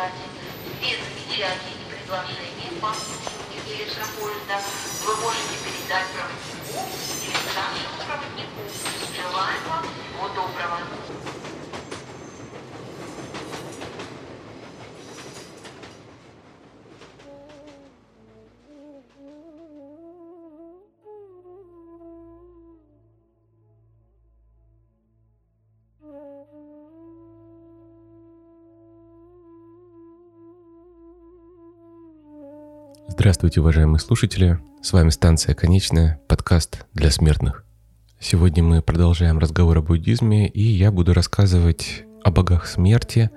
бригаде. 0.00 0.12
Все 0.80 0.96
замечания 0.96 1.74
и 1.76 1.92
предложения 1.92 2.80
по 2.80 2.88
обслуживанию 2.90 3.60
билета 3.66 4.06
поезда 4.18 4.60
вы 5.04 5.16
можете 5.16 5.54
передать 5.64 6.06
проводнику 6.14 6.59
Здравствуйте, 33.20 33.60
уважаемые 33.60 34.00
слушатели. 34.00 34.58
С 34.80 34.94
вами 34.94 35.10
станция 35.10 35.54
«Конечная», 35.54 36.18
подкаст 36.26 36.86
для 36.94 37.10
смертных. 37.10 37.66
Сегодня 38.18 38.64
мы 38.64 38.80
продолжаем 38.80 39.38
разговор 39.38 39.76
о 39.76 39.82
буддизме, 39.82 40.48
и 40.48 40.62
я 40.62 40.90
буду 40.90 41.12
рассказывать 41.12 42.04
о 42.24 42.30
богах 42.30 42.66
смерти, 42.66 43.30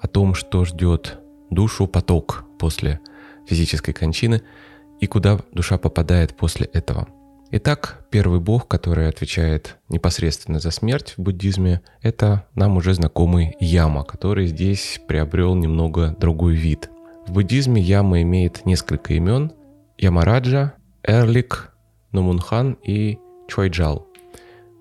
о 0.00 0.08
том, 0.08 0.34
что 0.34 0.64
ждет 0.64 1.20
душу 1.50 1.86
поток 1.86 2.46
после 2.58 2.98
физической 3.46 3.92
кончины 3.92 4.42
и 4.98 5.06
куда 5.06 5.38
душа 5.52 5.78
попадает 5.78 6.36
после 6.36 6.66
этого. 6.66 7.06
Итак, 7.52 8.06
первый 8.10 8.40
бог, 8.40 8.66
который 8.66 9.08
отвечает 9.08 9.76
непосредственно 9.88 10.58
за 10.58 10.72
смерть 10.72 11.14
в 11.16 11.22
буддизме, 11.22 11.82
это 12.02 12.48
нам 12.56 12.76
уже 12.76 12.92
знакомый 12.92 13.54
Яма, 13.60 14.02
который 14.02 14.48
здесь 14.48 15.00
приобрел 15.06 15.54
немного 15.54 16.16
другой 16.18 16.56
вид– 16.56 16.90
в 17.28 17.32
буддизме 17.32 17.80
яма 17.80 18.22
имеет 18.22 18.64
несколько 18.64 19.12
имен– 19.14 19.52
Ямараджа, 19.98 20.74
Эрлик, 21.02 21.74
Номунхан 22.12 22.78
и 22.82 23.18
Чойджал. 23.48 24.06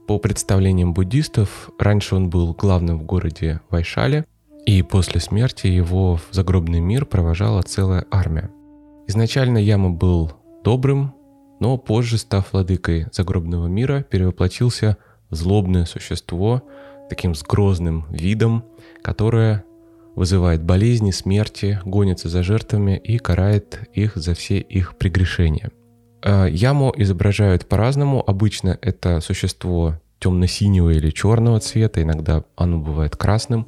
По 0.07 0.17
представлениям 0.19 0.93
буддистов, 0.93 1.69
раньше 1.77 2.15
он 2.15 2.29
был 2.29 2.53
главным 2.53 2.99
в 2.99 3.03
городе 3.03 3.59
Вайшале, 3.69 4.25
и 4.65 4.81
после 4.81 5.19
смерти 5.19 5.67
его 5.67 6.15
в 6.15 6.27
загробный 6.31 6.79
мир 6.79 7.05
провожала 7.05 7.61
целая 7.63 8.05
армия. 8.11 8.49
Изначально 9.07 9.57
Яма 9.57 9.89
был 9.89 10.31
добрым, 10.63 11.13
но 11.59 11.77
позже, 11.77 12.17
став 12.17 12.53
владыкой 12.53 13.07
загробного 13.11 13.67
мира, 13.67 14.03
перевоплотился 14.09 14.97
в 15.29 15.35
злобное 15.35 15.85
существо, 15.85 16.63
таким 17.09 17.35
с 17.35 17.43
грозным 17.43 18.05
видом, 18.09 18.63
которое 19.01 19.63
вызывает 20.17 20.63
болезни, 20.63 21.11
смерти, 21.11 21.79
гонится 21.85 22.27
за 22.27 22.41
жертвами 22.41 22.97
и 22.97 23.19
карает 23.19 23.87
их 23.93 24.15
за 24.15 24.33
все 24.33 24.57
их 24.57 24.97
прегрешения. 24.97 25.69
А, 26.23 26.47
яму 26.47 26.91
изображают 26.97 27.67
по-разному. 27.67 28.23
Обычно 28.27 28.79
это 28.81 29.21
существо 29.21 30.01
темно-синего 30.19 30.89
или 30.89 31.11
черного 31.11 31.59
цвета, 31.59 32.01
иногда 32.01 32.43
оно 32.55 32.79
бывает 32.79 33.15
красным. 33.15 33.67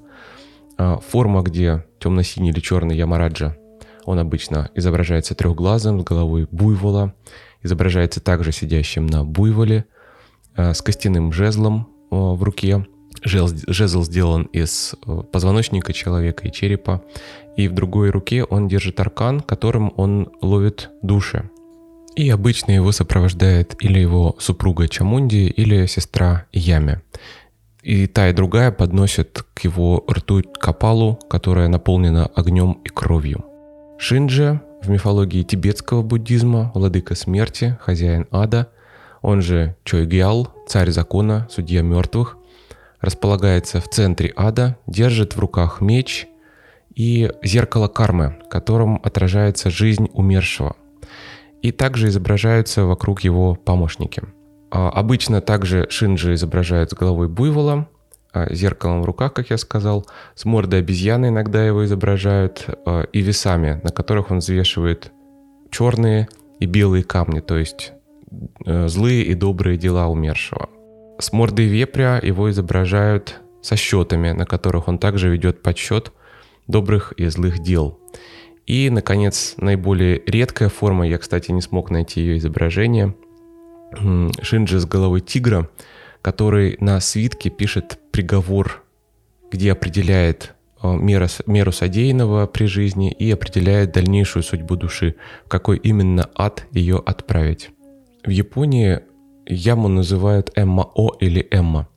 А, 0.80 0.98
форма, 0.98 1.44
где 1.44 1.86
темно-синий 2.00 2.50
или 2.50 2.60
черный 2.60 2.98
Ямараджа, 2.98 3.56
он 4.06 4.18
обычно 4.18 4.72
изображается 4.74 5.36
трехглазым, 5.36 6.02
с 6.02 6.04
головой 6.04 6.48
буйвола, 6.50 7.14
изображается 7.62 8.22
также 8.22 8.52
сидящим 8.52 9.06
на 9.06 9.24
буйволе, 9.24 9.86
а, 10.56 10.74
с 10.74 10.82
костяным 10.82 11.32
жезлом 11.32 11.90
в 12.10 12.42
руке– 12.42 12.88
Жезл 13.24 14.04
сделан 14.04 14.44
из 14.44 14.96
э, 15.06 15.22
позвоночника 15.32 15.94
человека 15.94 16.48
и 16.48 16.52
черепа, 16.52 17.04
и 17.58 17.68
в 17.68 17.74
другой 17.74 18.10
руке 18.10 18.44
он 18.44 18.68
держит 18.68 19.00
аркан, 19.00 19.42
которым 19.42 19.94
он 19.98 20.30
ловит 20.42 20.90
души. 21.02 21.50
И 22.16 22.30
обычно 22.30 22.72
его 22.72 22.92
сопровождает 22.92 23.76
или 23.80 24.00
его 24.00 24.36
супруга 24.40 24.88
Чамунди, 24.88 25.48
или 25.48 25.86
сестра 25.86 26.46
Ями. 26.52 27.02
И 27.82 28.08
та 28.08 28.30
и 28.30 28.34
другая 28.34 28.72
подносят 28.72 29.46
к 29.54 29.64
его 29.64 30.04
рту 30.10 30.42
капалу, 30.60 31.16
которая 31.30 31.68
наполнена 31.68 32.26
огнем 32.26 32.74
и 32.84 32.90
кровью. 32.90 33.46
Шинджи 33.98 34.62
в 34.82 34.90
мифологии 34.90 35.44
тибетского 35.44 36.02
буддизма, 36.02 36.72
владыка 36.74 37.16
смерти, 37.16 37.78
хозяин 37.82 38.28
ада, 38.32 38.70
он 39.22 39.42
же 39.42 39.76
Чойгял, 39.84 40.54
царь 40.68 40.92
закона, 40.92 41.48
судья 41.50 41.82
мертвых, 41.82 42.38
располагается 43.02 43.82
в 43.82 43.90
центре 43.90 44.34
ада, 44.36 44.78
держит 44.88 45.36
в 45.36 45.40
руках 45.40 45.82
меч 45.82 46.28
и 46.96 47.32
зеркало 47.44 47.88
кармы, 47.88 48.38
которым 48.50 49.00
отражается 49.04 49.70
жизнь 49.70 50.10
умершего. 50.14 50.76
И 51.62 51.72
также 51.72 52.08
изображаются 52.08 52.86
вокруг 52.86 53.22
его 53.22 53.56
помощники. 53.56 54.24
А 54.72 54.90
обычно 54.90 55.42
также 55.42 55.88
Шинджи 55.90 56.34
изображают 56.34 56.92
с 56.92 56.94
головой 56.94 57.28
буйвола, 57.28 57.88
а 58.32 58.54
зеркалом 58.54 59.02
в 59.02 59.06
руках, 59.06 59.34
как 59.34 59.50
я 59.50 59.58
сказал, 59.58 60.06
с 60.36 60.46
мордой 60.46 60.80
обезьяны 60.80 61.28
иногда 61.28 61.66
его 61.66 61.84
изображают, 61.86 62.66
а, 62.86 63.04
и 63.04 63.22
весами, 63.22 63.82
на 63.84 63.90
которых 63.90 64.30
он 64.30 64.38
взвешивает 64.38 65.12
черные 65.72 66.28
и 66.60 66.66
белые 66.66 67.04
камни, 67.04 67.40
то 67.40 67.58
есть 67.58 67.94
э, 68.66 68.88
злые 68.88 69.24
и 69.24 69.34
добрые 69.34 69.78
дела 69.78 70.08
умершего. 70.08 70.70
С 71.20 71.34
мордой 71.34 71.66
вепря 71.66 72.18
его 72.24 72.50
изображают 72.50 73.42
со 73.62 73.76
счетами, 73.76 74.32
на 74.32 74.46
которых 74.46 74.88
он 74.88 74.98
также 74.98 75.30
ведет 75.30 75.62
подсчет 75.62 76.14
добрых 76.68 77.12
и 77.18 77.28
злых 77.28 77.60
дел. 77.60 78.00
И, 78.66 78.90
наконец, 78.90 79.56
наиболее 79.58 80.22
редкая 80.26 80.70
форма, 80.70 81.06
я, 81.06 81.18
кстати, 81.18 81.52
не 81.52 81.62
смог 81.62 81.92
найти 81.92 82.22
ее 82.22 82.38
изображение, 82.38 83.16
Шинджи 84.42 84.80
с 84.80 84.86
головой 84.86 85.20
тигра, 85.20 85.70
который 86.22 86.78
на 86.80 87.00
свитке 87.00 87.50
пишет 87.50 88.00
приговор, 88.12 88.84
где 89.52 89.72
определяет 89.72 90.54
э, 90.82 90.96
меру, 90.96 91.26
меру 91.48 91.72
содеянного 91.72 92.46
при 92.46 92.66
жизни 92.66 93.12
и 93.12 93.32
определяет 93.32 93.92
дальнейшую 93.92 94.44
судьбу 94.44 94.76
души, 94.76 95.16
в 95.46 95.50
какой 95.50 95.78
именно 95.78 96.30
ад 96.36 96.66
ее 96.72 97.02
отправить. 97.04 97.72
В 98.24 98.30
Японии 98.30 99.00
Яму 99.50 99.88
называют 99.88 100.52
Эмма-О 100.56 101.16
или 101.20 101.48
Эмма. 101.50 101.88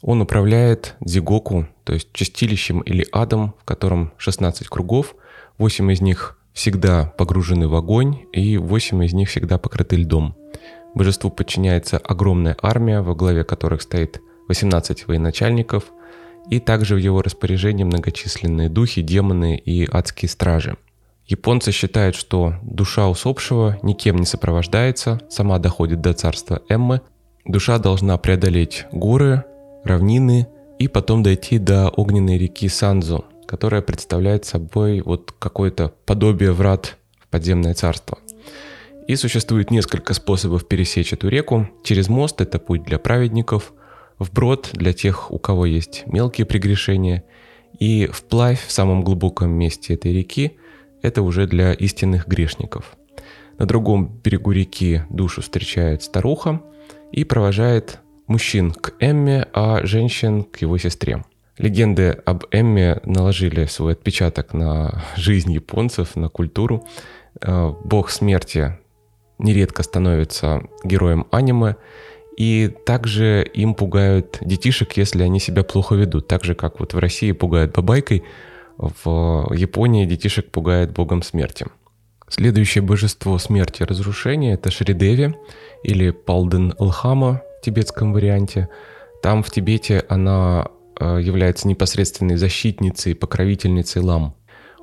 Он 0.00 0.22
управляет 0.22 0.96
Дзигоку, 1.00 1.68
то 1.84 1.92
есть 1.92 2.08
чистилищем 2.14 2.80
или 2.80 3.06
адом, 3.12 3.54
в 3.60 3.64
котором 3.64 4.12
16 4.16 4.66
кругов, 4.68 5.14
8 5.58 5.92
из 5.92 6.00
них 6.00 6.38
всегда 6.54 7.12
погружены 7.18 7.68
в 7.68 7.74
огонь, 7.74 8.20
и 8.32 8.56
8 8.56 9.04
из 9.04 9.12
них 9.12 9.28
всегда 9.28 9.58
покрыты 9.58 9.96
льдом. 9.96 10.34
Божеству 10.94 11.30
подчиняется 11.30 11.98
огромная 11.98 12.56
армия, 12.62 13.02
во 13.02 13.14
главе 13.14 13.44
которых 13.44 13.82
стоит 13.82 14.22
18 14.48 15.06
военачальников, 15.06 15.92
и 16.48 16.60
также 16.60 16.94
в 16.94 16.98
его 16.98 17.20
распоряжении 17.20 17.84
многочисленные 17.84 18.70
духи, 18.70 19.02
демоны 19.02 19.58
и 19.58 19.86
адские 19.86 20.30
стражи– 20.30 20.78
Японцы 21.26 21.72
считают, 21.72 22.14
что 22.14 22.54
душа 22.62 23.08
усопшего 23.08 23.78
никем 23.82 24.16
не 24.16 24.26
сопровождается, 24.26 25.20
сама 25.28 25.58
доходит 25.58 26.00
до 26.00 26.12
царства 26.12 26.62
Эммы. 26.68 27.00
Душа 27.44 27.78
должна 27.78 28.16
преодолеть 28.16 28.86
горы, 28.92 29.44
равнины 29.82 30.46
и 30.78 30.86
потом 30.86 31.24
дойти 31.24 31.58
до 31.58 31.88
огненной 31.88 32.38
реки 32.38 32.68
Санзу, 32.68 33.24
которая 33.46 33.82
представляет 33.82 34.44
собой 34.44 35.00
вот 35.00 35.32
какое-то 35.36 35.94
подобие 36.06 36.52
врат 36.52 36.96
в 37.18 37.26
подземное 37.26 37.74
царство. 37.74 38.18
И 39.08 39.16
существует 39.16 39.72
несколько 39.72 40.14
способов 40.14 40.68
пересечь 40.68 41.12
эту 41.12 41.28
реку. 41.28 41.68
Через 41.82 42.08
мост 42.08 42.40
это 42.40 42.60
путь 42.60 42.84
для 42.84 43.00
праведников, 43.00 43.72
вброд 44.20 44.70
для 44.72 44.92
тех, 44.92 45.32
у 45.32 45.38
кого 45.40 45.66
есть 45.66 46.04
мелкие 46.06 46.44
прегрешения, 46.44 47.24
и 47.80 48.06
вплавь 48.06 48.64
в 48.64 48.70
самом 48.70 49.02
глубоком 49.02 49.50
месте 49.50 49.94
этой 49.94 50.12
реки– 50.12 50.56
это 51.02 51.22
уже 51.22 51.46
для 51.46 51.72
истинных 51.72 52.26
грешников. 52.26 52.96
На 53.58 53.66
другом 53.66 54.20
берегу 54.22 54.52
реки 54.52 55.02
душу 55.08 55.42
встречает 55.42 56.02
старуха 56.02 56.60
и 57.12 57.24
провожает 57.24 58.00
мужчин 58.26 58.72
к 58.72 58.94
Эмме, 59.00 59.46
а 59.52 59.84
женщин 59.84 60.44
к 60.44 60.58
его 60.58 60.78
сестре. 60.78 61.24
Легенды 61.58 62.10
об 62.26 62.44
Эмме 62.50 63.00
наложили 63.04 63.64
свой 63.64 63.94
отпечаток 63.94 64.52
на 64.52 65.02
жизнь 65.16 65.52
японцев, 65.52 66.14
на 66.16 66.28
культуру. 66.28 66.86
Э, 67.40 67.72
бог 67.84 68.10
смерти 68.10 68.78
нередко 69.38 69.82
становится 69.82 70.62
героем 70.84 71.26
аниме, 71.30 71.76
и 72.36 72.70
также 72.84 73.42
им 73.54 73.74
пугают 73.74 74.38
детишек, 74.42 74.98
если 74.98 75.22
они 75.22 75.40
себя 75.40 75.62
плохо 75.64 75.94
ведут. 75.94 76.28
Так 76.28 76.44
же, 76.44 76.54
как 76.54 76.80
вот 76.80 76.92
в 76.92 76.98
России 76.98 77.32
пугают 77.32 77.72
бабайкой, 77.72 78.24
в 78.78 79.52
Японии 79.54 80.06
детишек 80.06 80.50
пугает 80.50 80.92
богом 80.92 81.22
смерти. 81.22 81.66
Следующее 82.28 82.82
божество 82.82 83.38
смерти 83.38 83.82
и 83.82 83.84
разрушения— 83.84 84.54
это 84.54 84.70
Шридеви 84.70 85.36
или 85.84 86.10
Палден 86.10 86.74
Лхама 86.78 87.42
в 87.60 87.64
тибетском 87.64 88.12
варианте. 88.12 88.68
Там 89.22 89.42
в 89.42 89.50
Тибете 89.50 90.04
она 90.08 90.68
э, 90.98 91.20
является 91.22 91.68
непосредственной 91.68 92.36
защитницей 92.36 93.12
и 93.12 93.14
покровительницей 93.14 94.02
лам. 94.02 94.34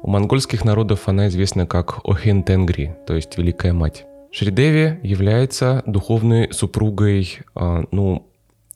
У 0.02 0.10
монгольских 0.10 0.64
народов 0.64 1.08
она 1.08 1.28
известна 1.28 1.68
как 1.68 2.00
Охен 2.06 2.44
Тенгри, 2.44 2.96
то 3.08 3.14
есть 3.14 3.38
Великая 3.38 3.74
Мать. 3.74 4.06
Шридеви 4.32 5.00
является 5.04 5.84
духовной 5.86 6.52
супругой, 6.54 7.40
э, 7.56 7.84
ну, 7.92 8.33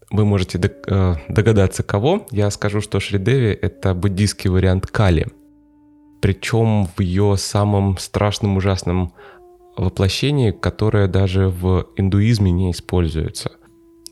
вы 0.09 0.25
можете 0.25 0.59
э, 0.59 1.15
догадаться 1.27 1.83
кого. 1.83 2.25
Я 2.31 2.49
скажу, 2.49 2.81
что 2.81 2.99
Шридеви— 2.99 3.57
это 3.61 3.93
буддийский 3.93 4.49
вариант 4.49 4.87
Кали. 4.87 5.27
Причем 6.21 6.87
в 6.95 7.01
ее 7.01 7.35
самом 7.37 7.97
страшном, 7.97 8.57
ужасном 8.57 9.13
воплощении, 9.75 10.51
которое 10.51 11.07
даже 11.07 11.49
в 11.49 11.87
индуизме 11.97 12.51
не 12.51 12.71
используется. 12.71 13.51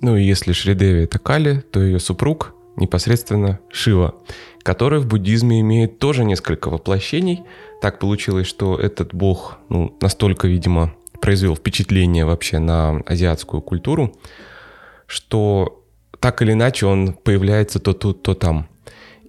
Ну 0.01 0.15
и 0.17 0.23
если 0.23 0.51
Шридеви 0.51 1.03
это 1.03 1.17
Кали, 1.17 1.63
то 1.71 1.81
ее 1.81 1.99
супруг 1.99 2.53
непосредственно 2.75 3.59
Шива, 3.71 4.15
который 4.63 4.99
в 4.99 5.07
буддизме 5.07 5.61
имеет 5.61 5.99
тоже 5.99 6.25
несколько 6.25 6.69
воплощений. 6.69 7.43
Так 7.81 7.99
получилось, 7.99 8.47
что 8.47 8.77
этот 8.77 9.13
бог 9.13 9.57
ну, 9.69 9.97
настолько, 10.01 10.47
видимо, 10.47 10.93
произвел 11.21 11.55
впечатление 11.55 12.25
вообще 12.25 12.59
на 12.59 13.01
азиатскую 13.05 13.61
культуру, 13.61 14.13
что 15.07 15.84
так 16.25 16.41
или 16.41 16.53
иначе 16.53 16.87
он 16.87 17.13
появляется 17.13 17.77
то 17.77 17.93
тут, 17.93 18.23
то 18.23 18.33
там. 18.33 18.67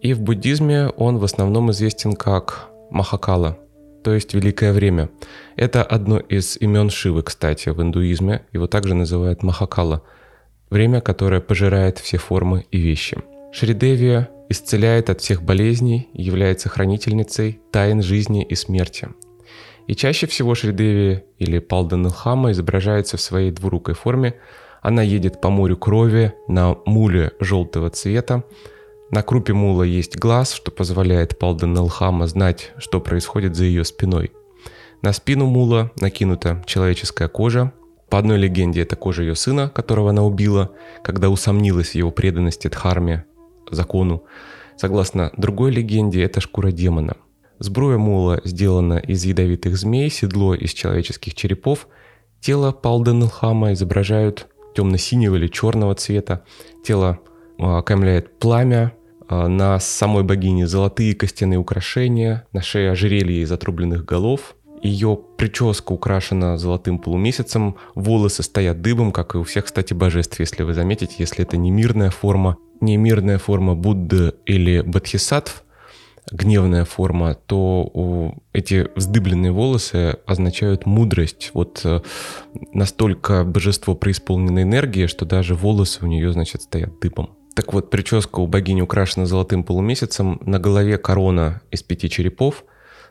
И 0.01 0.15
в 0.15 0.23
буддизме 0.23 0.89
он 0.97 1.19
в 1.19 1.25
основном 1.25 1.71
известен 1.71 2.15
как 2.15 2.71
Махакала, 2.91 3.59
то 4.03 4.15
есть 4.15 4.33
Великое 4.33 4.73
Время. 4.73 5.11
Это 5.57 5.83
одно 5.83 6.19
из 6.19 6.57
имен 6.57 6.89
Шивы, 6.89 7.23
кстати, 7.23 7.69
в 7.69 7.83
индуизме. 7.83 8.47
Его 8.55 8.67
также 8.67 8.95
называют 8.95 9.43
Махакала. 9.43 10.05
Время, 10.71 11.03
которое 11.03 11.43
пожирает 11.43 11.99
все 11.99 12.17
формы 12.17 12.65
и 12.71 12.79
вещи. 12.79 13.19
Шридевия 13.53 14.31
исцеляет 14.49 15.11
от 15.11 15.21
всех 15.21 15.43
болезней 15.43 16.09
и 16.15 16.23
является 16.23 16.71
хранительницей 16.71 17.61
тайн 17.73 18.01
жизни 18.01 18.43
и 18.43 18.55
смерти. 18.55 19.11
И 19.87 19.95
чаще 19.95 20.27
всего 20.27 20.55
Шридеви 20.55 21.25
или 21.37 21.59
Палданилхама 21.59 22.53
изображается 22.53 23.19
в 23.19 23.21
своей 23.21 23.51
двурукой 23.51 23.95
форме– 23.95 24.37
она 24.87 25.03
едет 25.03 25.41
по 25.41 25.51
морю 25.51 25.77
крови 25.77 26.33
на 26.47 26.77
муле 26.87 27.33
желтого 27.41 27.91
цвета. 27.91 28.45
На 29.11 29.25
крупе 29.25 29.53
мула 29.53 29.83
есть 29.83 30.17
глаз, 30.17 30.53
что 30.53 30.71
позволяет 30.71 31.41
Палденелхама 31.41 32.29
знать, 32.29 32.71
что 32.79 33.01
происходит 33.01 33.57
за 33.57 33.65
ее 33.65 33.85
спиной. 33.85 34.31
На 35.03 35.13
спину 35.13 35.47
мула 35.47 35.91
накинута 35.99 36.63
человеческая 36.67 37.27
кожа. 37.27 37.73
По 38.11 38.21
одной 38.21 38.39
легенде, 38.39 38.81
это 38.81 38.95
кожа 38.95 39.23
ее 39.23 39.35
сына, 39.35 39.69
которого 39.75 40.11
она 40.11 40.23
убила, 40.23 40.71
когда 41.03 41.31
усомнилась 41.31 41.89
в 41.89 41.95
его 41.97 42.13
преданности 42.13 42.69
Дхарме, 42.69 43.25
закону. 43.69 44.23
Согласно 44.77 45.33
другой 45.37 45.73
легенде, 45.73 46.23
это 46.23 46.41
шкура 46.41 46.71
демона. 46.71 47.17
Сбруя 47.59 47.99
мула 47.99 48.41
сделана 48.45 48.99
из 48.99 49.25
ядовитых 49.25 49.77
змей, 49.77 50.11
седло 50.11 50.55
из 50.55 50.73
человеческих 50.73 51.35
черепов. 51.35 51.89
Тело 52.41 52.71
Палденелхама 52.71 53.73
изображают 53.73 54.47
темно-синего 54.77 55.37
или 55.37 55.49
черного 55.49 55.95
цвета. 55.95 56.45
Тело 56.85 57.19
а, 57.59 57.79
окаймляет 57.79 58.39
пламя, 58.39 58.93
а, 59.29 59.49
на 59.49 59.81
самой 59.81 60.23
богине 60.23 60.67
золотые 60.67 61.15
костяные 61.15 61.59
украшения, 61.59 62.47
на 62.53 62.63
шее 62.63 62.93
ожерелье 62.93 63.43
из 63.43 63.51
отрубленных 63.51 64.05
голов. 64.05 64.55
Ее 64.83 65.19
прическа 65.39 65.93
украшена 65.93 66.59
золотым 66.59 66.99
полумесяцем, 66.99 67.77
волосы 67.95 68.43
стоят 68.43 68.83
дыбом, 68.83 69.11
как 69.11 69.35
и 69.35 69.39
у 69.39 69.43
всех, 69.43 69.65
кстати, 69.65 69.95
божеств, 69.95 70.39
если 70.39 70.63
вы 70.63 70.75
заметите, 70.75 71.15
если 71.19 71.45
это 71.45 71.57
не 71.57 71.71
мирная 71.71 72.11
форма, 72.11 72.59
не 72.81 72.97
мирная 72.99 73.39
форма 73.39 73.75
Будды 73.75 74.35
или 74.45 74.83
Бодхисаттв, 74.83 75.65
гневная 76.31 76.85
форма, 76.85 77.35
то 77.35 78.35
эти 78.53 78.89
вздыбленные 78.97 79.53
волосы 79.53 80.19
означают 80.27 80.87
мудрость. 80.87 81.51
Вот 81.55 81.81
э, 81.85 82.01
настолько 82.73 83.45
божество 83.45 83.95
преисполненной 83.95 84.63
энергии, 84.63 85.07
что 85.07 85.25
даже 85.25 85.55
волосы 85.55 86.05
у 86.05 86.07
нее, 86.07 86.33
значит, 86.33 86.63
стоят 86.63 86.99
дыбом. 87.01 87.31
Так 87.55 87.73
вот, 87.73 87.91
прическа 87.91 88.41
у 88.41 88.47
богини 88.47 88.83
украшена 88.83 89.27
золотым 89.27 89.63
полумесяцем, 89.65 90.41
на 90.45 90.59
голове 90.59 90.99
корона 90.99 91.63
из 91.71 91.83
пяти 91.83 92.11
черепов, 92.11 92.65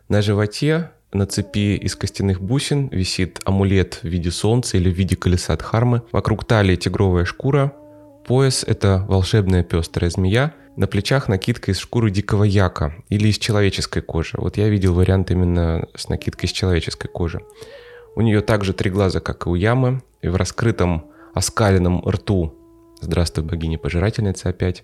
на 0.09 0.21
животе 0.21 0.91
на 1.13 1.25
цепи 1.25 1.77
из 1.77 1.95
костяных 1.95 2.41
бусин 2.41 2.89
висит 2.89 3.39
амулет 3.45 4.00
в 4.01 4.03
виде 4.03 4.31
солнца 4.31 4.75
или 4.75 4.91
в 4.91 4.94
виде 4.94 5.15
колеса 5.15 5.56
Дхармы. 5.56 6.01
Вокруг 6.11 6.44
талии 6.44 6.75
тигровая 6.75 7.23
шкура. 7.23 7.71
Пояс— 8.27 8.65
это 8.68 9.06
волшебная 9.07 9.63
пестрая 9.63 10.09
змея— 10.09 10.53
на 10.75 10.88
плечах 10.88 11.27
накидка 11.27 11.72
из 11.72 11.80
шкуры 11.80 12.12
дикого 12.12 12.44
яка 12.44 12.95
или 13.10 13.30
из 13.30 13.38
человеческой 13.38 14.01
кожи. 14.01 14.33
Вот 14.38 14.57
я 14.57 14.69
видел 14.69 14.94
вариант 14.94 15.31
именно 15.31 15.88
с 15.95 16.10
накидкой 16.10 16.48
из 16.48 16.54
человеческой 16.54 17.07
кожи. 17.07 17.42
У 18.16 18.22
нее 18.22 18.42
также 18.42 18.74
три 18.74 18.89
глаза, 18.89 19.19
как 19.19 19.45
и 19.45 19.50
у 19.50 19.56
ямы, 19.56 20.01
и 20.22 20.27
в 20.27 20.36
раскрытом 20.36 21.06
оскаленном 21.33 22.07
рту 22.07 22.54
Здравствуй, 23.01 23.44
богиня-пожирательница 23.44 24.50
опять. 24.50 24.83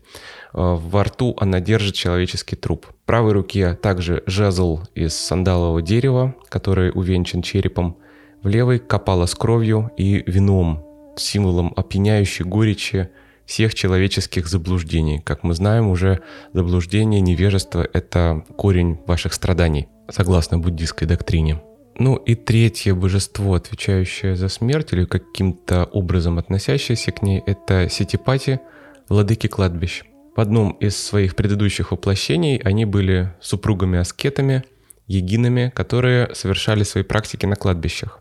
Э, 0.53 0.75
во 0.75 1.03
рту 1.05 1.35
она 1.39 1.59
держит 1.59 1.95
человеческий 1.95 2.55
труп. 2.55 2.87
В 2.87 3.05
правой 3.05 3.31
руке 3.31 3.73
также 3.73 4.21
жезл 4.25 4.81
из 4.93 5.15
сандалового 5.15 5.81
дерева, 5.81 6.35
который 6.49 6.91
увенчан 6.93 7.41
черепом. 7.41 7.97
В 8.43 8.47
левой 8.47 8.79
копала 8.79 9.25
с 9.25 9.33
кровью 9.33 9.91
и 9.97 10.23
вином, 10.27 10.83
символом 11.15 11.73
опьяняющей 11.75 12.43
горечи 12.43 13.09
всех 13.51 13.75
человеческих 13.75 14.47
заблуждений. 14.47 15.19
Как 15.19 15.43
мы 15.43 15.53
знаем, 15.53 15.89
уже 15.89 16.21
заблуждение, 16.53 17.19
невежество— 17.19 17.85
это 17.93 18.45
корень 18.55 18.97
ваших 19.05 19.33
страданий, 19.33 19.89
согласно 20.09 20.57
буддийской 20.57 21.05
доктрине. 21.05 21.61
Ну 21.99 22.15
и 22.15 22.35
третье 22.35 22.93
божество, 22.93 23.53
отвечающее 23.55 24.37
за 24.37 24.47
смерть 24.47 24.93
или 24.93 25.03
каким-то 25.03 25.83
образом 25.83 26.39
относящееся 26.39 27.11
к 27.11 27.21
ней, 27.23 27.43
это 27.45 27.89
Ситипати, 27.89 28.61
владыки 29.09 29.47
кладбищ. 29.47 30.03
В 30.33 30.39
одном 30.39 30.71
из 30.79 30.95
своих 30.95 31.35
предыдущих 31.35 31.91
воплощений 31.91 32.55
они 32.63 32.85
были 32.85 33.33
супругами-аскетами, 33.41 34.63
егинами, 35.07 35.73
которые 35.75 36.33
совершали 36.33 36.83
свои 36.83 37.03
практики 37.03 37.45
на 37.45 37.57
кладбищах. 37.57 38.20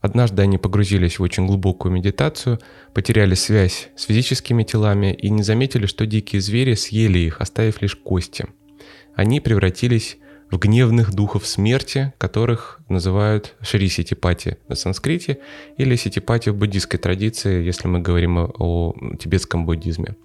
Однажды 0.00 0.42
они 0.42 0.56
погрузились 0.56 1.18
в 1.18 1.22
очень 1.22 1.46
глубокую 1.46 1.92
медитацию, 1.92 2.58
потеряли 2.94 3.34
связь 3.34 3.90
с 3.96 4.04
физическими 4.04 4.62
телами 4.62 5.12
и 5.12 5.28
не 5.28 5.42
заметили, 5.42 5.86
что 5.86 6.06
дикие 6.06 6.40
звери 6.40 6.74
съели 6.74 7.18
их, 7.18 7.40
оставив 7.40 7.82
лишь 7.82 7.96
кости. 7.96 8.46
Они 9.14 9.40
превратились 9.40 10.16
в 10.50 10.58
гневных 10.58 11.12
духов 11.14 11.46
смерти, 11.46 12.12
которых 12.18 12.80
называют 12.88 13.54
Шри 13.60 13.88
Ситипати 13.88 14.56
на 14.68 14.74
санскрите 14.74 15.38
или 15.76 15.94
Ситипати 15.96 16.48
в 16.48 16.56
буддийской 16.56 16.98
традиции, 16.98 17.62
если 17.62 17.86
мы 17.86 18.00
говорим 18.00 18.38
о, 18.38 18.50
о 18.58 18.94
тибетском 19.16 19.64
буддизме. 19.64 20.16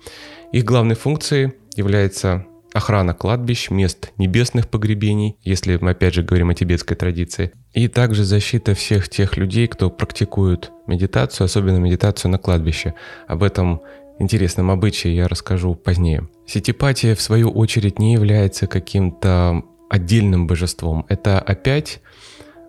Их 0.52 0.64
главной 0.64 0.96
функцией 0.96 1.54
является 1.76 2.46
охрана 2.76 3.14
кладбищ, 3.14 3.70
мест 3.70 4.12
небесных 4.18 4.68
погребений, 4.68 5.38
если 5.44 5.78
мы 5.78 5.92
опять 5.92 6.14
же 6.14 6.24
говорим 6.24 6.50
о 6.50 6.54
тибетской 6.54 6.98
традиции, 6.98 7.54
и 7.74 7.88
также 7.88 8.26
защита 8.26 8.76
всех 8.76 9.08
тех 9.08 9.38
людей, 9.38 9.68
кто 9.68 9.90
практикует 9.90 10.72
медитацию, 10.86 11.46
особенно 11.46 11.78
медитацию 11.78 12.32
на 12.32 12.38
кладбище. 12.38 12.94
Об 13.28 13.44
этом 13.44 13.82
интересном 14.20 14.72
обычае 14.72 15.16
я 15.16 15.30
расскажу 15.30 15.74
позднее. 15.76 16.28
Ситипатия, 16.46 17.16
в 17.16 17.22
свою 17.22 17.50
очередь, 17.50 17.98
не 17.98 18.14
является 18.14 18.68
каким-то 18.68 19.64
отдельным 19.90 20.46
божеством. 20.46 21.06
Это 21.08 21.40
опять 21.40 22.02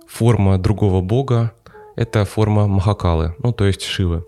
форма 0.06 0.56
другого 0.58 1.00
бога, 1.00 1.52
это 1.96 2.24
форма 2.24 2.68
Махакалы, 2.68 3.34
ну 3.42 3.52
то 3.52 3.64
есть 3.64 3.82
Шивы 3.82 4.24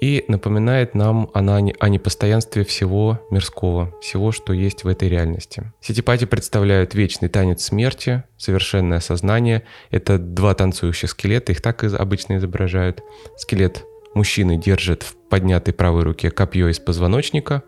и 0.00 0.24
напоминает 0.28 0.94
нам 0.94 1.30
о, 1.34 1.40
о 1.40 1.88
непостоянстве 1.88 2.64
всего 2.64 3.20
мирского, 3.30 3.94
всего, 4.00 4.32
что 4.32 4.52
есть 4.52 4.84
в 4.84 4.88
этой 4.88 5.08
реальности. 5.08 5.72
Ситипати 5.80 6.24
представляют 6.24 6.94
вечный 6.94 7.28
танец 7.28 7.64
смерти, 7.64 8.24
совершенное 8.36 9.00
сознание. 9.00 9.64
Это 9.90 10.18
два 10.18 10.54
танцующих 10.54 11.10
скелета, 11.10 11.52
их 11.52 11.60
так 11.60 11.82
обычно 11.84 12.36
изображают. 12.36 13.02
Скелет 13.36 13.84
мужчины 14.14 14.56
держит 14.56 15.02
в 15.02 15.14
поднятой 15.28 15.74
правой 15.74 16.02
руке 16.02 16.30
копье 16.30 16.68
из 16.68 16.78
позвоночника. 16.78 17.62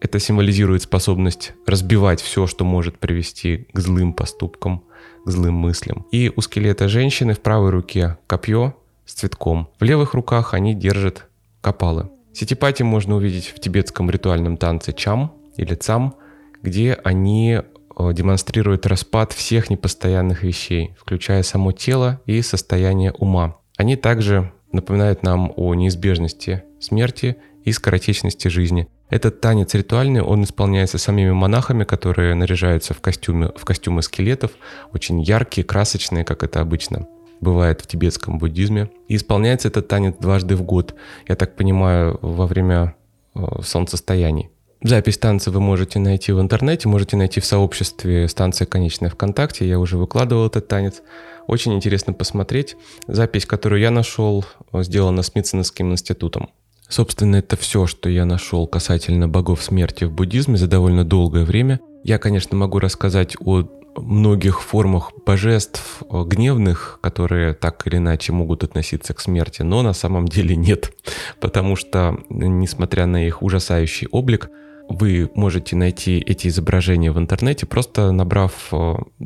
Это 0.00 0.18
символизирует 0.18 0.82
способность 0.82 1.54
разбивать 1.66 2.20
все, 2.20 2.46
что 2.46 2.64
может 2.64 2.98
привести 2.98 3.68
к 3.72 3.80
злым 3.80 4.12
поступкам, 4.12 4.84
к 5.24 5.30
злым 5.30 5.54
мыслям. 5.54 6.06
И 6.10 6.30
у 6.34 6.40
скелета 6.40 6.88
женщины 6.88 7.34
в 7.34 7.40
правой 7.40 7.70
руке 7.70 8.18
копье 8.26 8.74
с 9.06 9.14
цветком. 9.14 9.70
В 9.80 9.84
левых 9.84 10.14
руках 10.14 10.54
они 10.54 10.74
держат 10.74 11.26
капалы. 11.64 12.10
Ситипати 12.34 12.82
можно 12.82 13.16
увидеть 13.16 13.46
в 13.46 13.58
тибетском 13.58 14.10
ритуальном 14.10 14.56
танце 14.58 14.92
чам 14.92 15.32
или 15.56 15.74
цам, 15.74 16.14
где 16.62 16.92
они 17.04 17.54
э, 17.54 18.12
демонстрирует 18.12 18.86
распад 18.86 19.32
всех 19.32 19.70
непостоянных 19.70 20.42
вещей, 20.42 20.94
включая 21.00 21.42
само 21.42 21.72
тело 21.72 22.20
и 22.26 22.42
состояние 22.42 23.12
ума. 23.12 23.56
Они 23.78 23.96
также 23.96 24.52
напоминают 24.72 25.22
нам 25.22 25.52
о 25.56 25.74
неизбежности 25.74 26.64
смерти 26.80 27.36
и 27.64 27.72
скоротечности 27.72 28.48
жизни. 28.48 28.88
Этот 29.08 29.40
танец 29.40 29.74
ритуальный, 29.74 30.20
он 30.20 30.42
исполняется 30.42 30.98
самими 30.98 31.30
монахами, 31.30 31.84
которые 31.84 32.34
наряжаются 32.34 32.92
в 32.92 33.00
костюмы, 33.00 33.52
в 33.56 33.64
костюмы 33.64 34.02
скелетов, 34.02 34.50
очень 34.92 35.22
яркие, 35.22 35.64
красочные, 35.64 36.24
как 36.24 36.42
это 36.42 36.60
обычно 36.60 37.06
бывает 37.44 37.80
в 37.80 37.86
тибетском 37.86 38.38
буддизме. 38.38 38.90
И 39.06 39.14
исполняется 39.14 39.68
этот 39.68 39.86
танец 39.86 40.16
дважды 40.18 40.56
в 40.56 40.62
год, 40.62 40.94
я 41.28 41.36
так 41.36 41.54
понимаю, 41.54 42.18
во 42.20 42.48
время 42.48 42.96
э, 43.34 43.40
солнцестояний. 43.62 44.50
Запись 44.82 45.16
танца 45.16 45.50
вы 45.50 45.60
можете 45.60 45.98
найти 45.98 46.32
в 46.32 46.40
интернете, 46.40 46.88
можете 46.88 47.16
найти 47.16 47.40
в 47.40 47.46
сообществе 47.46 48.28
«Станция 48.28 48.66
конечная 48.66 49.08
ВКонтакте». 49.08 49.66
Я 49.66 49.78
уже 49.78 49.96
выкладывал 49.96 50.46
этот 50.46 50.68
танец. 50.68 51.02
Очень 51.46 51.72
интересно 51.72 52.12
посмотреть. 52.12 52.76
Запись, 53.06 53.46
которую 53.46 53.80
я 53.80 53.90
нашел, 53.90 54.44
сделана 54.74 55.22
Смитсоновским 55.22 55.92
институтом. 55.92 56.50
Собственно, 56.88 57.36
это 57.36 57.56
все, 57.56 57.86
что 57.86 58.10
я 58.10 58.26
нашел 58.26 58.66
касательно 58.66 59.26
богов 59.26 59.62
смерти 59.62 60.04
в 60.04 60.12
буддизме 60.12 60.58
за 60.58 60.66
довольно 60.66 61.02
долгое 61.02 61.44
время. 61.44 61.80
Я, 62.02 62.18
конечно, 62.18 62.56
могу 62.56 62.78
рассказать 62.78 63.36
о 63.40 63.62
многих 63.96 64.62
формах 64.62 65.12
божеств 65.26 66.02
гневных, 66.10 66.98
которые 67.00 67.54
так 67.54 67.86
или 67.86 67.96
иначе 67.96 68.32
могут 68.32 68.64
относиться 68.64 69.14
к 69.14 69.20
смерти, 69.20 69.62
но 69.62 69.82
на 69.82 69.92
самом 69.92 70.28
деле 70.28 70.56
нет, 70.56 70.92
потому 71.40 71.76
что, 71.76 72.18
несмотря 72.28 73.06
на 73.06 73.26
их 73.26 73.42
ужасающий 73.42 74.08
облик, 74.08 74.50
вы 74.88 75.30
можете 75.34 75.76
найти 75.76 76.18
эти 76.18 76.48
изображения 76.48 77.10
в 77.10 77.18
интернете, 77.18 77.66
просто 77.66 78.12
набрав 78.12 78.70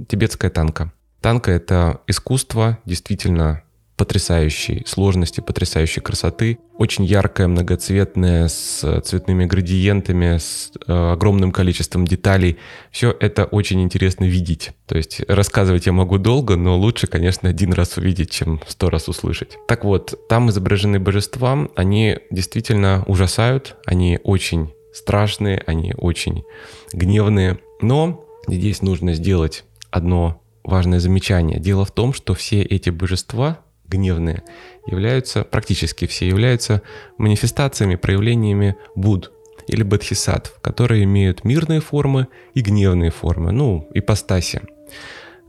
тибетская 0.08 0.50
танка. 0.50 0.92
Танка— 1.20 1.50
это 1.52 2.00
искусство, 2.06 2.78
действительно 2.84 3.62
потрясающей 3.98 4.84
сложности, 4.86 5.40
потрясающей 5.40 6.00
красоты. 6.00 6.58
Очень 6.78 7.04
яркая, 7.04 7.48
многоцветная, 7.48 8.46
с 8.46 9.02
цветными 9.02 9.44
градиентами, 9.44 10.38
с 10.38 10.70
э, 10.86 11.12
огромным 11.12 11.50
количеством 11.50 12.06
деталей. 12.06 12.58
Все 12.92 13.14
это 13.18 13.44
очень 13.44 13.82
интересно 13.82 14.24
видеть. 14.24 14.70
То 14.86 14.96
есть 14.96 15.20
рассказывать 15.28 15.86
я 15.86 15.92
могу 15.92 16.18
долго, 16.18 16.56
но 16.56 16.78
лучше, 16.78 17.08
конечно, 17.08 17.48
один 17.48 17.72
раз 17.72 17.96
увидеть, 17.96 18.30
чем 18.30 18.60
сто 18.68 18.88
раз 18.88 19.08
услышать. 19.08 19.58
Так 19.66 19.84
вот, 19.84 20.28
там 20.28 20.48
изображены 20.48 21.00
божества, 21.00 21.68
они 21.74 22.18
действительно 22.30 23.02
ужасают, 23.08 23.74
они 23.84 24.20
очень 24.22 24.72
страшные, 24.94 25.62
они 25.66 25.92
очень 25.98 26.44
гневные. 26.92 27.58
Но 27.80 28.24
здесь 28.46 28.80
нужно 28.80 29.14
сделать 29.14 29.64
одно 29.90 30.40
важное 30.62 31.00
замечание. 31.00 31.58
Дело 31.58 31.84
в 31.84 31.90
том, 31.90 32.12
что 32.12 32.34
все 32.34 32.62
эти 32.62 32.90
божества 32.90 33.58
гневные 33.88 34.42
являются, 34.86 35.44
практически 35.44 36.06
все 36.06 36.28
являются 36.28 36.82
манифестациями, 37.16 37.96
проявлениями 37.96 38.76
Буд 38.94 39.32
или 39.66 39.82
Бодхисаттв, 39.82 40.58
которые 40.60 41.04
имеют 41.04 41.44
мирные 41.44 41.80
формы 41.80 42.28
и 42.54 42.60
гневные 42.60 43.10
формы, 43.10 43.52
ну, 43.52 43.88
ипостаси, 43.94 44.62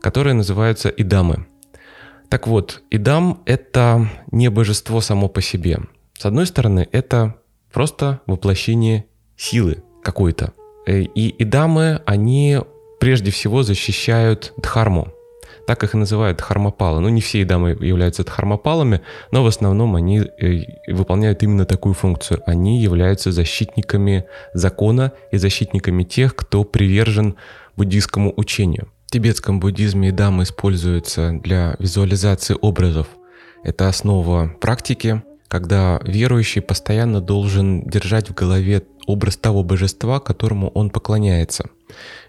которые 0.00 0.34
называются 0.34 0.88
идамы. 0.88 1.46
Так 2.28 2.46
вот, 2.46 2.82
идам— 2.90 3.42
это 3.44 4.08
не 4.30 4.48
божество 4.50 5.00
само 5.00 5.28
по 5.28 5.42
себе. 5.42 5.80
С 6.16 6.26
одной 6.26 6.46
стороны, 6.46 6.86
это 6.92 7.36
просто 7.72 8.20
воплощение 8.26 9.06
силы 9.36 9.82
какой-то. 10.02 10.52
Э, 10.86 11.00
и 11.00 11.42
идамы, 11.42 12.02
они 12.06 12.60
прежде 13.00 13.30
всего 13.30 13.62
защищают 13.62 14.52
дхарму. 14.58 15.12
Так 15.70 15.84
их 15.84 15.94
и 15.94 15.96
называют 15.96 16.38
дхармапалы. 16.38 17.00
Ну, 17.00 17.10
не 17.10 17.20
все 17.20 17.44
дамы 17.44 17.78
являются 17.80 18.24
дхармапалами, 18.24 19.02
но 19.30 19.44
в 19.44 19.46
основном 19.46 19.94
они 19.94 20.18
э, 20.18 20.62
выполняют 20.88 21.44
именно 21.44 21.64
такую 21.64 21.94
функцию. 21.94 22.42
Они 22.44 22.82
являются 22.82 23.30
защитниками 23.30 24.24
закона 24.52 25.12
и 25.30 25.36
защитниками 25.36 26.02
тех, 26.02 26.34
кто 26.34 26.64
привержен 26.64 27.36
буддийскому 27.76 28.34
учению. 28.36 28.88
В 29.06 29.12
тибетском 29.12 29.60
буддизме 29.60 30.10
дамы 30.10 30.42
используются 30.42 31.38
для 31.40 31.76
визуализации 31.78 32.56
образов. 32.60 33.06
Это 33.62 33.86
основа 33.86 34.52
практики, 34.60 35.22
когда 35.46 36.00
верующий 36.02 36.62
постоянно 36.62 37.20
должен 37.20 37.82
держать 37.84 38.28
в 38.28 38.34
голове 38.34 38.82
образ 39.06 39.36
того 39.36 39.62
божества, 39.62 40.18
которому 40.18 40.70
он 40.70 40.90
поклоняется. 40.90 41.70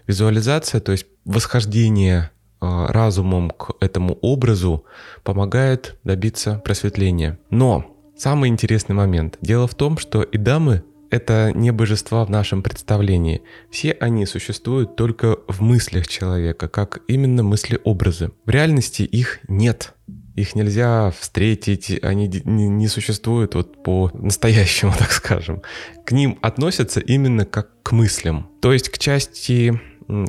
Визуализация, 0.06 0.80
то 0.80 0.92
есть 0.92 1.06
восхождение 1.24 2.30
разумом 2.62 3.50
к 3.50 3.72
этому 3.80 4.18
образу 4.22 4.84
помогает 5.24 5.96
добиться 6.04 6.60
просветления. 6.64 7.38
Но 7.50 7.96
самый 8.16 8.48
интересный 8.48 8.94
момент. 8.94 9.38
Дело 9.40 9.66
в 9.66 9.74
том, 9.74 9.98
что 9.98 10.22
и 10.22 10.38
дамы 10.38 10.84
это 11.12 11.52
не 11.54 11.72
божества 11.72 12.24
в 12.24 12.30
нашем 12.30 12.62
представлении. 12.62 13.42
Все 13.70 13.92
они 13.92 14.24
существуют 14.24 14.96
только 14.96 15.36
в 15.46 15.60
мыслях 15.60 16.08
человека, 16.08 16.68
как 16.68 17.02
именно 17.06 17.42
мысли-образы. 17.42 18.32
В 18.46 18.50
реальности 18.50 19.02
их 19.02 19.40
нет. 19.46 19.92
Их 20.36 20.54
нельзя 20.54 21.10
встретить, 21.10 22.02
они 22.02 22.28
не 22.44 22.88
существуют 22.88 23.54
вот 23.54 23.82
по 23.82 24.10
настоящему, 24.14 24.94
так 24.98 25.12
скажем. 25.12 25.60
К 26.06 26.12
ним 26.12 26.38
относятся 26.40 27.00
именно 27.00 27.44
как 27.44 27.82
к 27.82 27.92
мыслям. 27.92 28.48
То 28.62 28.72
есть 28.72 28.88
к 28.88 28.96
части 28.96 29.78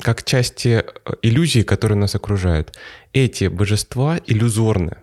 как 0.01 0.23
части 0.23 0.83
э, 0.83 0.83
иллюзии, 1.21 1.61
которые 1.61 1.97
нас 1.97 2.15
окружают. 2.15 2.77
Эти 3.13 3.47
божества 3.47 4.19
иллюзорны. 4.25 4.97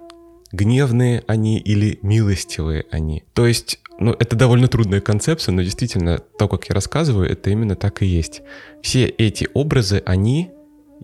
Гневные 0.52 1.22
они 1.28 1.58
или 1.58 1.98
милостивые 2.02 2.86
они. 2.90 3.22
То 3.34 3.46
есть, 3.46 3.80
ну, 3.98 4.12
это 4.12 4.34
довольно 4.34 4.66
трудная 4.66 5.00
концепция, 5.00 5.52
но 5.52 5.62
действительно, 5.62 6.18
то, 6.18 6.48
как 6.48 6.68
я 6.68 6.74
рассказываю, 6.74 7.30
это 7.30 7.50
именно 7.50 7.76
так 7.76 8.02
и 8.02 8.06
есть. 8.06 8.42
Все 8.82 9.04
эти 9.04 9.48
образы, 9.54 10.02
они 10.04 10.50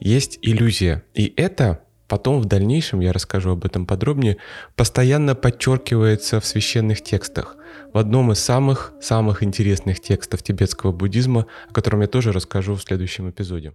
есть 0.00 0.38
иллюзия. 0.42 1.04
И 1.14 1.32
это 1.36 1.85
потом 2.08 2.40
в 2.40 2.44
дальнейшем, 2.44 3.00
я 3.00 3.12
расскажу 3.12 3.50
об 3.50 3.64
этом 3.64 3.86
подробнее, 3.86 4.36
постоянно 4.74 5.34
подчеркивается 5.34 6.40
в 6.40 6.46
священных 6.46 7.02
текстах. 7.02 7.56
В 7.92 7.98
одном 7.98 8.32
из 8.32 8.38
самых-самых 8.38 9.42
интересных 9.42 10.00
текстов 10.00 10.42
тибетского 10.42 10.92
буддизма, 10.92 11.46
о 11.68 11.72
котором 11.72 12.02
я 12.02 12.06
тоже 12.06 12.32
расскажу 12.32 12.74
в 12.74 12.82
следующем 12.82 13.30
эпизоде. 13.30 13.74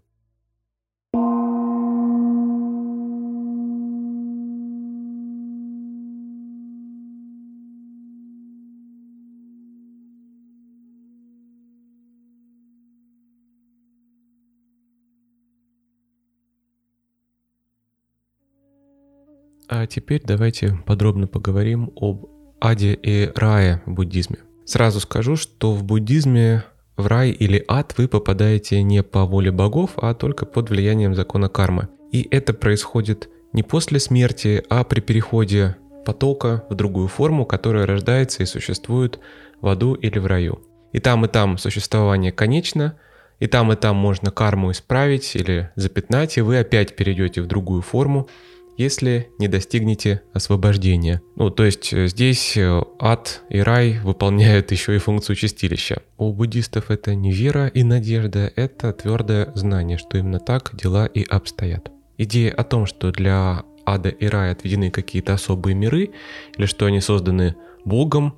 А 19.74 19.88
теперь 19.88 20.22
давайте 20.22 20.78
подробно 20.86 21.28
поговорим 21.28 21.94
об 21.96 22.25
аде 22.60 22.94
и 22.94 23.32
рае 23.34 23.82
в 23.86 23.94
буддизме. 23.94 24.40
Сразу 24.66 25.00
скажу, 25.00 25.38
что 25.38 25.72
в 25.72 25.86
буддизме 25.86 26.66
в 26.98 27.08
рай 27.08 27.32
или 27.32 27.63
ад 27.70 27.94
вы 27.98 28.10
попадаете 28.10 28.84
не 28.84 29.01
по 29.01 29.24
воле 29.24 29.50
богов, 29.50 29.92
а 29.96 30.13
только 30.13 30.46
под 30.46 30.70
влиянием 30.70 31.16
закона 31.16 31.48
кармы. 31.48 31.88
И 32.12 32.28
это 32.32 32.54
происходит 32.54 33.30
не 33.54 33.63
после 33.63 34.01
смерти, 34.01 34.62
а 34.70 34.84
при 34.84 35.00
переходе 35.00 35.78
потока 36.06 36.66
в 36.70 36.75
другую 36.75 37.08
форму, 37.08 37.46
которая 37.46 37.86
рождается 37.86 38.44
и 38.44 38.48
существует 38.48 39.22
в 39.62 39.70
аду 39.70 39.94
или 39.94 40.20
в 40.20 40.25
раю. 40.25 40.60
И 40.92 41.00
там, 41.00 41.24
и 41.24 41.30
там 41.30 41.58
существование 41.58 42.34
конечно, 42.34 42.98
и 43.40 43.48
там, 43.48 43.72
и 43.72 43.78
там 43.78 43.96
можно 43.96 44.32
карму 44.32 44.72
исправить 44.72 45.34
или 45.34 45.72
запятнать, 45.78 46.38
и 46.38 46.42
вы 46.42 46.60
опять 46.60 46.98
перейдете 46.98 47.42
в 47.42 47.48
другую 47.48 47.82
форму, 47.82 48.28
если 48.78 49.30
не 49.38 49.48
достигнете 49.48 50.22
освобождения. 50.34 51.22
Ну, 51.36 51.50
то 51.50 51.66
есть 51.66 51.94
э, 51.94 52.08
здесь 52.08 52.58
э, 52.58 52.82
ад 53.00 53.44
и 53.50 53.60
рай 53.60 54.00
выполняют 54.04 54.72
еще 54.72 54.96
и 54.96 55.00
функцию 55.00 55.36
чистилища. 55.36 56.01
У 56.18 56.34
буддистов 56.34 56.92
это 56.92 57.16
не 57.16 57.32
вера 57.32 57.68
и 57.68 57.84
надежда, 57.84 58.51
это 58.56 58.94
твердое 58.94 59.51
знание, 59.56 59.98
что 59.98 60.18
именно 60.18 60.40
так 60.40 60.72
дела 60.74 61.06
и 61.06 61.24
обстоят. 61.24 61.92
Идея 62.18 62.51
о 62.51 62.63
том, 62.63 62.86
что 62.86 63.12
для 63.12 63.63
ада 63.86 64.10
и 64.10 64.28
рая 64.28 64.51
отведены 64.51 64.92
какие-то 64.92 65.34
особые 65.34 65.75
миры, 65.75 66.12
или 66.58 66.66
что 66.66 66.86
они 66.86 67.01
созданы 67.01 67.56
Богом, 67.86 68.36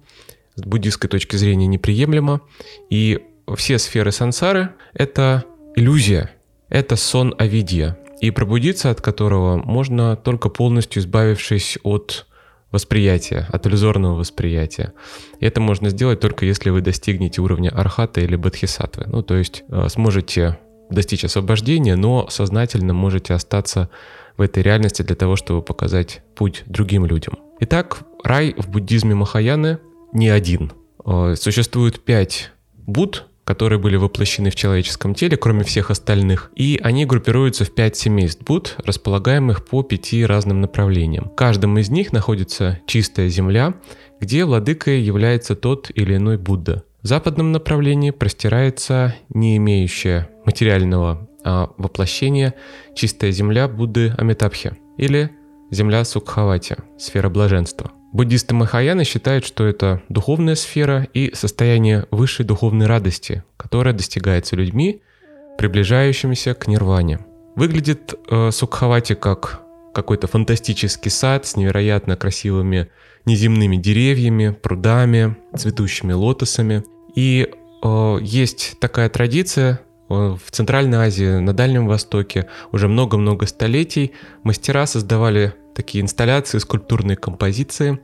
с 0.55 0.61
буддистской 0.61 1.09
точки 1.09 1.35
зрения 1.35 1.67
неприемлемо, 1.67 2.41
и 2.89 3.19
все 3.55 3.79
сферы 3.79 4.11
сансары— 4.11 4.69
это 4.93 5.45
иллюзия, 5.75 6.31
это 6.69 6.95
сон 6.95 7.35
Авидья, 7.37 7.97
и 8.23 8.31
пробудиться 8.31 8.89
от 8.89 9.01
которого 9.01 9.57
можно 9.57 10.15
только 10.15 10.47
полностью 10.47 11.01
избавившись 11.01 11.77
от 11.83 12.25
восприятия, 12.71 13.45
от 13.51 13.67
иллюзорного 13.67 14.15
восприятия. 14.15 14.93
И 15.41 15.45
это 15.45 15.59
можно 15.59 15.89
сделать 15.89 16.21
только 16.21 16.45
если 16.45 16.69
вы 16.69 16.79
достигнете 16.79 17.41
уровня 17.41 17.67
архата 17.67 18.21
или 18.21 18.37
бодхисаттвы. 18.37 19.07
Ну, 19.07 19.23
то 19.23 19.35
есть 19.35 19.65
э, 19.67 19.89
сможете 19.89 20.57
достичь 20.89 21.25
освобождения, 21.25 21.97
но 21.97 22.29
сознательно 22.29 22.93
можете 22.93 23.33
остаться 23.33 23.89
в 24.37 24.41
этой 24.41 24.63
реальности 24.63 25.01
для 25.01 25.17
того, 25.17 25.35
чтобы 25.35 25.61
показать 25.61 26.21
путь 26.33 26.63
другим 26.65 27.05
людям. 27.05 27.37
Итак, 27.59 28.03
рай 28.23 28.55
в 28.57 28.69
буддизме 28.69 29.15
Махаяны 29.15 29.79
не 30.13 30.29
один. 30.29 30.71
Э, 31.05 31.35
существует 31.35 31.99
пять 31.99 32.51
Будд, 32.73 33.25
которые 33.43 33.79
были 33.79 33.95
воплощены 33.95 34.49
в 34.49 34.55
человеческом 34.55 35.13
теле, 35.13 35.37
кроме 35.37 35.63
всех 35.63 35.91
остальных, 35.91 36.51
и 36.55 36.79
они 36.81 37.05
группируются 37.05 37.65
в 37.65 37.71
пять 37.71 37.95
семейств 37.95 38.43
Будд, 38.43 38.75
располагаемых 38.83 39.65
по 39.65 39.83
пяти 39.83 40.25
разным 40.25 40.61
направлениям. 40.61 41.25
В 41.25 41.35
каждом 41.35 41.77
из 41.77 41.89
них 41.89 42.13
находится 42.13 42.79
чистая 42.87 43.29
земля, 43.29 43.75
где 44.19 44.45
владыкой 44.45 45.01
является 45.01 45.55
тот 45.55 45.91
или 45.93 46.15
иной 46.15 46.37
Будда. 46.37 46.83
В 47.01 47.07
западном 47.07 47.51
направлении 47.51 48.11
простирается 48.11 49.15
не 49.29 49.57
имеющая 49.57 50.29
материального 50.45 51.29
а, 51.43 51.69
воплощения 51.77 52.53
чистая 52.95 53.31
земля 53.31 53.67
Будды 53.67 54.13
Амитабхи 54.17 54.77
или 54.97 55.31
земля 55.69 56.05
Сукхавати, 56.05 56.77
сфера 56.97 57.29
блаженства– 57.29 57.91
Буддисты 58.13 58.53
Махаяны 58.53 59.05
считают, 59.05 59.43
что 59.43 59.65
это 59.65 60.03
духовная 60.07 60.53
сфера 60.53 61.07
и 61.15 61.33
состояние 61.33 62.05
высшей 62.11 62.45
духовной 62.45 62.85
радости, 62.85 63.43
которая 63.57 63.91
достигается 63.95 64.55
людьми, 64.55 65.01
приближающимися 65.57 66.53
к 66.53 66.67
нирване. 66.67 67.25
Выглядит 67.55 68.13
э, 68.29 68.51
Сукхавати 68.51 69.15
как 69.15 69.61
какой-то 69.95 70.27
фантастический 70.27 71.09
сад 71.09 71.47
с 71.47 71.55
невероятно 71.55 72.15
красивыми 72.15 72.89
неземными 73.25 73.77
деревьями, 73.77 74.49
прудами, 74.49 75.35
цветущими 75.57 76.13
лотосами. 76.13 76.83
И 77.15 77.49
э, 77.83 78.17
есть 78.21 78.75
такая 78.79 79.09
традиция 79.09 79.81
в 80.13 80.51
Центральной 80.51 80.99
Азии, 80.99 81.39
на 81.39 81.53
Дальнем 81.53 81.87
Востоке 81.87 82.47
уже 82.71 82.87
много-много 82.87 83.45
столетий 83.45 84.13
мастера 84.43 84.85
создавали 84.85 85.53
такие 85.75 86.03
инсталляции, 86.03 86.59
скульптурные 86.59 87.17
композиции, 87.17 87.99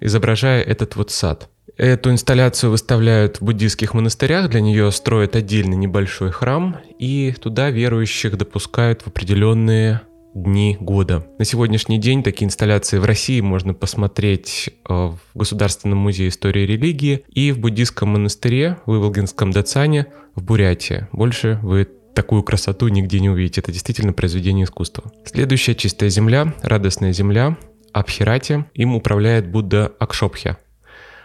изображая 0.00 0.62
этот 0.62 0.96
вот 0.96 1.10
сад. 1.10 1.48
Эту 1.76 2.10
инсталляцию 2.10 2.70
выставляют 2.70 3.38
в 3.38 3.44
буддийских 3.44 3.94
монастырях, 3.94 4.50
для 4.50 4.60
нее 4.60 4.90
строят 4.92 5.34
отдельный 5.36 5.76
небольшой 5.76 6.30
храм, 6.30 6.76
и 6.98 7.34
туда 7.40 7.70
верующих 7.70 8.36
допускают 8.36 9.02
в 9.02 9.06
определенные 9.06 10.02
дни 10.34 10.76
года. 10.80 11.26
На 11.38 11.44
сегодняшний 11.44 11.98
день 11.98 12.22
такие 12.22 12.46
инсталляции 12.46 12.98
в 12.98 13.04
России 13.04 13.40
можно 13.40 13.74
посмотреть 13.74 14.70
э, 14.88 14.92
в 14.92 15.18
Государственном 15.34 15.98
музее 15.98 16.28
истории 16.28 16.62
и 16.62 16.66
религии 16.66 17.24
и 17.32 17.52
в 17.52 17.58
буддийском 17.58 18.10
монастыре 18.10 18.78
в 18.86 18.94
Иволгинском 18.94 19.50
Дацане 19.50 20.06
в 20.34 20.42
Бурятии. 20.42 21.08
Больше 21.12 21.58
вы 21.62 21.88
такую 22.14 22.42
красоту 22.42 22.88
нигде 22.88 23.20
не 23.20 23.30
увидите. 23.30 23.60
Это 23.60 23.72
действительно 23.72 24.12
произведение 24.12 24.64
искусства. 24.64 25.12
Следующая 25.24 25.74
чистая 25.74 26.10
земля, 26.10 26.54
радостная 26.62 27.12
земля, 27.12 27.56
Абхирати. 27.92 28.64
Им 28.74 28.94
управляет 28.94 29.48
Будда 29.48 29.92
Акшопхя. 29.98 30.58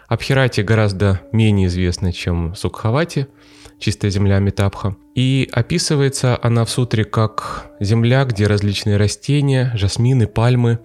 Абхирати 0.08 0.60
гораздо 0.60 1.20
менее 1.32 1.66
известна, 1.66 2.12
чем 2.12 2.54
Сукхавати, 2.54 3.26
чистая 3.78 4.10
земля 4.10 4.38
Митабха. 4.38 4.96
И 5.14 5.48
описывается 5.52 6.38
она 6.42 6.64
в 6.64 6.70
сутре 6.70 7.04
как 7.04 7.72
земля, 7.80 8.24
где 8.24 8.46
различные 8.46 8.96
растения, 8.96 9.72
жасмины, 9.74 10.26
пальмы 10.26 10.80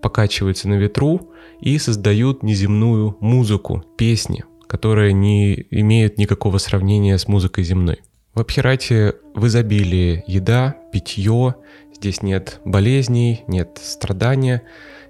покачиваются 0.00 0.68
на 0.68 0.74
ветру 0.74 1.32
и 1.60 1.78
создают 1.78 2.42
неземную 2.42 3.16
музыку, 3.20 3.84
песни, 3.96 4.44
которые 4.66 5.12
не 5.12 5.66
имеют 5.70 6.18
никакого 6.18 6.58
сравнения 6.58 7.16
с 7.18 7.28
музыкой 7.28 7.64
земной. 7.64 8.00
В 8.34 8.40
Абхирате 8.40 9.14
в 9.34 9.46
изобилии 9.46 10.24
еда, 10.26 10.76
питье, 10.92 11.54
здесь 11.94 12.20
нет 12.20 12.60
болезней, 12.64 13.44
нет 13.46 13.80
страдания, 13.82 14.62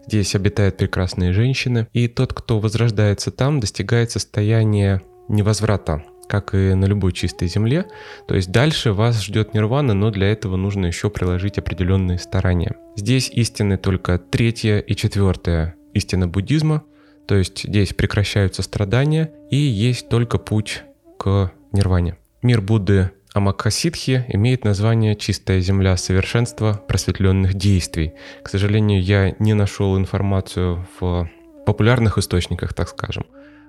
здесь 0.07 0.35
обитают 0.35 0.77
прекрасные 0.77 1.33
женщины, 1.33 1.89
и 1.93 2.07
тот, 2.09 2.35
кто 2.35 2.61
возрождается 2.61 3.31
там, 3.31 3.61
достигает 3.61 4.11
состояния 4.11 5.03
невозврата, 5.29 6.05
как 6.29 6.55
и 6.55 6.75
на 6.75 6.85
любой 6.87 7.13
чистой 7.13 7.49
земле. 7.49 7.87
То 8.27 8.35
есть 8.35 8.51
дальше 8.51 8.93
вас 8.93 9.23
ждет 9.23 9.55
нирвана, 9.55 9.95
но 9.95 10.11
для 10.11 10.29
этого 10.29 10.57
нужно 10.57 10.87
еще 10.87 11.11
приложить 11.11 11.59
определенные 11.59 12.19
старания. 12.19 12.75
Здесь 12.97 13.31
истины 13.31 13.77
только 13.77 14.19
третья 14.19 14.79
и 14.79 14.95
четвертая 14.95 15.75
истина 15.93 16.29
буддизма, 16.29 16.83
то 17.27 17.37
есть 17.37 17.65
здесь 17.65 17.95
прекращаются 17.95 18.63
страдания 18.63 19.33
и 19.51 19.57
есть 19.57 20.09
только 20.09 20.39
путь 20.39 20.83
к 21.19 21.53
нирване. 21.73 22.17
Мир 22.43 22.61
Будды 22.61 23.11
Амакхасидхи 23.33 24.27
имеет 24.29 24.65
название 24.65 25.17
«Чистая 25.17 25.61
земля 25.61 25.97
совершенства 25.97 26.81
просветленных 26.87 27.55
действий». 27.55 28.13
К 28.45 28.49
сожалению, 28.49 29.03
я 29.03 29.35
не 29.41 29.55
нашел 29.55 29.99
информацию 29.99 30.87
в 31.01 31.29
популярных 31.65 32.19
источниках, 32.19 32.75
так 32.75 32.89
скажем. 32.89 33.27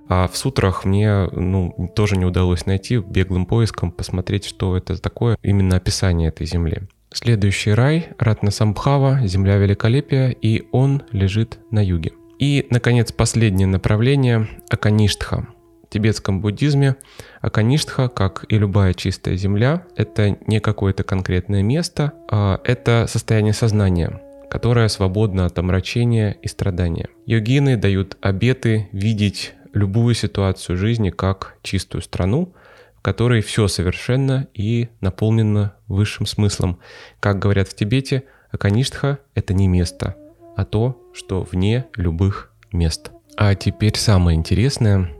А 0.08 0.28
в 0.28 0.38
сутрах 0.38 0.86
мне 0.86 1.28
ну, 1.32 1.92
тоже 1.96 2.16
не 2.16 2.26
удалось 2.26 2.66
найти 2.66 2.98
беглым 2.98 3.46
поиском, 3.46 3.92
посмотреть, 3.92 4.46
что 4.46 4.78
это 4.78 5.02
такое, 5.02 5.38
именно 5.42 5.78
описание 5.78 6.30
этой 6.30 6.46
земли. 6.46 6.84
Следующий 7.12 7.72
рай– 7.72 8.10
Ратна 8.20 8.52
Самбхава, 8.52 9.26
земля 9.26 9.58
великолепия, 9.58 10.30
и 10.30 10.68
он 10.72 11.04
лежит 11.12 11.60
на 11.72 11.84
юге. 11.84 12.12
И, 12.40 12.68
наконец, 12.70 13.12
последнее 13.12 13.68
направление– 13.68 14.48
Акаништха 14.70 15.48
тибетском 15.96 16.42
буддизме 16.42 16.98
Акаништха, 17.40 18.10
как 18.10 18.44
и 18.50 18.58
любая 18.58 18.94
чистая 18.94 19.38
земля, 19.38 19.86
это 19.96 20.38
не 20.46 20.60
какое-то 20.60 21.04
конкретное 21.04 21.64
место, 21.64 22.12
а 22.30 22.60
это 22.66 23.06
состояние 23.08 23.54
сознания, 23.54 24.22
которое 24.50 24.88
свободно 24.88 25.46
от 25.46 25.58
омрачения 25.58 26.32
и 26.42 26.48
страдания. 26.48 27.10
Йогины 27.26 27.78
дают 27.78 28.18
обеты 28.22 28.90
видеть 28.92 29.54
любую 29.74 30.16
ситуацию 30.16 30.78
жизни 30.78 31.10
как 31.10 31.58
чистую 31.62 32.02
страну, 32.02 32.54
в 32.98 33.02
которой 33.02 33.42
все 33.42 33.68
совершенно 33.68 34.48
и 34.54 34.90
наполнено 35.02 35.76
высшим 35.88 36.26
смыслом. 36.26 36.80
Как 37.20 37.40
говорят 37.40 37.68
в 37.68 37.76
Тибете, 37.76 38.24
Акаништха— 38.52 39.20
это 39.36 39.54
не 39.54 39.68
место, 39.68 40.16
а 40.56 40.66
то, 40.66 41.02
что 41.14 41.44
вне 41.44 41.86
любых 41.96 42.52
мест. 42.72 43.12
А 43.38 43.54
теперь 43.56 43.98
самое 43.98 44.38
интересное 44.38 45.12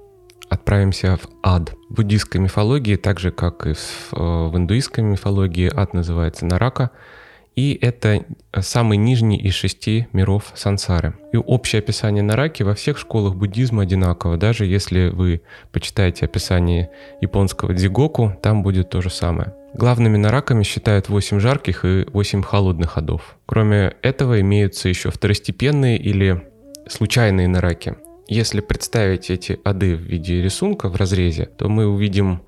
отправимся 0.50 1.18
в 1.18 1.28
ад. 1.44 1.74
В 1.90 1.96
буддийской 1.96 2.40
мифологии, 2.40 2.96
так 2.96 3.20
же 3.20 3.32
как 3.32 3.68
и 3.68 3.74
в, 3.74 4.14
э, 4.14 4.48
в 4.48 4.58
индуистской 4.58 5.04
мифологии, 5.04 5.72
ад 5.74 5.94
называется 5.94 6.46
Нарака, 6.46 6.92
и 7.56 7.78
это 7.82 8.26
самый 8.60 8.98
нижний 8.98 9.38
из 9.38 9.54
шести 9.54 10.08
миров 10.12 10.52
сансары. 10.56 11.16
И 11.32 11.38
общее 11.38 11.80
описание 11.80 12.22
Нараки 12.22 12.64
во 12.64 12.76
всех 12.76 12.98
школах 12.98 13.36
буддизма 13.36 13.84
одинаково. 13.84 14.38
Даже 14.38 14.66
если 14.66 15.08
вы 15.08 15.42
почитаете 15.72 16.26
описание 16.26 16.90
японского 17.22 17.74
дзигоку, 17.74 18.38
там 18.42 18.62
будет 18.62 18.90
то 18.90 19.02
же 19.02 19.10
самое. 19.10 19.54
Главными 19.74 20.18
нараками 20.18 20.64
считают 20.64 21.08
8 21.08 21.40
жарких 21.40 21.86
и 21.86 22.06
8 22.12 22.44
холодных 22.44 22.98
адов. 22.98 23.38
Кроме 23.46 23.96
этого 24.02 24.42
имеются 24.42 24.90
еще 24.90 25.10
второстепенные 25.10 25.98
или 25.98 26.42
случайные 26.88 27.48
нараки. 27.48 27.96
Если 28.28 28.60
представить 28.60 29.30
эти 29.30 29.60
ады 29.64 29.96
в 29.96 30.02
виде 30.02 30.42
рисунка 30.42 30.90
в 30.90 30.96
разрезе, 30.96 31.46
то 31.46 31.70
мы 31.70 31.88
увидим 31.88 32.42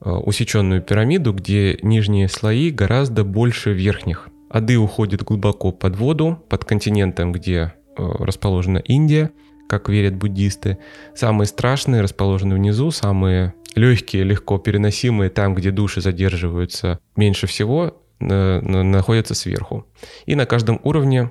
э, 0.00 0.10
усеченную 0.10 0.82
пирамиду, 0.82 1.32
где 1.32 1.78
нижние 1.82 2.28
слои 2.28 2.70
гораздо 2.70 3.24
больше 3.24 3.72
верхних. 3.72 4.28
Ады 4.50 4.78
уходят 4.78 5.22
глубоко 5.22 5.72
под 5.72 5.96
воду, 5.96 6.42
под 6.48 6.64
континентом, 6.64 7.32
где 7.32 7.74
э, 7.96 8.02
расположена 8.18 8.78
Индия, 8.78 9.30
как 9.68 9.88
верят 9.88 10.16
буддисты. 10.16 10.78
Самые 11.14 11.46
страшные 11.46 12.00
расположены 12.00 12.54
внизу, 12.54 12.90
самые 12.90 13.54
легкие, 13.74 14.24
легко 14.24 14.58
переносимые, 14.58 15.30
там, 15.30 15.54
где 15.54 15.70
души 15.70 16.00
задерживаются 16.00 16.98
меньше 17.16 17.46
всего, 17.46 18.02
находятся 18.18 19.34
сверху. 19.34 19.86
И 20.26 20.34
на 20.34 20.46
каждом 20.46 20.80
уровне 20.82 21.30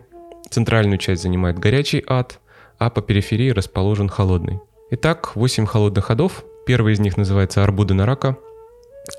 центральную 0.49 0.97
часть 0.97 1.23
занимает 1.23 1.59
горячий 1.59 2.03
ад, 2.07 2.39
а 2.77 2.89
по 2.89 3.01
периферии 3.01 3.49
расположен 3.49 4.07
холодный. 4.07 4.59
Итак, 4.91 5.35
8 5.35 5.65
холодных 5.65 6.05
ходов. 6.05 6.45
Первый 6.65 6.93
из 6.93 6.99
них 6.99 7.17
называется 7.17 7.63
Арбуда 7.63 7.93
Нарака. 7.93 8.37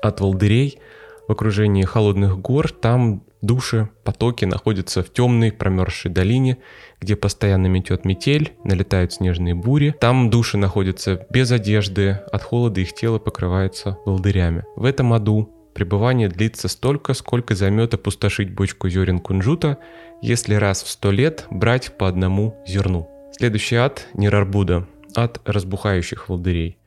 От 0.01 0.19
волдырей 0.21 0.79
в 1.27 1.31
окружении 1.31 1.83
холодных 1.83 2.39
гор. 2.39 2.71
Там 2.71 3.23
души, 3.41 3.89
потоки 4.03 4.45
находятся 4.45 5.03
в 5.03 5.11
темной 5.11 5.51
промерзшей 5.51 6.11
долине, 6.11 6.57
где 6.99 7.15
постоянно 7.15 7.67
метет 7.67 8.05
метель, 8.05 8.53
налетают 8.63 9.13
снежные 9.13 9.55
бури. 9.55 9.95
Там 9.99 10.29
души 10.29 10.57
находятся 10.57 11.25
без 11.29 11.51
одежды, 11.51 12.19
от 12.31 12.43
холода 12.43 12.81
их 12.81 12.93
тело 12.93 13.19
покрывается 13.19 13.97
волдырями. 14.05 14.63
В 14.75 14.85
этом 14.85 15.13
аду 15.13 15.49
пребывание 15.73 16.29
длится 16.29 16.67
столько, 16.67 17.13
сколько 17.13 17.55
займет 17.55 17.93
опустошить 17.93 18.53
бочку 18.53 18.89
зерен 18.89 19.19
кунжута, 19.19 19.77
если 20.21 20.55
раз 20.55 20.83
в 20.83 20.89
сто 20.89 21.11
лет 21.11 21.45
брать 21.49 21.97
по 21.97 22.07
одному 22.07 22.61
зерну. 22.67 23.09
Следующий 23.31 23.77
ад– 23.77 24.07
Нирарбуда, 24.13 24.87
ад 25.15 25.39
разбухающих 25.45 26.27
волдырей. 26.27 26.77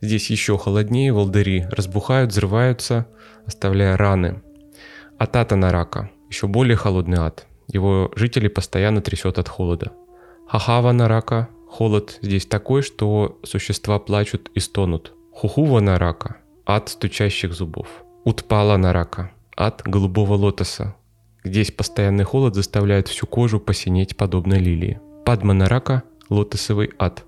Здесь 0.00 0.30
еще 0.30 0.56
холоднее, 0.56 1.12
волдыри 1.12 1.66
разбухают, 1.70 2.30
взрываются, 2.30 3.06
оставляя 3.44 3.98
раны. 3.98 4.40
Атата 5.20 5.54
Нарака, 5.54 6.08
еще 6.30 6.46
более 6.46 6.76
холодный 6.76 7.18
ад. 7.18 7.46
Его 7.68 8.10
жители 8.16 8.48
постоянно 8.48 9.02
трясет 9.02 9.38
от 9.38 9.50
холода. 9.50 9.92
Хахава 10.48 10.92
Нарака, 10.92 11.50
холод 11.68 12.18
здесь 12.22 12.46
такой, 12.46 12.80
что 12.80 13.38
существа 13.42 13.98
плачут 13.98 14.50
и 14.54 14.60
стонут. 14.60 15.12
Хухува 15.30 15.80
Нарака, 15.80 16.38
ад 16.64 16.88
стучащих 16.88 17.52
зубов. 17.52 17.86
Утпала 18.24 18.78
Нарака, 18.78 19.30
ад 19.58 19.82
голубого 19.84 20.32
лотоса. 20.36 20.96
Здесь 21.44 21.70
постоянный 21.70 22.24
холод 22.24 22.54
заставляет 22.54 23.08
всю 23.08 23.26
кожу 23.26 23.60
посинеть 23.60 24.16
подобно 24.16 24.54
лилии. 24.54 25.00
Падма 25.26 25.52
Нарака– 25.52 26.02
лотосовый 26.30 26.92
ад. 26.98 27.24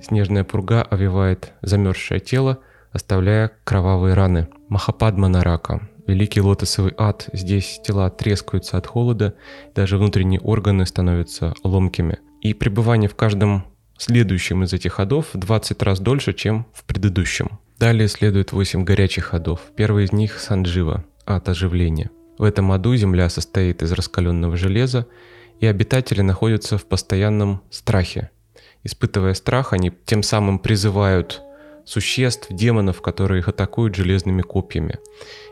Снежная 0.00 0.44
пурга 0.44 0.80
овивает 0.80 1.52
замерзшее 1.60 2.18
тело, 2.18 2.60
оставляя 2.92 3.52
кровавые 3.64 4.14
раны. 4.14 4.48
Махападма 4.70 5.28
Нарака– 5.28 5.86
великий 6.06 6.40
лотосовый 6.40 6.92
ад. 6.96 7.28
Здесь 7.32 7.80
тела 7.84 8.10
трескаются 8.10 8.76
от 8.76 8.86
холода, 8.86 9.34
даже 9.74 9.98
внутренние 9.98 10.40
органы 10.40 10.86
становятся 10.86 11.54
ломкими. 11.62 12.18
И 12.40 12.54
пребывание 12.54 13.08
в 13.08 13.16
каждом 13.16 13.64
следующем 13.98 14.62
из 14.64 14.72
этих 14.72 14.94
ходов 14.94 15.26
в 15.32 15.38
20 15.38 15.82
раз 15.82 16.00
дольше, 16.00 16.32
чем 16.32 16.66
в 16.72 16.84
предыдущем. 16.84 17.58
Далее 17.78 18.08
следует 18.08 18.52
8 18.52 18.84
горячих 18.84 19.24
ходов. 19.24 19.60
Первый 19.74 20.04
из 20.04 20.12
них– 20.12 20.38
Санджива, 20.40 21.04
ад 21.26 21.48
оживления. 21.48 22.10
В 22.38 22.42
этом 22.44 22.72
аду 22.72 22.94
земля 22.96 23.28
состоит 23.28 23.82
из 23.82 23.92
раскаленного 23.92 24.56
железа, 24.56 25.06
и 25.60 25.66
обитатели 25.66 26.20
находятся 26.20 26.76
в 26.76 26.84
постоянном 26.84 27.62
страхе. 27.70 28.30
Испытывая 28.84 29.34
страх, 29.34 29.72
они 29.72 29.90
тем 30.04 30.22
самым 30.22 30.58
призывают 30.58 31.42
существ, 31.86 32.48
демонов, 32.50 33.00
которые 33.00 33.38
их 33.38 33.48
атакуют 33.48 33.94
железными 33.94 34.42
копьями. 34.42 34.98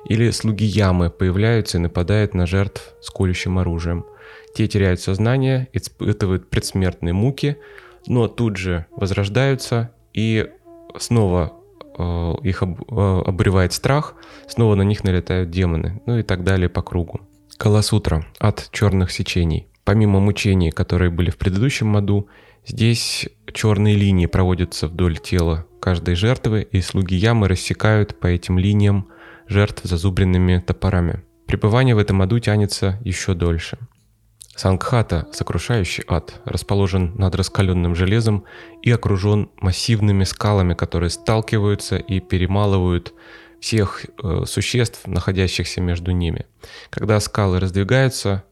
Или 0.07 0.31
слуги 0.31 0.67
ямы 0.67 1.09
появляются 1.09 1.79
и 1.79 1.81
нападают 1.81 2.35
на 2.35 2.47
жертв 2.47 2.93
с 3.01 3.09
колющим 3.09 3.59
оружием. 3.59 4.05
Те 4.55 4.69
теряют 4.69 5.01
сознание, 5.01 5.69
испытывают 5.73 6.51
предсмертные 6.51 7.15
муки, 7.15 7.57
но 8.07 8.29
тут 8.29 8.57
же 8.57 8.87
возрождаются 8.91 9.93
и 10.13 10.51
снова 10.99 11.55
э, 11.97 12.35
их 12.43 12.63
об, 12.63 12.83
э, 12.83 13.23
обревает 13.27 13.73
страх, 13.73 14.15
снова 14.47 14.75
на 14.75 14.83
них 14.83 15.05
налетают 15.05 15.51
демоны, 15.51 16.03
ну 16.07 16.19
и 16.19 16.23
так 16.23 16.45
далее 16.45 16.69
по 16.69 16.83
кругу. 16.83 17.21
Каласутра 17.57 18.27
от 18.39 18.69
черных 18.73 19.13
сечений. 19.13 19.69
Помимо 19.85 20.19
мучений, 20.19 20.71
которые 20.71 21.11
были 21.11 21.31
в 21.31 21.37
предыдущем 21.37 21.97
аду, 21.97 22.29
здесь 22.67 23.29
черные 23.53 23.97
линии 23.97 24.27
проводятся 24.27 24.89
вдоль 24.89 25.19
тела 25.19 25.67
каждой 25.81 26.15
жертвы, 26.15 26.63
и 26.63 26.81
слуги 26.81 27.15
ямы 27.15 27.49
рассекают 27.49 28.19
по 28.19 28.27
этим 28.27 28.59
линиям 28.59 29.09
жертв 29.47 29.85
зазубренными 29.85 30.63
топорами. 30.67 31.25
Пребывание 31.47 31.95
в 31.95 31.99
этом 31.99 32.23
аду 32.23 32.39
тянется 32.39 32.99
еще 33.05 33.35
дольше. 33.35 33.79
Сангхата, 34.57 35.27
сокрушающий 35.33 36.05
ад, 36.09 36.41
расположен 36.45 37.15
над 37.17 37.35
раскаленным 37.35 37.95
железом 37.95 38.45
и 38.83 38.91
окружен 38.91 39.51
массивными 39.61 40.25
скалами, 40.25 40.75
которые 40.75 41.11
сталкиваются 41.11 41.97
и 41.97 42.21
перемалывают 42.21 43.15
всех 43.61 44.05
э, 44.23 44.45
существ, 44.47 45.07
находящихся 45.07 45.81
между 45.81 46.13
ними. 46.13 46.47
Когда 46.91 47.19
скалы 47.19 47.61
раздвигаются, 47.61 48.45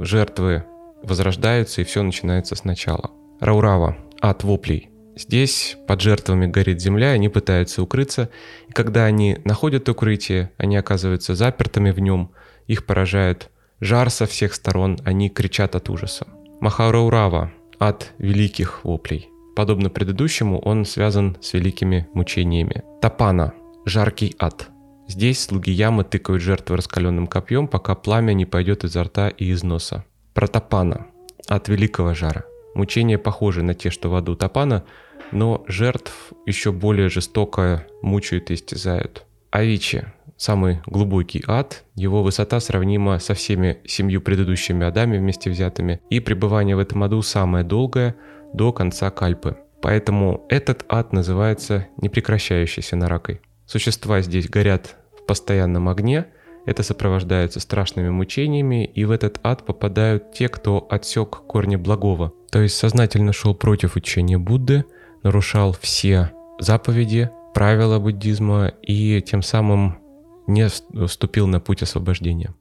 жертвы 0.00 0.64
возрождаются, 1.02 1.80
и 1.80 1.84
все 1.84 2.02
начинается 2.02 2.56
сначала. 2.56 3.10
Раурава, 3.40 3.96
ад 4.20 4.44
воплей. 4.44 4.90
Здесь 5.16 5.76
под 5.86 6.00
жертвами 6.00 6.46
горит 6.46 6.80
земля, 6.80 7.10
они 7.10 7.28
пытаются 7.28 7.82
укрыться, 7.82 8.28
и 8.68 8.72
когда 8.72 9.04
они 9.04 9.38
находят 9.44 9.88
укрытие, 9.88 10.52
они 10.58 10.76
оказываются 10.76 11.34
запертыми 11.34 11.90
в 11.90 11.98
нем, 12.00 12.30
их 12.66 12.84
поражает 12.84 13.50
жар 13.80 14.10
со 14.10 14.26
всех 14.26 14.54
сторон, 14.54 14.98
они 15.04 15.30
кричат 15.30 15.74
от 15.74 15.88
ужаса. 15.88 16.26
Махараурава, 16.60 17.52
ад 17.78 18.12
великих 18.18 18.84
воплей. 18.84 19.30
Подобно 19.54 19.88
предыдущему, 19.88 20.58
он 20.58 20.84
связан 20.84 21.38
с 21.40 21.54
великими 21.54 22.06
мучениями. 22.12 22.82
Тапана, 23.00 23.54
жаркий 23.86 24.34
ад– 24.38 24.68
Здесь 25.08 25.40
слуги 25.40 25.70
ямы 25.70 26.04
тыкают 26.04 26.42
жертвы 26.42 26.76
раскаленным 26.76 27.28
копьем, 27.28 27.68
пока 27.68 27.94
пламя 27.94 28.32
не 28.32 28.44
пойдет 28.44 28.84
изо 28.84 29.04
рта 29.04 29.28
и 29.28 29.46
из 29.46 29.62
носа. 29.62 30.04
Протопана. 30.34 31.06
От 31.46 31.68
великого 31.68 32.12
жара. 32.14 32.44
Мучения 32.76 33.16
похожи 33.16 33.62
на 33.62 33.72
те, 33.72 33.88
что 33.88 34.10
в 34.10 34.14
аду 34.14 34.36
Топана, 34.36 34.84
но 35.32 35.64
жертв 35.66 36.34
еще 36.44 36.72
более 36.72 37.08
жестоко 37.08 37.86
мучают 38.02 38.50
и 38.50 38.54
истязают. 38.54 39.24
Авичи. 39.50 40.04
Самый 40.36 40.82
глубокий 40.84 41.42
ад, 41.46 41.84
его 41.94 42.22
высота 42.22 42.60
сравнима 42.60 43.18
со 43.18 43.32
всеми 43.32 43.78
семью 43.86 44.20
предыдущими 44.20 44.84
адами 44.84 45.16
вместе 45.16 45.48
взятыми, 45.48 46.02
и 46.10 46.20
пребывание 46.20 46.76
в 46.76 46.78
этом 46.78 47.02
аду 47.02 47.22
самое 47.22 47.64
долгое, 47.64 48.14
до 48.52 48.74
конца 48.74 49.10
Кальпы. 49.10 49.56
Поэтому 49.80 50.44
этот 50.50 50.84
ад 50.90 51.14
называется 51.14 51.86
непрекращающейся 51.96 52.94
наракой. 52.94 53.40
Существа 53.64 54.20
здесь 54.20 54.50
горят 54.50 54.96
в 55.18 55.24
постоянном 55.24 55.88
огне, 55.88 56.26
это 56.66 56.82
сопровождается 56.82 57.60
страшными 57.60 58.10
мучениями, 58.10 58.84
и 58.84 59.04
в 59.04 59.12
этот 59.12 59.40
ад 59.42 59.64
попадают 59.64 60.32
те, 60.32 60.48
кто 60.48 60.86
отсек 60.90 61.30
корни 61.46 61.76
благого. 61.76 62.32
То 62.50 62.60
есть 62.60 62.76
сознательно 62.76 63.32
шел 63.32 63.54
против 63.54 63.96
учения 63.96 64.36
Будды, 64.36 64.84
нарушал 65.22 65.76
все 65.80 66.32
заповеди, 66.58 67.30
правила 67.54 67.98
буддизма 67.98 68.72
и 68.82 69.22
тем 69.22 69.42
самым 69.42 69.98
не 70.46 70.68
вступил 71.06 71.46
на 71.46 71.60
путь 71.60 71.82
освобождения. 71.82 72.54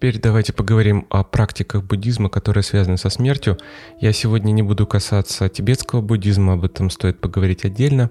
Теперь 0.00 0.18
давайте 0.18 0.54
поговорим 0.54 1.06
о 1.10 1.24
практиках 1.24 1.84
буддизма, 1.84 2.30
которые 2.30 2.62
связаны 2.62 2.96
со 2.96 3.10
смертью. 3.10 3.58
Я 4.00 4.14
сегодня 4.14 4.50
не 4.50 4.62
буду 4.62 4.86
касаться 4.86 5.50
тибетского 5.50 6.00
буддизма, 6.00 6.54
об 6.54 6.64
этом 6.64 6.88
стоит 6.88 7.20
поговорить 7.20 7.66
отдельно. 7.66 8.10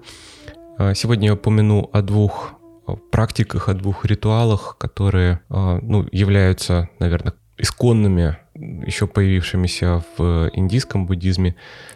А, 0.78 0.94
сегодня 0.94 1.30
я 1.30 1.34
упомяну 1.34 1.90
о 1.92 2.04
двух 2.04 2.54
а, 2.86 2.96
практиках, 2.96 3.70
о 3.70 3.74
двух 3.74 4.06
ритуалах, 4.06 4.78
которые 4.78 5.40
а, 5.50 5.80
ну, 5.82 6.08
являются, 6.12 6.90
наверное, 7.00 7.34
исконными, 7.58 8.38
еще 8.54 9.08
появившимися 9.08 10.04
в 10.16 10.52
индийском 10.54 11.08
буддизме. 11.08 11.56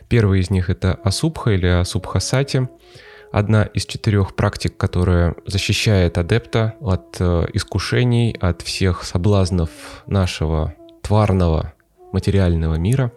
Первый 0.10 0.40
из 0.40 0.50
них 0.50 0.72
это 0.72 0.96
асубха 1.04 1.52
или 1.52 1.68
асубхасати– 1.68 2.68
одна 3.34 3.64
из 3.64 3.86
четырех 3.86 4.36
практик, 4.36 4.78
которая 4.78 5.36
защищает 5.46 6.18
адепта 6.20 6.76
от 6.80 7.18
э, 7.20 7.48
искушений, 7.54 8.38
от 8.40 8.62
всех 8.62 9.04
соблазнов 9.04 9.70
нашего 10.06 10.76
тварного 11.02 11.74
материального 12.14 12.76
мира. 12.76 13.12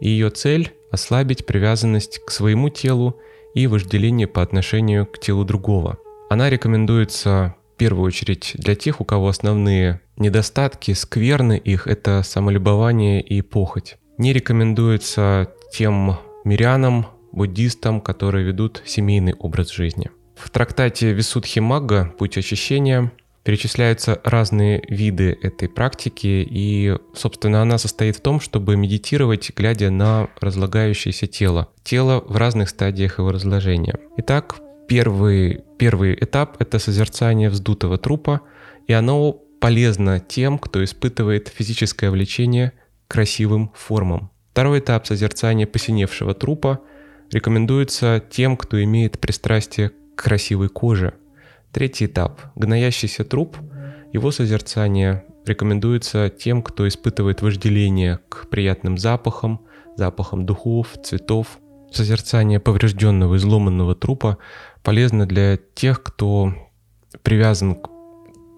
И 0.00 0.08
ее 0.08 0.30
цель— 0.30 0.72
ослабить 0.92 1.46
привязанность 1.46 2.20
к 2.24 2.30
своему 2.30 2.68
телу 2.68 3.20
и 3.54 3.66
вожделение 3.66 4.28
по 4.28 4.40
отношению 4.40 5.04
к 5.04 5.18
телу 5.18 5.44
другого. 5.44 5.98
Она 6.30 6.48
рекомендуется 6.48 7.56
в 7.74 7.78
первую 7.78 8.06
очередь 8.06 8.52
для 8.54 8.76
тех, 8.76 9.00
у 9.00 9.04
кого 9.04 9.28
основные 9.28 10.00
недостатки, 10.16 10.92
скверны 10.92 11.58
их— 11.58 11.86
это 11.88 12.22
самолюбование 12.24 13.20
и 13.20 13.42
похоть. 13.42 13.96
Не 14.16 14.32
рекомендуется 14.32 15.52
тем 15.72 16.18
мирянам, 16.44 17.06
буддистам, 17.36 18.00
которые 18.00 18.44
ведут 18.44 18.82
семейный 18.84 19.34
образ 19.34 19.70
жизни. 19.70 20.10
В 20.34 20.50
трактате 20.50 21.12
Висудхи 21.12 21.60
Магга 21.60 22.12
«Путь 22.18 22.36
очищения» 22.36 23.12
перечисляются 23.44 24.20
разные 24.24 24.82
виды 24.88 25.38
этой 25.40 25.68
практики, 25.68 26.46
и, 26.50 26.96
собственно, 27.14 27.62
она 27.62 27.78
состоит 27.78 28.16
в 28.16 28.20
том, 28.20 28.40
чтобы 28.40 28.76
медитировать, 28.76 29.52
глядя 29.54 29.90
на 29.90 30.28
разлагающееся 30.40 31.28
тело. 31.28 31.68
Тело 31.84 32.24
в 32.26 32.36
разных 32.36 32.70
стадиях 32.70 33.18
его 33.18 33.30
разложения. 33.30 33.94
Итак, 34.16 34.56
первый, 34.88 35.62
первый 35.78 36.14
этап— 36.14 36.56
это 36.58 36.80
созерцание 36.80 37.48
вздутого 37.48 37.98
трупа, 37.98 38.40
и 38.88 38.92
оно 38.92 39.32
полезно 39.60 40.18
тем, 40.18 40.58
кто 40.58 40.82
испытывает 40.82 41.48
физическое 41.48 42.10
влечение 42.10 42.72
к 43.06 43.12
красивым 43.12 43.70
формам. 43.76 44.30
Второй 44.50 44.80
этап 44.80 45.06
созерцания 45.06 45.66
посиневшего 45.66 46.34
трупа— 46.34 46.80
рекомендуется 47.30 48.22
тем, 48.30 48.56
кто 48.56 48.82
имеет 48.82 49.18
пристрастие 49.18 49.90
к 49.90 50.22
красивой 50.24 50.68
коже. 50.68 51.14
Третий 51.72 52.06
этап– 52.06 52.40
гноящийся 52.54 53.24
труп. 53.24 53.56
Его 54.12 54.30
созерцание 54.30 55.24
рекомендуется 55.44 56.30
тем, 56.30 56.62
кто 56.62 56.88
испытывает 56.88 57.42
вожделение 57.42 58.20
к 58.28 58.48
приятным 58.48 58.98
запахам, 58.98 59.60
запахам 59.96 60.46
духов, 60.46 60.88
цветов. 61.02 61.58
Созерцание 61.92 62.60
поврежденного, 62.60 63.36
изломанного 63.36 63.94
трупа 63.94 64.38
полезно 64.82 65.26
для 65.26 65.56
тех, 65.56 66.02
кто 66.02 66.52
привязан 67.22 67.76
к 67.76 67.88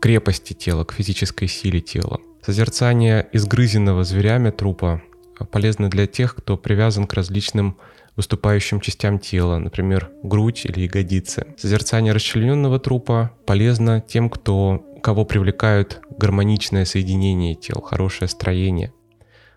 крепости 0.00 0.52
тела, 0.52 0.84
к 0.84 0.92
физической 0.92 1.46
силе 1.46 1.80
тела. 1.80 2.20
Созерцание 2.42 3.28
изгрызенного 3.32 4.04
зверями 4.04 4.50
трупа 4.50 5.02
полезно 5.50 5.90
для 5.90 6.06
тех, 6.06 6.34
кто 6.34 6.56
привязан 6.56 7.06
к 7.06 7.14
различным 7.14 7.76
выступающим 8.18 8.80
частям 8.80 9.20
тела, 9.20 9.58
например, 9.58 10.10
грудь 10.24 10.66
или 10.66 10.80
ягодицы. 10.80 11.46
Созерцание 11.56 12.12
расчлененного 12.12 12.80
трупа 12.80 13.30
полезно 13.46 14.00
тем, 14.00 14.28
кто, 14.28 14.84
кого 15.04 15.24
привлекают 15.24 16.00
гармоничное 16.10 16.84
соединение 16.84 17.54
тел, 17.54 17.80
хорошее 17.80 18.28
строение. 18.28 18.92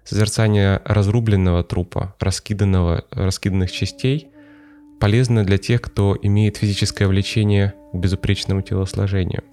Созерцание 0.03 0.79
разрубленного 0.85 1.63
трупа, 1.63 2.13
раскиданного, 2.19 3.03
раскиданных 3.09 3.71
частей 3.71 4.29
полезно 4.99 5.43
для 5.43 5.57
тех, 5.57 5.81
кто 5.81 6.15
имеет 6.21 6.57
физическое 6.57 7.07
влечение 7.07 7.73
к 7.91 7.97
безупречному 7.97 8.61
телосложению. 8.61 9.43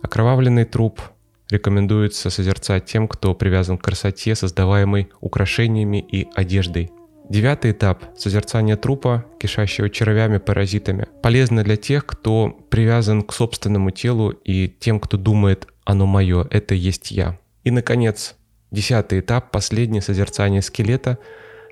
Окровавленный 0.00 0.64
труп 0.64 1.02
рекомендуется 1.50 2.30
созерцать 2.30 2.86
тем, 2.86 3.06
кто 3.06 3.34
привязан 3.34 3.76
к 3.76 3.84
красоте, 3.84 4.34
создаваемой 4.34 5.10
украшениями 5.20 5.98
и 5.98 6.26
одеждой. 6.34 6.90
Девятый 7.30 7.70
этап– 7.70 8.02
созерцание 8.18 8.74
трупа, 8.74 9.24
кишащего 9.38 9.88
червями, 9.88 10.38
паразитами. 10.38 11.06
Полезно 11.22 11.62
для 11.62 11.76
тех, 11.76 12.04
кто 12.04 12.48
привязан 12.70 13.22
к 13.22 13.32
собственному 13.32 13.92
телу 13.92 14.30
и 14.30 14.66
тем, 14.66 14.98
кто 14.98 15.16
думает 15.16 15.68
«оно 15.84 16.06
мое, 16.06 16.48
это 16.50 16.74
есть 16.74 17.12
я». 17.12 17.38
И, 17.62 17.70
наконец, 17.70 18.34
десятый 18.72 19.20
этап, 19.20 19.52
последнее 19.52 20.02
созерцание 20.02 20.60
скелета, 20.60 21.18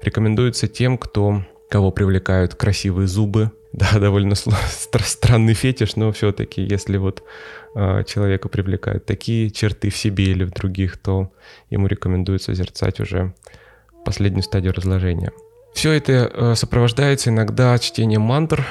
рекомендуется 0.00 0.68
тем, 0.68 0.96
кто, 0.96 1.44
кого 1.68 1.90
привлекают 1.90 2.54
красивые 2.54 3.08
зубы, 3.08 3.50
да, 3.72 3.98
довольно 3.98 4.36
странный 4.36 5.54
фетиш, 5.54 5.96
но 5.96 6.12
все-таки, 6.12 6.62
если 6.62 6.98
вот 6.98 7.24
э, 7.74 8.04
человека 8.06 8.48
привлекают 8.48 9.06
такие 9.06 9.50
черты 9.50 9.90
в 9.90 9.96
себе 9.96 10.26
или 10.26 10.44
в 10.44 10.52
других, 10.52 10.98
то 10.98 11.32
ему 11.68 11.88
рекомендуется 11.88 12.54
созерцать 12.54 13.00
уже 13.00 13.34
последнюю 14.04 14.44
стадию 14.44 14.72
разложения. 14.72 15.32
Все 15.78 15.92
это 15.92 16.28
э, 16.34 16.54
сопровождается 16.56 17.30
иногда 17.30 17.78
чтением 17.78 18.22
мантр 18.22 18.66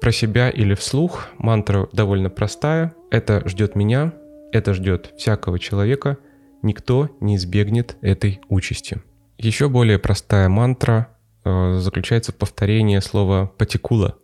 про 0.00 0.10
себя 0.10 0.50
или 0.50 0.74
вслух. 0.74 1.28
Мантра 1.38 1.88
довольно 1.92 2.30
простая. 2.30 2.96
Это 3.12 3.48
ждет 3.48 3.76
меня, 3.76 4.12
это 4.50 4.74
ждет 4.74 5.14
всякого 5.16 5.60
человека. 5.60 6.18
Никто 6.62 7.10
не 7.20 7.36
избегнет 7.36 7.96
этой 8.00 8.40
участи. 8.48 9.00
Еще 9.36 9.68
более 9.68 10.00
простая 10.00 10.48
мантра 10.48 11.16
э, 11.44 11.76
заключается 11.78 12.32
в 12.32 12.34
повторении 12.34 12.98
слова 12.98 13.52
«патикула», 13.56 14.18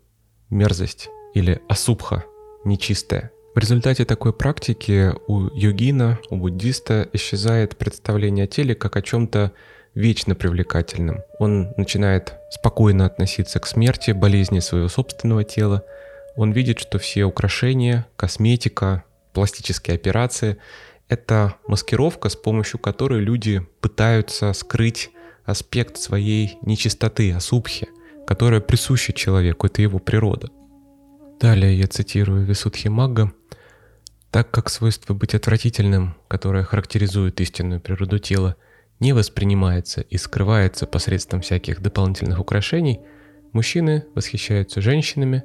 мерзость 0.51 1.11
или 1.35 1.63
асубха, 1.69 2.25
нечистая. 2.65 3.31
В 3.55 3.61
результате 3.61 4.05
такой 4.05 4.33
практики 4.33 5.13
у 5.29 5.43
йогина, 5.57 6.19
у 6.31 6.37
буддиста 6.39 7.09
исчезает 7.13 7.77
представление 7.77 8.47
о 8.47 8.49
теле 8.49 8.75
как 8.75 8.97
о 8.97 9.03
чем-то 9.03 9.53
вечно 9.95 10.35
привлекательным. 10.35 11.23
Он 11.39 11.73
начинает 11.77 12.35
спокойно 12.51 13.07
относиться 13.07 13.61
к 13.61 13.67
смерти, 13.67 14.11
болезни 14.13 14.61
своего 14.61 14.89
собственного 14.89 15.45
тела. 15.45 15.83
Он 16.37 16.53
видит, 16.53 16.81
что 16.81 16.99
все 16.99 17.25
украшения, 17.25 18.07
косметика, 18.17 19.05
пластические 19.33 19.95
операции— 19.95 20.57
это 21.09 21.55
маскировка, 21.67 22.29
с 22.29 22.37
помощью 22.37 22.81
которой 22.81 23.21
люди 23.21 23.67
пытаются 23.81 24.53
скрыть 24.53 25.11
аспект 25.45 25.99
своей 25.99 26.59
нечистоты, 26.63 27.33
асубхи— 27.33 27.89
которая 28.25 28.61
присуща 28.61 29.13
человеку, 29.13 29.67
это 29.67 29.83
его 29.83 29.99
природа. 29.99 30.49
Далее 31.41 31.79
я 31.79 31.87
цитирую 31.87 32.45
Висудхи 32.45 32.89
Магга. 32.89 33.33
Так 34.31 34.51
как 34.51 34.71
свойство 34.71 35.15
быть 35.15 35.35
отвратительным, 35.35 36.17
которое 36.29 36.65
характеризует 36.65 37.41
истинную 37.41 37.81
природу 37.81 38.19
тела, 38.19 38.57
не 39.05 39.13
воспринимается 39.13 40.01
и 40.01 40.17
скрывается 40.17 40.87
посредством 40.87 41.43
всяких 41.43 41.83
дополнительных 41.83 42.41
украшений, 42.41 43.01
мужчины 43.53 44.05
восхищаются 44.15 44.81
женщинами, 44.81 45.45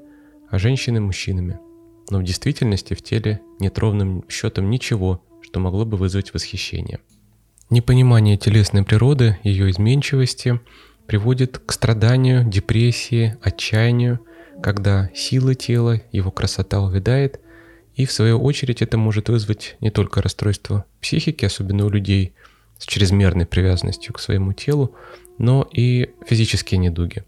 а 0.50 0.58
женщины– 0.58 1.00
мужчинами. 1.02 1.60
Но 2.10 2.20
в 2.20 2.24
действительности 2.24 2.94
в 2.94 3.02
теле 3.02 3.42
нет 3.60 3.78
ровным 3.78 4.24
счетом 4.30 4.70
ничего, 4.70 5.22
что 5.42 5.60
могло 5.60 5.84
бы 5.84 5.98
вызвать 5.98 6.34
восхищение. 6.34 7.00
Непонимание 7.70 8.38
телесной 8.38 8.84
природы, 8.84 9.38
ее 9.44 9.70
изменчивости– 9.70 10.60
приводит 11.10 11.58
к 11.58 11.72
страданию, 11.72 12.44
депрессии, 12.44 13.36
отчаянию, 13.42 14.20
когда 14.62 15.10
сила 15.16 15.56
тела, 15.56 16.00
его 16.12 16.30
красота 16.30 16.82
увядает, 16.82 17.40
и 17.96 18.06
в 18.06 18.12
свою 18.12 18.40
очередь 18.40 18.84
это 18.84 19.00
может 19.00 19.28
вызвать 19.28 19.76
не 19.82 19.90
только 19.90 20.22
расстройство 20.22 20.86
психики, 21.02 21.46
особенно 21.46 21.88
у 21.88 21.90
людей 21.90 22.36
с 22.80 22.86
чрезмерной 22.86 23.46
привязанностью 23.46 24.14
к 24.14 24.20
своему 24.20 24.54
телу, 24.54 24.96
но 25.38 25.68
и 25.72 26.10
физические 26.26 26.80
недуги. 26.80 27.24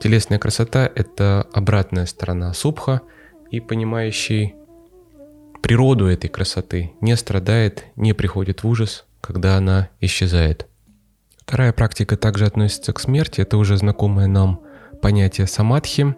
Телесная 0.00 0.38
красота– 0.38 0.90
это 0.94 1.46
обратная 1.52 2.06
сторона 2.06 2.52
субха, 2.54 3.02
и 3.50 3.60
понимающий 3.60 4.54
природу 5.62 6.06
этой 6.06 6.28
красоты 6.28 6.92
не 7.00 7.16
страдает, 7.16 7.84
не 7.96 8.12
приходит 8.12 8.62
в 8.62 8.68
ужас, 8.68 9.06
когда 9.20 9.56
она 9.56 9.88
исчезает. 10.00 10.66
Вторая 11.38 11.72
практика 11.72 12.16
также 12.16 12.44
относится 12.44 12.92
к 12.92 13.00
смерти, 13.00 13.40
это 13.40 13.56
уже 13.56 13.76
знакомое 13.76 14.26
нам 14.26 14.60
понятие 15.00 15.46
самадхи. 15.46 16.14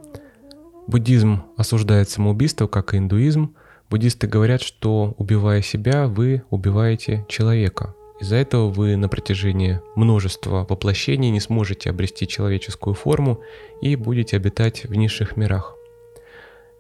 Буддизм 0.87 1.45
осуждает 1.57 2.11
самоубийство, 2.11 2.67
как 2.67 2.95
и 2.95 2.99
индуизм. 2.99 3.55
Буддисты 3.89 4.27
говорят, 4.27 4.61
что 4.61 5.15
убивая 5.19 5.63
себя, 5.63 6.09
вы 6.09 6.43
убиваете 6.51 7.25
человека. 7.29 7.95
Из-за 8.21 8.37
этого 8.37 8.71
вы 8.71 8.97
на 8.97 9.09
протяжении 9.09 9.81
множества 9.97 10.67
воплощений 10.69 11.31
не 11.31 11.41
сможете 11.41 11.89
обрести 11.91 12.29
человеческую 12.29 12.95
форму 12.95 13.41
и 13.81 13.97
будете 13.97 14.37
обитать 14.37 14.85
в 14.85 14.95
низших 14.95 15.37
мирах. 15.37 15.75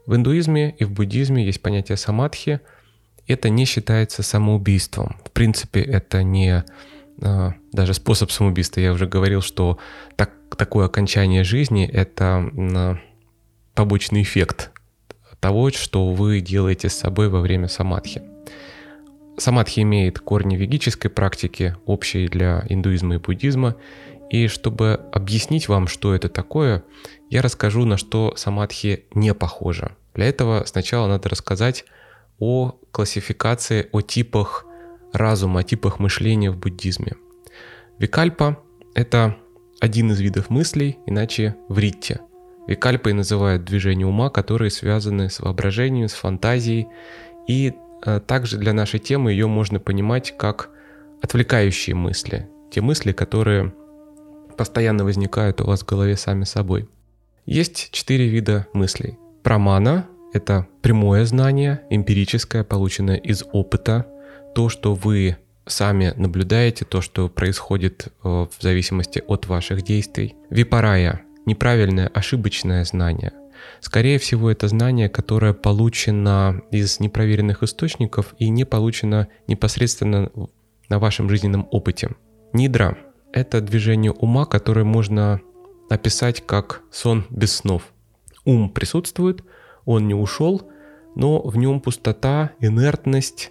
В 0.05 0.15
индуизме 0.15 0.75
и 0.79 0.85
в 0.85 0.91
буддизме 0.91 1.45
есть 1.45 1.63
понятие 1.63 1.97
самадхи. 1.97 2.61
Это 3.27 3.49
не 3.49 3.65
считается 3.65 4.23
самоубийством. 4.23 5.17
В 5.25 5.31
принципе, 5.31 5.81
это 5.81 6.23
не 6.23 6.65
а, 7.23 7.55
даже 7.73 7.95
способ 7.95 8.31
самоубийства. 8.31 8.81
Я 8.81 8.93
уже 8.93 9.07
говорил, 9.07 9.41
что 9.41 9.79
так, 10.17 10.33
такое 10.57 10.87
окончание 10.87 11.45
жизни— 11.45 11.89
это 11.93 13.01
побочный 13.75 14.23
эффект 14.23 14.73
того, 15.41 15.71
что 15.71 16.13
вы 16.13 16.41
делаете 16.41 16.91
с 16.91 16.99
собой 16.99 17.29
во 17.29 17.41
время 17.41 17.69
самадхи. 17.69 18.23
Самадхи 19.37 19.81
имеет 19.81 20.19
корни 20.19 20.57
вегической 20.57 21.11
практики, 21.11 21.77
общие 21.87 22.29
для 22.29 22.65
индуизма 22.69 23.15
и 23.15 23.19
буддизма. 23.19 23.77
И 24.31 24.47
чтобы 24.47 25.01
объяснить 25.13 25.69
вам, 25.69 25.89
что 25.89 26.15
это 26.15 26.29
такое, 26.29 26.85
я 27.31 27.43
расскажу, 27.43 27.85
на 27.85 27.97
что 27.97 28.35
самадхи 28.37 29.05
не 29.15 29.35
похоже. 29.35 29.97
Для 30.15 30.27
этого 30.27 30.65
сначала 30.67 31.09
надо 31.09 31.29
рассказать 31.29 31.85
о 32.39 32.77
классификации, 32.93 33.89
о 33.93 34.01
типах 34.03 34.67
разума, 35.13 35.61
о 35.61 35.63
типах 35.63 35.99
мышления 35.99 36.51
в 36.51 36.59
буддизме. 36.59 37.15
Викальпа— 37.99 38.63
это 38.95 39.37
один 39.81 40.13
из 40.13 40.21
видов 40.21 40.51
мыслей, 40.51 40.99
иначе 41.07 41.57
вритте. 41.69 42.21
Викальпой 42.67 43.15
называют 43.15 43.65
движение 43.65 44.07
ума, 44.07 44.31
которые 44.31 44.71
связаны 44.71 45.29
с 45.29 45.41
воображением, 45.41 46.09
с 46.09 46.13
фантазией. 46.13 46.87
И 47.49 47.75
также 48.27 48.59
для 48.59 48.73
нашей 48.73 49.01
темы 49.01 49.33
ее 49.33 49.47
можно 49.47 49.81
понимать 49.81 50.37
как 50.37 50.71
отвлекающие 51.23 51.95
мысли. 51.95 52.49
Те 52.71 52.81
мысли, 52.81 53.13
которые 53.13 53.73
постоянно 54.57 55.05
возникают 55.05 55.61
у 55.61 55.65
вас 55.65 55.81
в 55.81 55.87
голове 55.87 56.17
сами 56.17 56.45
собой. 56.45 56.89
Есть 57.47 57.91
четыре 57.91 58.29
вида 58.29 58.67
мыслей. 58.73 59.19
Прамана— 59.43 60.07
это 60.33 60.67
прямое 60.83 61.25
знание, 61.25 61.83
эмпирическое, 61.91 62.63
полученное 62.63 63.17
из 63.17 63.43
опыта, 63.53 64.07
то, 64.55 64.69
что 64.69 64.95
вы 64.95 65.37
сами 65.67 66.13
наблюдаете, 66.17 66.85
то, 66.85 67.01
что 67.01 67.29
происходит 67.29 68.09
э, 68.09 68.29
в 68.29 68.53
зависимости 68.61 69.23
от 69.27 69.47
ваших 69.47 69.83
действий. 69.83 70.37
Випарая– 70.51 71.23
неправильное, 71.47 72.09
ошибочное 72.09 72.85
знание. 72.85 73.33
Скорее 73.81 74.19
всего, 74.19 74.51
это 74.51 74.69
знание, 74.69 75.09
которое 75.09 75.53
получено 75.53 76.63
из 76.71 77.01
непроверенных 77.01 77.63
источников 77.63 78.35
и 78.39 78.49
не 78.49 78.65
получено 78.65 79.29
непосредственно 79.47 80.31
на 80.89 80.99
вашем 80.99 81.29
жизненном 81.29 81.69
опыте. 81.71 82.11
Нидра– 82.53 82.99
это 83.33 83.61
движение 83.61 84.13
ума, 84.13 84.45
которое 84.45 84.85
можно 84.85 85.41
описать 85.89 86.45
как 86.45 86.83
сон 86.91 87.27
без 87.31 87.57
снов. 87.57 87.93
Ум 88.45 88.71
присутствует, 88.71 89.45
он 89.85 90.09
не 90.09 90.15
ушел, 90.15 90.63
но 91.15 91.41
в 91.43 91.57
нем 91.57 91.81
пустота, 91.81 92.53
инертность, 92.61 93.51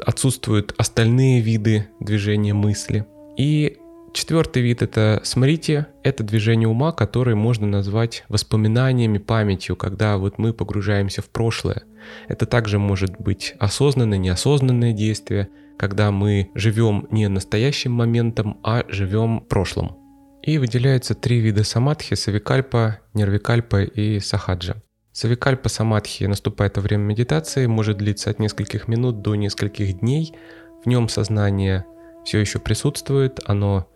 отсутствуют 0.00 0.74
остальные 0.78 1.40
виды 1.40 1.88
движения 2.00 2.54
мысли. 2.54 3.06
И 3.36 3.78
Четвертый 4.12 4.62
вид— 4.62 4.82
это 4.82 5.20
смрити. 5.24 5.86
Это 6.02 6.24
движение 6.24 6.68
ума, 6.68 6.92
которое 6.92 7.36
можно 7.36 7.66
назвать 7.66 8.24
воспоминаниями, 8.28 9.18
памятью, 9.18 9.76
когда 9.76 10.16
вот 10.16 10.38
мы 10.38 10.52
погружаемся 10.52 11.22
в 11.22 11.30
прошлое. 11.30 11.84
Это 12.28 12.46
также 12.46 12.78
может 12.78 13.20
быть 13.20 13.54
осознанное, 13.58 14.18
неосознанное 14.18 14.92
действие, 14.92 15.48
когда 15.78 16.10
мы 16.10 16.50
живем 16.54 17.06
не 17.10 17.28
настоящим 17.28 17.92
моментом, 17.92 18.58
а 18.64 18.84
живем 18.88 19.40
прошлым. 19.48 19.96
И 20.42 20.58
выделяются 20.58 21.14
три 21.14 21.38
вида 21.38 21.64
самадхи– 21.64 22.14
савикальпа, 22.16 22.98
нервикальпа 23.14 23.82
и 23.82 24.18
сахаджа. 24.20 24.82
Савикальпа 25.12 25.68
самадхи 25.68 26.24
наступает 26.24 26.76
во 26.76 26.82
время 26.82 27.02
медитации, 27.02 27.66
может 27.66 27.98
длиться 27.98 28.30
от 28.30 28.38
нескольких 28.38 28.88
минут 28.88 29.22
до 29.22 29.34
нескольких 29.34 30.00
дней. 30.00 30.34
В 30.84 30.88
нем 30.88 31.08
сознание 31.08 31.84
все 32.24 32.38
еще 32.38 32.58
присутствует, 32.58 33.40
оно 33.44 33.88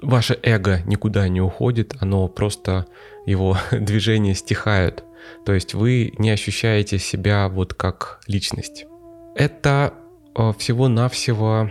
ваше 0.00 0.38
эго 0.42 0.80
никуда 0.86 1.28
не 1.28 1.40
уходит, 1.40 1.94
оно 2.00 2.28
просто, 2.28 2.86
его 3.26 3.58
движения 3.72 4.34
стихают. 4.34 5.04
То 5.44 5.52
есть 5.52 5.74
вы 5.74 6.14
не 6.18 6.30
ощущаете 6.30 6.98
себя 6.98 7.48
вот 7.48 7.74
как 7.74 8.20
личность. 8.26 8.86
Это 9.34 9.94
э, 10.36 10.52
всего-навсего 10.58 11.70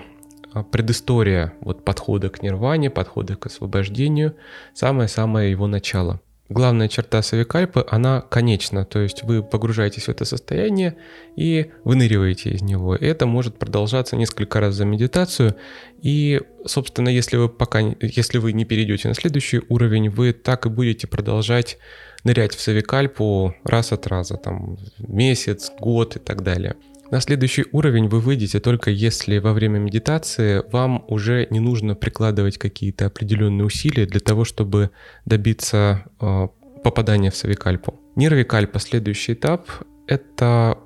э, 0.53 0.63
предыстория 0.71 1.53
вот 1.61 1.85
подхода 1.85 2.29
к 2.29 2.43
нирване, 2.43 2.89
подхода 2.89 3.35
к 3.35 3.45
освобождению, 3.45 4.35
самое-самое 4.73 5.51
его 5.51 5.67
начало. 5.67 6.21
Главная 6.47 6.87
черта 6.87 7.23
Савикальпы, 7.23 7.83
она 7.89 8.21
конечна, 8.21 8.85
то 8.85 8.99
есть 8.99 9.23
вы 9.23 9.41
погружаетесь 9.41 10.03
в 10.03 10.09
это 10.09 10.25
состояние 10.25 10.95
и 11.35 11.71
выныриваете 11.83 12.51
из 12.51 12.61
него. 12.61 12.95
И 12.95 13.03
это 13.03 13.25
может 13.25 13.57
продолжаться 13.57 14.15
несколько 14.15 14.59
раз 14.59 14.75
за 14.75 14.85
медитацию. 14.85 15.55
И, 16.03 16.39
собственно, 16.65 17.09
если 17.09 17.37
вы 17.37 17.49
пока, 17.49 17.79
если 17.99 18.37
вы 18.37 18.53
не 18.53 18.63
перейдете 18.63 19.07
на 19.07 19.15
следующий 19.15 19.61
уровень, 19.69 20.09
вы 20.09 20.33
так 20.33 20.67
и 20.67 20.69
будете 20.69 21.07
продолжать 21.07 21.79
нырять 22.23 22.53
в 22.53 22.61
Савикальпу 22.61 23.55
раз 23.63 23.91
от 23.91 24.05
раза, 24.05 24.37
там 24.37 24.77
месяц, 24.99 25.71
год 25.79 26.15
и 26.15 26.19
так 26.19 26.43
далее. 26.43 26.75
На 27.11 27.21
следующий 27.21 27.65
уровень 27.71 28.07
вы 28.07 28.19
выйдете 28.19 28.59
только 28.59 28.89
если 28.89 29.37
во 29.37 29.53
время 29.53 29.77
медитации 29.77 30.63
вам 30.71 31.05
уже 31.07 31.47
не 31.51 31.59
нужно 31.59 31.93
прикладывать 31.93 32.57
какие-то 32.57 33.05
определенные 33.05 33.65
усилия 33.65 34.07
для 34.07 34.19
того, 34.19 34.43
чтобы 34.43 34.89
добиться 35.23 36.05
э, 36.19 36.47
попадания 36.83 37.29
в 37.29 37.35
савикальпу. 37.35 37.99
Нирвикальпа, 38.15 38.79
следующий 38.79 39.33
этап, 39.33 39.69
это 40.07 40.79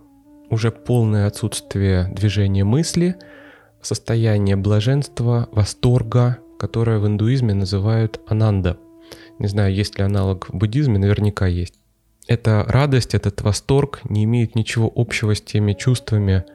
уже 0.49 0.71
полное 0.71 1.25
отсутствие 1.25 2.11
движения 2.13 2.65
мысли, 2.65 3.15
состояние 3.81 4.57
блаженства, 4.57 5.47
восторга, 5.53 6.39
которое 6.59 6.99
в 6.99 7.07
индуизме 7.07 7.53
называют 7.53 8.19
ананда. 8.27 8.77
Не 9.39 9.47
знаю, 9.47 9.73
есть 9.73 9.97
ли 9.97 10.03
аналог 10.03 10.49
в 10.49 10.53
буддизме, 10.53 10.97
наверняка 10.97 11.47
есть 11.47 11.78
эта 12.29 12.63
радость, 12.67 13.15
этот 13.15 13.41
восторг 13.41 14.01
не 14.03 14.23
имеет 14.23 14.55
ничего 14.55 14.91
общего 14.95 15.33
с 15.33 15.41
теми 15.41 15.73
чувствами, 15.73 16.45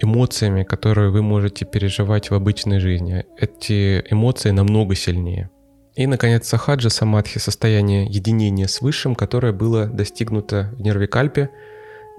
эмоциями, 0.00 0.62
которые 0.64 1.10
вы 1.10 1.22
можете 1.22 1.66
переживать 1.66 2.30
в 2.30 2.34
обычной 2.34 2.80
жизни. 2.80 3.26
Эти 3.36 4.04
эмоции 4.10 4.50
намного 4.50 4.94
сильнее. 4.94 5.50
И, 5.96 6.06
наконец, 6.06 6.48
сахаджа 6.48 6.88
самадхи– 6.88 7.38
состояние 7.40 8.06
единения 8.06 8.66
с 8.68 8.80
Высшим, 8.80 9.14
которое 9.14 9.52
было 9.52 9.86
достигнуто 9.86 10.72
в 10.78 10.80
Нервикальпе– 10.80 11.50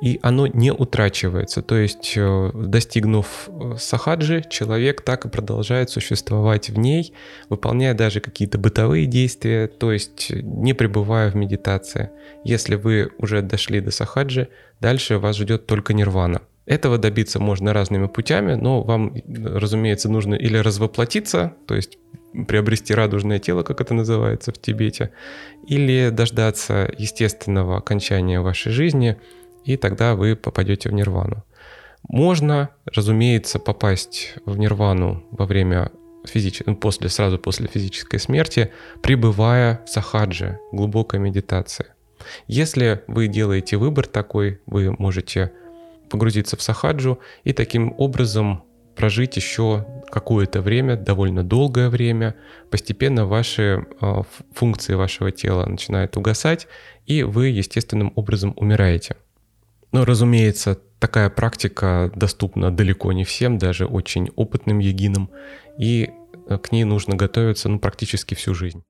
и 0.02 0.20
оно 0.22 0.48
не 0.48 0.72
утрачивается. 0.72 1.62
То 1.62 1.76
есть, 1.76 2.14
э, 2.16 2.52
достигнув 2.54 3.50
э, 3.50 3.76
сахаджи, 3.78 4.44
человек 4.50 5.02
так 5.02 5.26
и 5.26 5.30
продолжает 5.30 5.90
существовать 5.90 6.70
в 6.70 6.78
ней, 6.78 7.14
выполняя 7.50 7.94
даже 7.94 8.22
какие-то 8.22 8.58
бытовые 8.58 9.06
действия, 9.06 9.68
то 9.68 9.92
есть 9.92 10.32
не 10.32 10.74
пребывая 10.74 11.30
в 11.32 11.36
медитации. 11.36 12.12
Если 12.44 12.76
вы 12.76 13.12
уже 13.18 13.42
дошли 13.42 13.82
до 13.82 13.92
сахаджи, 13.92 14.48
дальше 14.80 15.18
вас 15.18 15.38
ждет 15.38 15.66
только 15.66 15.94
нирвана. 15.94 16.42
Этого 16.66 16.98
добиться 17.00 17.40
можно 17.40 17.74
разными 17.74 18.08
путями, 18.08 18.54
но 18.54 18.84
вам, 18.84 19.16
разумеется, 19.28 20.08
нужно 20.08 20.36
или 20.36 20.58
развоплотиться, 20.58 21.56
то 21.66 21.76
есть 21.76 21.98
приобрести 22.48 22.94
радужное 22.94 23.40
тело, 23.40 23.64
как 23.64 23.82
это 23.82 23.96
называется 23.96 24.52
в 24.52 24.62
Тибете, 24.62 25.10
или 25.68 26.10
дождаться 26.12 26.88
естественного 26.98 27.78
окончания 27.78 28.40
вашей 28.40 28.72
жизни– 28.72 29.18
и 29.70 29.78
тогда 29.78 30.16
вы 30.16 30.36
попадете 30.36 30.90
в 30.90 30.94
нирвану. 30.94 31.46
Можно, 32.08 32.70
разумеется, 32.86 33.60
попасть 33.60 34.34
в 34.46 34.58
нирвану 34.58 35.24
во 35.30 35.46
время 35.46 35.92
физич... 36.26 36.64
Ну, 36.66 36.76
после, 36.76 37.08
сразу 37.10 37.38
после 37.38 37.68
физической 37.68 38.18
смерти, 38.18 38.72
пребывая 39.04 39.84
в 39.86 39.90
сахадже, 39.90 40.60
глубокой 40.72 41.20
медитации. 41.20 41.86
Если 42.48 43.04
вы 43.08 43.28
делаете 43.28 43.78
выбор 43.78 44.08
такой, 44.08 44.60
вы 44.66 44.92
можете 44.98 45.52
погрузиться 46.10 46.58
в 46.58 46.64
сахаджу 46.64 47.20
и 47.44 47.54
таким 47.54 47.94
образом 48.00 48.64
прожить 48.96 49.36
еще 49.36 49.86
какое-то 50.10 50.62
время, 50.62 50.96
довольно 50.96 51.44
долгое 51.44 51.90
время. 51.90 52.36
Постепенно 52.72 53.28
ваши 53.28 53.86
э, 54.02 54.22
функции 54.56 54.96
вашего 54.96 55.32
тела 55.32 55.68
начинают 55.68 56.18
угасать, 56.18 56.68
и 57.06 57.22
вы 57.22 57.50
естественным 57.50 58.12
образом 58.16 58.54
умираете. 58.58 59.16
Но, 59.92 60.06
разумеется, 60.06 60.80
такая 61.00 61.30
практика 61.30 62.12
доступна 62.16 62.72
далеко 62.72 63.12
не 63.12 63.24
всем, 63.24 63.58
даже 63.58 63.86
очень 63.86 64.30
опытным 64.36 64.80
егинам, 64.80 65.32
и 65.80 66.12
э, 66.48 66.58
к 66.58 66.72
ней 66.72 66.84
нужно 66.84 67.16
готовиться 67.16 67.70
ну, 67.70 67.80
практически 67.80 68.36
всю 68.36 68.54
жизнь. 68.54 68.84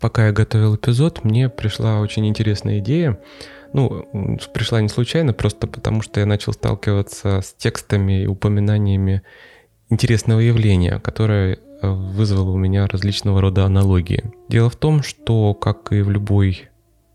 Пока 0.00 0.26
я 0.26 0.32
готовил 0.32 0.74
эпизод, 0.74 1.22
мне 1.22 1.48
пришла 1.48 2.00
очень 2.00 2.26
интересная 2.26 2.80
идея 2.80 3.22
ну, 3.72 4.06
пришла 4.52 4.80
не 4.80 4.88
случайно, 4.88 5.32
просто 5.32 5.66
потому 5.66 6.02
что 6.02 6.20
я 6.20 6.26
начал 6.26 6.52
сталкиваться 6.52 7.40
с 7.42 7.54
текстами 7.54 8.22
и 8.22 8.26
упоминаниями 8.26 9.22
интересного 9.88 10.40
явления, 10.40 10.98
которое 11.00 11.58
э, 11.80 11.88
вызвало 11.88 12.50
у 12.50 12.56
меня 12.56 12.86
различного 12.86 13.40
рода 13.40 13.64
аналогии. 13.64 14.24
Дело 14.48 14.70
в 14.70 14.76
том, 14.76 15.02
что, 15.02 15.54
как 15.54 15.92
и 15.92 16.02
в 16.02 16.10
любой 16.10 16.68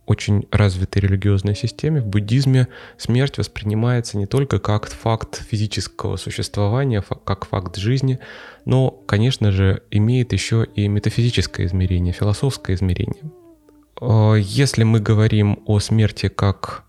очень 0.07 0.47
развитой 0.51 1.01
религиозной 1.01 1.55
системе, 1.55 2.01
в 2.01 2.07
буддизме 2.07 2.69
смерть 2.97 3.37
воспринимается 3.37 4.17
не 4.17 4.25
только 4.25 4.57
как 4.57 4.87
факт 4.87 5.43
физического 5.49 6.15
существования, 6.15 7.03
как 7.25 7.45
факт 7.45 7.75
жизни, 7.75 8.19
но, 8.63 8.89
конечно 8.89 9.51
же, 9.51 9.83
имеет 9.91 10.31
еще 10.31 10.65
и 10.75 10.87
метафизическое 10.87 11.65
измерение, 11.65 12.13
философское 12.13 12.73
измерение. 12.73 13.23
А, 14.01 14.35
если 14.35 14.83
мы 14.83 14.99
говорим 14.99 15.59
о 15.65 15.79
смерти 15.79 16.27
как 16.27 16.83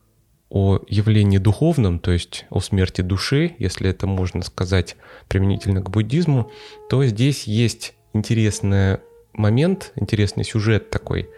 о 0.51 0.81
явлении 0.89 1.39
духовном, 1.39 1.99
то 1.99 2.11
есть 2.11 2.47
о 2.51 2.61
смерти 2.61 3.03
души, 3.03 3.55
если 3.59 3.91
это 3.91 4.07
можно 4.07 4.43
сказать 4.43 4.97
применительно 5.29 5.83
к 5.83 5.91
буддизму, 5.91 6.51
то 6.89 7.05
здесь 7.05 7.45
есть 7.45 7.95
интересный 8.15 8.99
момент, 9.35 9.93
интересный 9.97 10.45
сюжет 10.45 10.89
такой, 10.91 11.29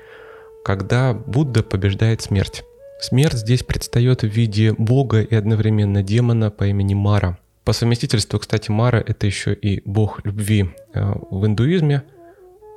когда 0.65 1.13
Будда 1.13 1.63
побеждает 1.63 2.23
смерть. 2.23 2.63
Смерть 3.01 3.39
здесь 3.39 3.65
предстает 3.65 4.23
в 4.23 4.29
виде 4.29 4.75
бога 4.75 5.23
и 5.23 5.35
одновременно 5.35 6.03
демона 6.03 6.51
по 6.51 6.65
имени 6.65 6.95
Мара. 6.95 7.39
По 7.65 7.73
совместительству, 7.73 8.39
кстати, 8.39 8.71
Мара— 8.71 9.03
это 9.07 9.27
еще 9.27 9.55
и 9.55 9.83
бог 9.85 10.25
любви 10.25 10.71
э, 10.95 11.13
в 11.31 11.47
индуизме— 11.47 12.05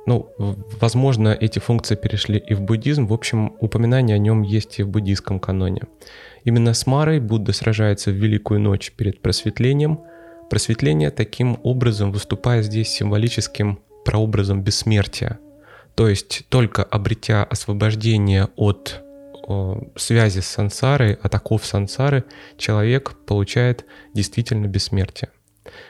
ну, 0.06 0.30
возможно, 0.80 1.28
эти 1.28 1.58
функции 1.58 1.94
перешли 1.94 2.38
и 2.38 2.54
в 2.54 2.60
буддизм. 2.60 3.06
В 3.06 3.12
общем, 3.12 3.56
упоминание 3.60 4.16
о 4.16 4.18
нем 4.18 4.42
есть 4.42 4.78
и 4.78 4.82
в 4.82 4.88
буддийском 4.88 5.40
каноне. 5.40 5.82
Именно 6.44 6.74
с 6.74 6.86
Марой 6.86 7.20
Будда 7.20 7.52
сражается 7.52 8.10
в 8.10 8.14
Великую 8.14 8.60
ночь 8.60 8.92
перед 8.92 9.22
просветлением. 9.22 10.00
Просветление 10.50 11.10
таким 11.10 11.58
образом 11.62 12.12
выступает 12.12 12.66
здесь 12.66 12.88
символическим 12.88 13.80
прообразом 14.04 14.62
бессмертия. 14.62 15.38
То 15.94 16.08
есть 16.08 16.44
только 16.50 16.82
обретя 16.82 17.44
освобождение 17.44 18.48
от 18.56 19.02
о, 19.46 19.82
связи 19.96 20.40
с 20.40 20.46
сансарой, 20.46 21.14
от 21.14 21.34
оков 21.34 21.64
сансары, 21.64 22.24
человек 22.58 23.14
получает 23.26 23.86
действительно 24.12 24.66
бессмертие. 24.66 25.30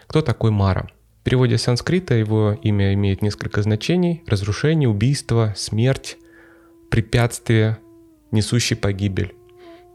Кто 0.06 0.22
такой 0.22 0.50
Мара? 0.50 0.88
В 1.24 1.26
переводе 1.26 1.56
санскрита 1.56 2.12
его 2.12 2.52
имя 2.60 2.92
имеет 2.92 3.22
несколько 3.22 3.62
значений. 3.62 4.22
Разрушение, 4.26 4.90
убийство, 4.90 5.54
смерть, 5.56 6.18
препятствие, 6.90 7.78
несущий 8.30 8.76
погибель. 8.76 9.34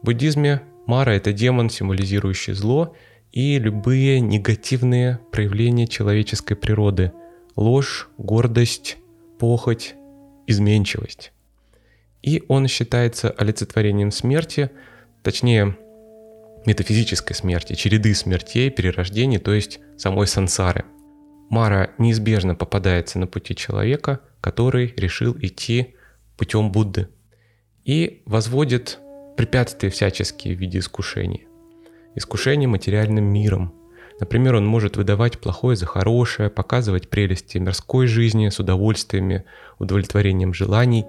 В 0.01 0.05
буддизме 0.05 0.63
Мара— 0.87 1.13
это 1.13 1.31
демон, 1.31 1.69
символизирующий 1.69 2.53
зло 2.53 2.95
и 3.31 3.59
любые 3.59 4.21
негативные 4.21 5.19
проявления 5.31 5.85
человеческой 5.85 6.55
природы 6.55 7.13
ложь, 7.55 8.09
гордость, 8.17 8.97
похоть, 9.37 9.93
изменчивость. 10.47 11.31
И 12.23 12.41
он 12.47 12.67
считается 12.67 13.29
олицетворением 13.29 14.09
смерти, 14.09 14.71
точнее, 15.21 15.77
метафизической 16.65 17.35
смерти, 17.35 17.75
череды 17.75 18.15
смертей, 18.15 18.71
перерождений, 18.71 19.37
то 19.37 19.53
есть 19.53 19.79
самой 19.95 20.25
сансары. 20.25 20.85
Мара 21.49 21.89
неизбежно 21.97 22.55
попадается 22.55 23.19
на 23.19 23.27
пути 23.27 23.55
человека, 23.55 24.19
который 24.39 24.93
решил 24.95 25.35
идти 25.39 25.95
путем 26.37 26.71
Будды 26.71 27.09
и 27.83 28.21
возводит 28.25 28.99
препятствия 29.35 29.89
всяческие 29.89 30.55
в 30.55 30.59
виде 30.59 30.79
искушений. 30.79 31.47
Искушение 32.15 32.67
материальным 32.67 33.25
миром. 33.25 33.73
Например, 34.19 34.55
он 34.55 34.65
может 34.65 34.97
выдавать 34.97 35.39
плохое 35.39 35.75
за 35.75 35.85
хорошее, 35.85 36.49
показывать 36.49 37.09
прелести 37.09 37.57
мирской 37.57 38.05
жизни 38.05 38.49
с 38.49 38.59
удовольствиями, 38.59 39.45
удовлетворением 39.79 40.53
желаний. 40.53 41.05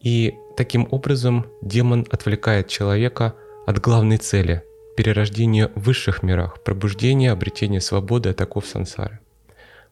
И 0.00 0.34
таким 0.56 0.86
образом 0.90 1.46
демон 1.62 2.06
отвлекает 2.10 2.68
человека 2.68 3.34
от 3.66 3.80
главной 3.80 4.18
цели– 4.18 4.62
перерождения 4.96 5.70
в 5.74 5.82
высших 5.82 6.22
мирах, 6.22 6.62
пробуждения, 6.62 7.32
обретения 7.32 7.80
свободы 7.80 8.28
от 8.28 8.40
оков 8.40 8.66
сансары. 8.66 9.18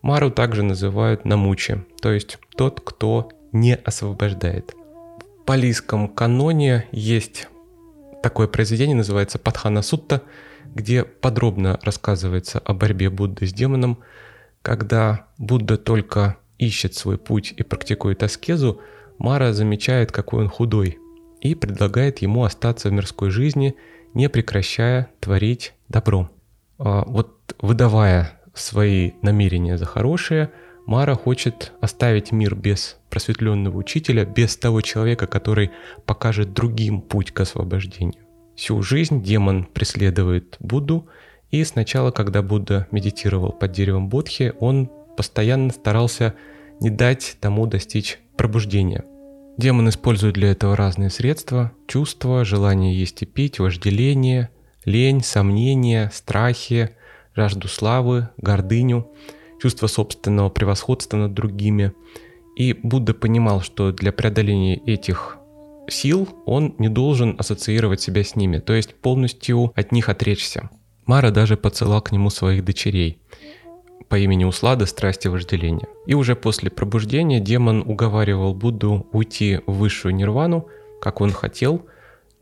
Мару 0.02 0.32
также 0.32 0.64
называют 0.64 1.24
намучи, 1.24 1.84
то 2.00 2.10
есть 2.10 2.38
тот, 2.56 2.80
кто 2.80 3.30
не 3.52 3.76
освобождает. 3.76 4.74
В 4.74 5.44
палийском 5.44 6.08
каноне 6.08 6.86
есть 6.90 7.48
такое 8.22 8.48
произведение, 8.48 8.96
называется 8.96 9.38
Падхана 9.38 9.82
Сутта, 9.82 10.22
где 10.74 11.04
подробно 11.04 11.78
рассказывается 11.82 12.58
о 12.58 12.74
борьбе 12.74 13.10
Будды 13.10 13.46
с 13.46 13.52
демоном. 13.52 13.98
Когда 14.62 15.26
Будда 15.38 15.76
только 15.76 16.36
ищет 16.58 16.94
свой 16.94 17.18
путь 17.18 17.54
и 17.56 17.62
практикует 17.62 18.22
аскезу, 18.22 18.80
Мара 19.18 19.52
замечает, 19.52 20.10
какой 20.10 20.42
он 20.44 20.48
худой, 20.48 20.98
и 21.40 21.54
предлагает 21.54 22.18
ему 22.18 22.44
остаться 22.44 22.88
в 22.88 22.92
мирской 22.92 23.30
жизни, 23.30 23.76
не 24.14 24.28
прекращая 24.28 25.10
творить 25.20 25.74
добро. 25.88 26.30
А 26.78 27.04
вот 27.06 27.54
выдавая 27.60 28.40
свои 28.54 29.12
намерения 29.22 29.78
за 29.78 29.86
хорошее, 29.86 30.50
Мара 30.86 31.14
хочет 31.14 31.72
оставить 31.80 32.32
мир 32.32 32.54
без 32.54 32.98
просветленного 33.08 33.76
учителя, 33.76 34.24
без 34.24 34.56
того 34.56 34.80
человека, 34.80 35.26
который 35.26 35.70
покажет 36.06 36.52
другим 36.52 37.00
путь 37.00 37.30
к 37.30 37.40
освобождению. 37.40 38.24
Всю 38.56 38.82
жизнь 38.82 39.22
демон 39.22 39.64
преследует 39.64 40.56
Будду, 40.58 41.08
и 41.50 41.64
сначала, 41.64 42.10
когда 42.10 42.42
Будда 42.42 42.88
медитировал 42.90 43.52
под 43.52 43.72
деревом 43.72 44.08
Бодхи, 44.08 44.54
он 44.58 44.90
постоянно 45.16 45.70
старался 45.70 46.34
не 46.80 46.90
дать 46.90 47.36
тому 47.40 47.66
достичь 47.66 48.18
пробуждения. 48.36 49.04
Демон 49.58 49.88
использует 49.88 50.34
для 50.34 50.50
этого 50.50 50.76
разные 50.76 51.10
средства– 51.10 51.72
чувства, 51.86 52.44
желание 52.44 52.98
есть 52.98 53.22
и 53.22 53.26
пить, 53.26 53.58
вожделение, 53.58 54.48
лень, 54.84 55.22
сомнения, 55.22 56.10
страхи, 56.12 56.90
жажду 57.34 57.68
славы, 57.68 58.28
гордыню, 58.36 59.10
чувство 59.60 59.86
собственного 59.86 60.50
превосходства 60.50 61.16
над 61.16 61.34
другими. 61.34 61.92
И 62.56 62.72
Будда 62.74 63.14
понимал, 63.14 63.60
что 63.60 63.92
для 63.92 64.12
преодоления 64.12 64.76
этих 64.76 65.38
сил 65.88 66.28
он 66.46 66.74
не 66.78 66.88
должен 66.88 67.36
ассоциировать 67.38 68.00
себя 68.00 68.24
с 68.24 68.36
ними, 68.36 68.58
то 68.58 68.72
есть 68.72 68.94
полностью 68.94 69.72
от 69.74 69.92
них 69.92 70.08
отречься. 70.08 70.70
Мара 71.06 71.30
даже 71.30 71.56
поцелал 71.56 72.00
к 72.02 72.12
нему 72.12 72.30
своих 72.30 72.64
дочерей 72.64 73.18
по 74.08 74.18
имени 74.18 74.44
Услада 74.44 74.84
страсти 74.86 75.28
вожделения. 75.28 75.88
И 76.06 76.14
уже 76.14 76.36
после 76.36 76.70
пробуждения 76.70 77.40
демон 77.40 77.82
уговаривал 77.86 78.54
Будду 78.54 79.06
уйти 79.12 79.60
в 79.66 79.78
высшую 79.78 80.14
нирвану, 80.14 80.68
как 81.00 81.20
он 81.22 81.32
хотел, 81.32 81.86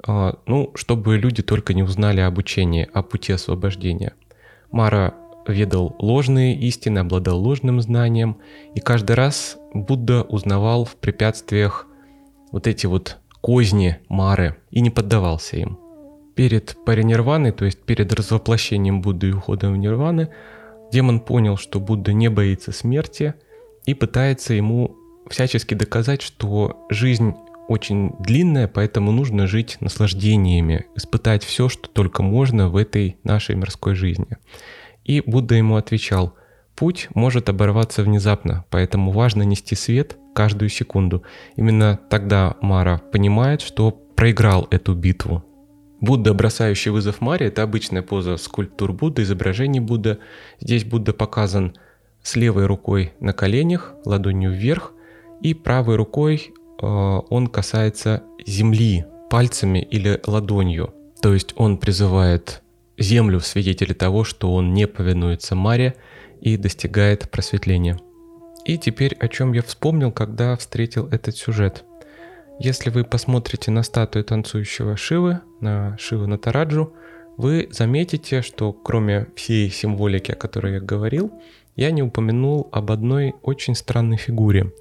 а, 0.05 0.39
ну, 0.47 0.73
чтобы 0.75 1.17
люди 1.17 1.43
только 1.43 1.73
не 1.73 1.83
узнали 1.83 2.21
об 2.21 2.39
учении, 2.39 2.89
о 2.93 3.03
пути 3.03 3.33
освобождения. 3.33 4.15
Мара 4.71 5.15
ведал 5.47 5.97
ложные 5.99 6.57
истины, 6.57 6.99
обладал 6.99 7.41
ложным 7.41 7.81
знанием, 7.81 8.39
и 8.75 8.81
каждый 8.81 9.17
раз 9.17 9.59
Будда 9.73 10.23
узнавал 10.23 10.85
в 10.85 10.97
препятствиях 10.97 11.87
вот 12.53 12.67
эти 12.67 12.87
вот 12.87 13.19
козни 13.41 13.99
Мары 14.09 14.57
и 14.71 14.81
не 14.81 14.91
поддавался 14.91 15.57
им. 15.57 15.79
Перед 16.35 16.77
паринирваной, 16.85 17.53
то 17.53 17.65
есть 17.65 17.83
перед 17.83 18.13
развоплощением 18.13 19.03
Будды 19.03 19.29
и 19.29 19.33
уходом 19.33 19.75
в 19.75 19.77
нирваны, 19.77 20.31
демон 20.93 21.21
понял, 21.21 21.57
что 21.57 21.81
Будда 21.81 22.13
не 22.13 22.29
боится 22.29 22.73
смерти 22.73 23.35
и 23.87 23.95
пытается 23.95 24.55
ему 24.55 24.97
всячески 25.29 25.75
доказать, 25.75 26.23
что 26.23 26.87
жизнь 26.91 27.35
очень 27.71 28.11
длинная, 28.19 28.67
поэтому 28.67 29.13
нужно 29.13 29.47
жить 29.47 29.77
наслаждениями, 29.79 30.87
испытать 30.97 31.45
все, 31.45 31.69
что 31.69 31.89
только 31.89 32.21
можно 32.21 32.69
в 32.69 32.75
этой 32.75 33.17
нашей 33.23 33.55
мирской 33.55 33.95
жизни. 33.95 34.27
И 35.05 35.23
Будда 35.25 35.55
ему 35.55 35.77
отвечал, 35.77 36.35
путь 36.75 37.09
может 37.15 37.49
оборваться 37.49 38.03
внезапно, 38.03 38.65
поэтому 38.71 39.13
важно 39.13 39.45
нести 39.45 39.77
свет 39.77 40.19
каждую 40.35 40.69
секунду. 40.69 41.23
Именно 41.55 42.01
тогда 42.11 42.57
Мара 42.61 42.99
понимает, 43.13 43.61
что 43.61 43.93
проиграл 43.93 44.67
эту 44.73 44.95
битву. 44.97 45.45
Будда, 46.01 46.35
бросающий 46.35 46.91
вызов 46.91 47.21
Маре, 47.21 47.47
это 47.47 47.63
обычная 47.63 48.03
поза 48.03 48.37
скульптур 48.37 48.93
Будды, 48.93 49.23
изображений 49.23 49.79
Будды. 49.79 50.19
Здесь 50.59 50.83
Будда 50.85 51.13
показан 51.13 51.77
с 52.21 52.35
левой 52.35 52.67
рукой 52.67 53.13
на 53.21 53.33
коленях, 53.33 53.95
ладонью 54.05 54.51
вверх, 54.51 54.93
и 55.41 55.55
правой 55.55 55.95
рукой 55.97 56.53
он 56.81 57.47
касается 57.49 58.23
земли 58.47 59.05
пальцами 59.31 59.79
или 59.79 60.21
ладонью. 60.27 60.95
То 61.21 61.35
есть 61.35 61.53
он 61.57 61.79
призывает 61.79 62.63
землю 62.99 63.39
в 63.39 63.47
свидетели 63.47 63.93
того, 63.93 64.25
что 64.25 64.53
он 64.53 64.75
не 64.75 64.87
повинуется 64.87 65.55
Маре 65.55 65.95
и 66.41 66.57
достигает 66.57 67.31
просветления. 67.31 67.99
И 68.65 68.79
теперь 68.79 69.15
о 69.15 69.29
чем 69.29 69.53
я 69.53 69.63
вспомнил, 69.63 70.13
когда 70.13 70.57
встретил 70.57 71.07
этот 71.09 71.37
сюжет. 71.37 71.85
Если 72.59 72.91
вы 72.91 73.05
посмотрите 73.05 73.71
на 73.71 73.83
статую 73.83 74.25
танцующего 74.25 74.97
Шивы, 74.97 75.41
на 75.61 75.97
Шивы 75.99 76.27
Натараджу, 76.27 76.93
вы 77.39 77.69
заметите, 77.71 78.43
что 78.43 78.73
кроме 78.73 79.29
всей 79.35 79.71
символики, 79.71 80.33
о 80.33 80.37
которой 80.37 80.75
я 80.75 80.81
говорил, 80.81 81.33
я 81.75 81.91
не 81.91 82.03
упомянул 82.03 82.69
об 82.71 82.93
одной 82.93 83.35
очень 83.43 83.75
странной 83.75 84.19
фигуре. 84.19 84.73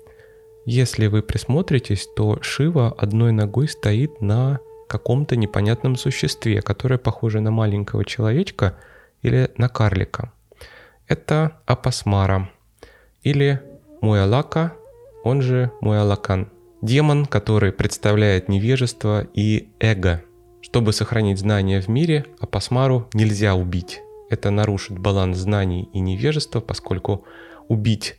Если 0.71 1.07
вы 1.07 1.23
присмотритесь, 1.23 2.07
то 2.15 2.43
Шива 2.43 2.91
одной 2.95 3.31
ногой 3.31 3.67
стоит 3.67 4.21
на 4.21 4.59
каком-то 4.87 5.35
непонятном 5.35 5.95
существе, 5.95 6.61
которое 6.61 6.99
похоже 6.99 7.39
на 7.39 7.49
маленького 7.49 8.05
человечка 8.05 8.77
или 9.23 9.49
на 9.57 9.67
карлика. 9.67 10.31
Это 11.07 11.57
апасмара 11.65 12.51
или 13.23 13.63
Муялака, 14.01 14.75
он 15.23 15.41
же 15.41 15.71
Муялакан. 15.81 16.51
Демон, 16.83 17.25
который 17.25 17.71
представляет 17.71 18.47
невежество 18.47 19.25
и 19.33 19.69
эго. 19.79 20.23
Чтобы 20.61 20.93
сохранить 20.93 21.39
знания 21.39 21.81
в 21.81 21.87
мире, 21.87 22.27
апасмару 22.39 23.09
нельзя 23.15 23.55
убить. 23.55 24.01
Это 24.29 24.51
нарушит 24.51 24.99
баланс 24.99 25.39
знаний 25.39 25.89
и 25.93 25.99
невежества, 25.99 26.59
поскольку 26.59 27.25
убить 27.67 28.17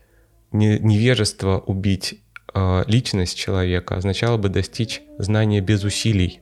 невежество, 0.51 1.62
убить 1.64 2.24
личность 2.86 3.36
человека 3.36 3.96
означало 3.96 4.36
бы 4.36 4.48
достичь 4.48 5.03
знания 5.18 5.61
без 5.61 5.84
усилий, 5.84 6.40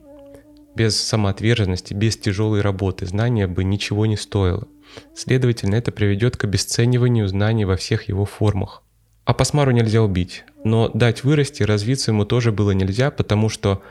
без 0.75 0.99
самоотверженности, 0.99 1.93
без 1.93 2.17
тяжелой 2.17 2.61
работы 2.61 3.05
знание 3.05 3.47
бы 3.47 3.63
ничего 3.63 4.05
не 4.05 4.17
стоило. 4.17 4.67
Следовательно, 5.15 5.75
это 5.75 5.91
приведет 5.91 6.37
к 6.37 6.45
обесцениванию 6.45 7.27
знаний 7.27 7.65
во 7.65 7.75
всех 7.75 8.07
его 8.09 8.25
формах. 8.25 8.83
А 9.25 9.33
Пасмару 9.33 9.71
нельзя 9.71 10.01
убить, 10.01 10.45
но 10.63 10.89
дать 10.89 11.23
вырасти, 11.23 11.61
развиться 11.61 12.11
ему 12.11 12.25
тоже 12.25 12.51
было 12.51 12.71
нельзя, 12.71 13.11
потому 13.11 13.49
что 13.49 13.83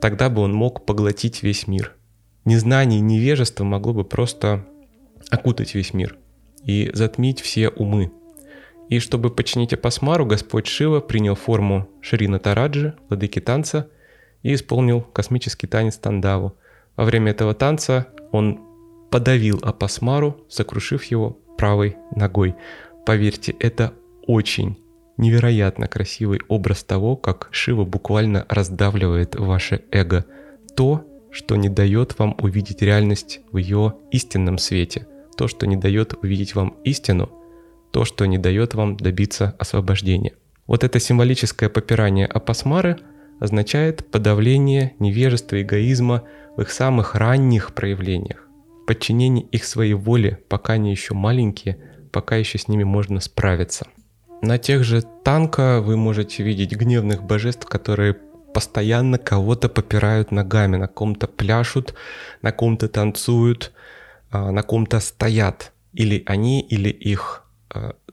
тогда 0.00 0.30
бы 0.30 0.42
он 0.42 0.54
мог 0.54 0.86
поглотить 0.86 1.42
весь 1.42 1.66
мир. 1.66 1.96
Незнание 2.44 3.00
и 3.00 3.02
невежество 3.02 3.64
могло 3.64 3.92
бы 3.92 4.04
просто 4.04 4.64
окутать 5.30 5.74
весь 5.74 5.94
мир 5.94 6.16
и 6.64 6.90
затмить 6.94 7.40
все 7.40 7.70
умы. 7.70 8.12
И 8.88 8.98
чтобы 8.98 9.30
починить 9.30 9.72
Апасмару, 9.72 10.26
Господь 10.26 10.66
Шива 10.66 11.00
принял 11.00 11.34
форму 11.34 11.88
Шрина 12.00 12.38
Тараджи, 12.38 12.94
владыки 13.08 13.40
танца, 13.40 13.88
и 14.42 14.54
исполнил 14.54 15.00
космический 15.00 15.66
танец 15.66 15.96
Тандаву. 15.96 16.56
Во 16.96 17.04
время 17.04 17.32
этого 17.32 17.54
танца 17.54 18.08
он 18.30 18.60
подавил 19.10 19.58
Апасмару, 19.62 20.44
сокрушив 20.48 21.04
его 21.04 21.38
правой 21.56 21.96
ногой. 22.14 22.54
Поверьте, 23.06 23.54
это 23.58 23.94
очень 24.26 24.78
невероятно 25.16 25.86
красивый 25.88 26.40
образ 26.48 26.84
того, 26.84 27.16
как 27.16 27.48
Шива 27.52 27.84
буквально 27.84 28.44
раздавливает 28.48 29.36
ваше 29.36 29.82
эго. 29.90 30.24
То, 30.76 31.06
что 31.30 31.56
не 31.56 31.68
дает 31.68 32.18
вам 32.18 32.36
увидеть 32.40 32.82
реальность 32.82 33.40
в 33.50 33.56
ее 33.56 33.94
истинном 34.10 34.58
свете. 34.58 35.06
То, 35.36 35.48
что 35.48 35.66
не 35.66 35.76
дает 35.76 36.14
увидеть 36.22 36.54
вам 36.54 36.76
истину, 36.84 37.30
то, 37.94 38.04
что 38.04 38.26
не 38.26 38.38
дает 38.38 38.74
вам 38.74 38.96
добиться 38.96 39.54
освобождения. 39.56 40.32
Вот 40.66 40.82
это 40.82 40.98
символическое 40.98 41.68
попирание 41.68 42.26
апосмары 42.26 42.98
означает 43.38 44.10
подавление 44.10 44.94
невежества, 44.98 45.62
эгоизма 45.62 46.24
в 46.56 46.62
их 46.62 46.72
самых 46.72 47.14
ранних 47.14 47.72
проявлениях, 47.72 48.48
подчинение 48.88 49.46
их 49.46 49.64
своей 49.64 49.94
воле, 49.94 50.40
пока 50.48 50.72
они 50.72 50.90
еще 50.90 51.14
маленькие, 51.14 51.78
пока 52.10 52.34
еще 52.34 52.58
с 52.58 52.66
ними 52.66 52.82
можно 52.82 53.20
справиться. 53.20 53.86
На 54.42 54.58
тех 54.58 54.82
же 54.82 55.02
танка 55.22 55.80
вы 55.80 55.96
можете 55.96 56.42
видеть 56.42 56.72
гневных 56.72 57.22
божеств, 57.22 57.64
которые 57.66 58.14
постоянно 58.52 59.18
кого-то 59.18 59.68
попирают 59.68 60.32
ногами, 60.32 60.78
на 60.78 60.88
ком-то 60.88 61.28
пляшут, 61.28 61.94
на 62.42 62.50
ком-то 62.50 62.88
танцуют, 62.88 63.72
а, 64.32 64.50
на 64.50 64.64
ком-то 64.64 64.98
стоят. 64.98 65.70
Или 65.92 66.24
они, 66.26 66.60
или 66.60 66.88
их 66.88 67.43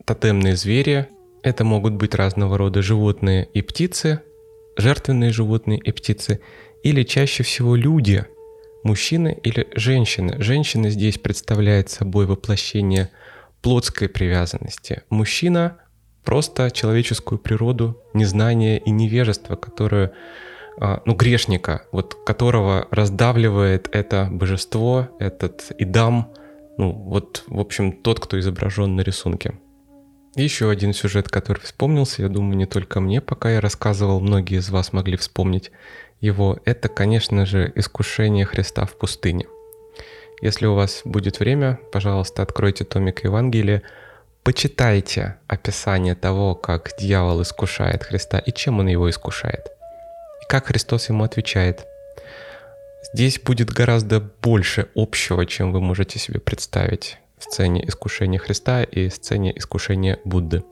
тотемные 0.05 0.55
звери. 0.55 1.07
Это 1.43 1.63
могут 1.63 1.93
быть 1.93 2.15
разного 2.15 2.57
рода 2.57 2.81
животные 2.81 3.47
и 3.53 3.61
птицы, 3.61 4.21
жертвенные 4.77 5.31
животные 5.31 5.79
и 5.79 5.91
птицы, 5.91 6.39
или 6.83 7.03
чаще 7.03 7.43
всего 7.43 7.75
люди, 7.75 8.25
мужчины 8.83 9.37
или 9.43 9.67
женщины. 9.75 10.35
Женщина 10.39 10.89
здесь 10.89 11.17
представляет 11.17 11.89
собой 11.89 12.25
воплощение 12.25 13.09
плотской 13.61 14.09
привязанности. 14.09 15.03
Мужчина 15.09 15.77
просто 16.23 16.71
человеческую 16.71 17.39
природу, 17.39 18.01
незнание 18.13 18.79
и 18.79 18.89
невежество, 18.91 19.55
которое, 19.55 20.13
а, 20.79 21.01
ну, 21.05 21.13
грешника, 21.13 21.85
вот 21.91 22.15
которого 22.25 22.87
раздавливает 22.91 23.89
это 23.91 24.27
божество, 24.31 25.09
этот 25.19 25.71
идам, 25.77 26.33
ну, 26.81 26.93
вот, 26.93 27.43
в 27.45 27.59
общем, 27.59 27.91
тот, 27.91 28.19
кто 28.19 28.39
изображен 28.39 28.95
на 28.95 29.01
рисунке. 29.01 29.53
Еще 30.35 30.67
один 30.67 30.93
сюжет, 30.93 31.29
который 31.29 31.59
вспомнился, 31.59 32.23
я 32.23 32.27
думаю, 32.27 32.57
не 32.57 32.65
только 32.65 32.99
мне, 32.99 33.21
пока 33.21 33.51
я 33.51 33.61
рассказывал, 33.61 34.19
многие 34.19 34.57
из 34.57 34.71
вас 34.71 34.91
могли 34.91 35.15
вспомнить 35.15 35.71
его, 36.21 36.57
это, 36.65 36.89
конечно 36.89 37.45
же, 37.45 37.71
искушение 37.75 38.45
Христа 38.45 38.87
в 38.87 38.97
пустыне. 38.97 39.45
Если 40.41 40.65
у 40.65 40.73
вас 40.73 41.03
будет 41.05 41.39
время, 41.39 41.79
пожалуйста, 41.91 42.41
откройте 42.41 42.83
томик 42.83 43.23
Евангелия, 43.23 43.83
почитайте 44.41 45.37
описание 45.45 46.15
того, 46.15 46.55
как 46.55 46.93
дьявол 46.97 47.43
искушает 47.43 48.05
Христа 48.05 48.39
и 48.39 48.51
чем 48.51 48.79
он 48.79 48.87
его 48.87 49.07
искушает. 49.07 49.67
И 50.41 50.49
как 50.49 50.65
Христос 50.65 51.09
ему 51.09 51.25
отвечает. 51.25 51.85
Здесь 53.13 53.39
будет 53.39 53.69
гораздо 53.69 54.21
больше 54.41 54.87
общего, 54.95 55.45
чем 55.45 55.73
вы 55.73 55.81
можете 55.81 56.17
себе 56.17 56.39
представить 56.39 57.17
в 57.37 57.43
сцене 57.43 57.85
искушения 57.87 58.39
Христа 58.39 58.83
и 58.83 59.09
сцене 59.09 59.57
искушения 59.57 60.19
Будды. 60.23 60.63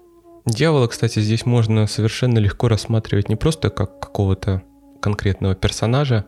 Дьявола, 0.45 0.87
кстати, 0.87 1.19
здесь 1.19 1.45
можно 1.45 1.85
совершенно 1.85 2.39
легко 2.39 2.69
рассматривать 2.69 3.27
не 3.27 3.35
просто 3.35 3.69
как 3.69 3.99
какого-то 3.99 4.63
конкретного 5.01 5.53
персонажа, 5.53 6.25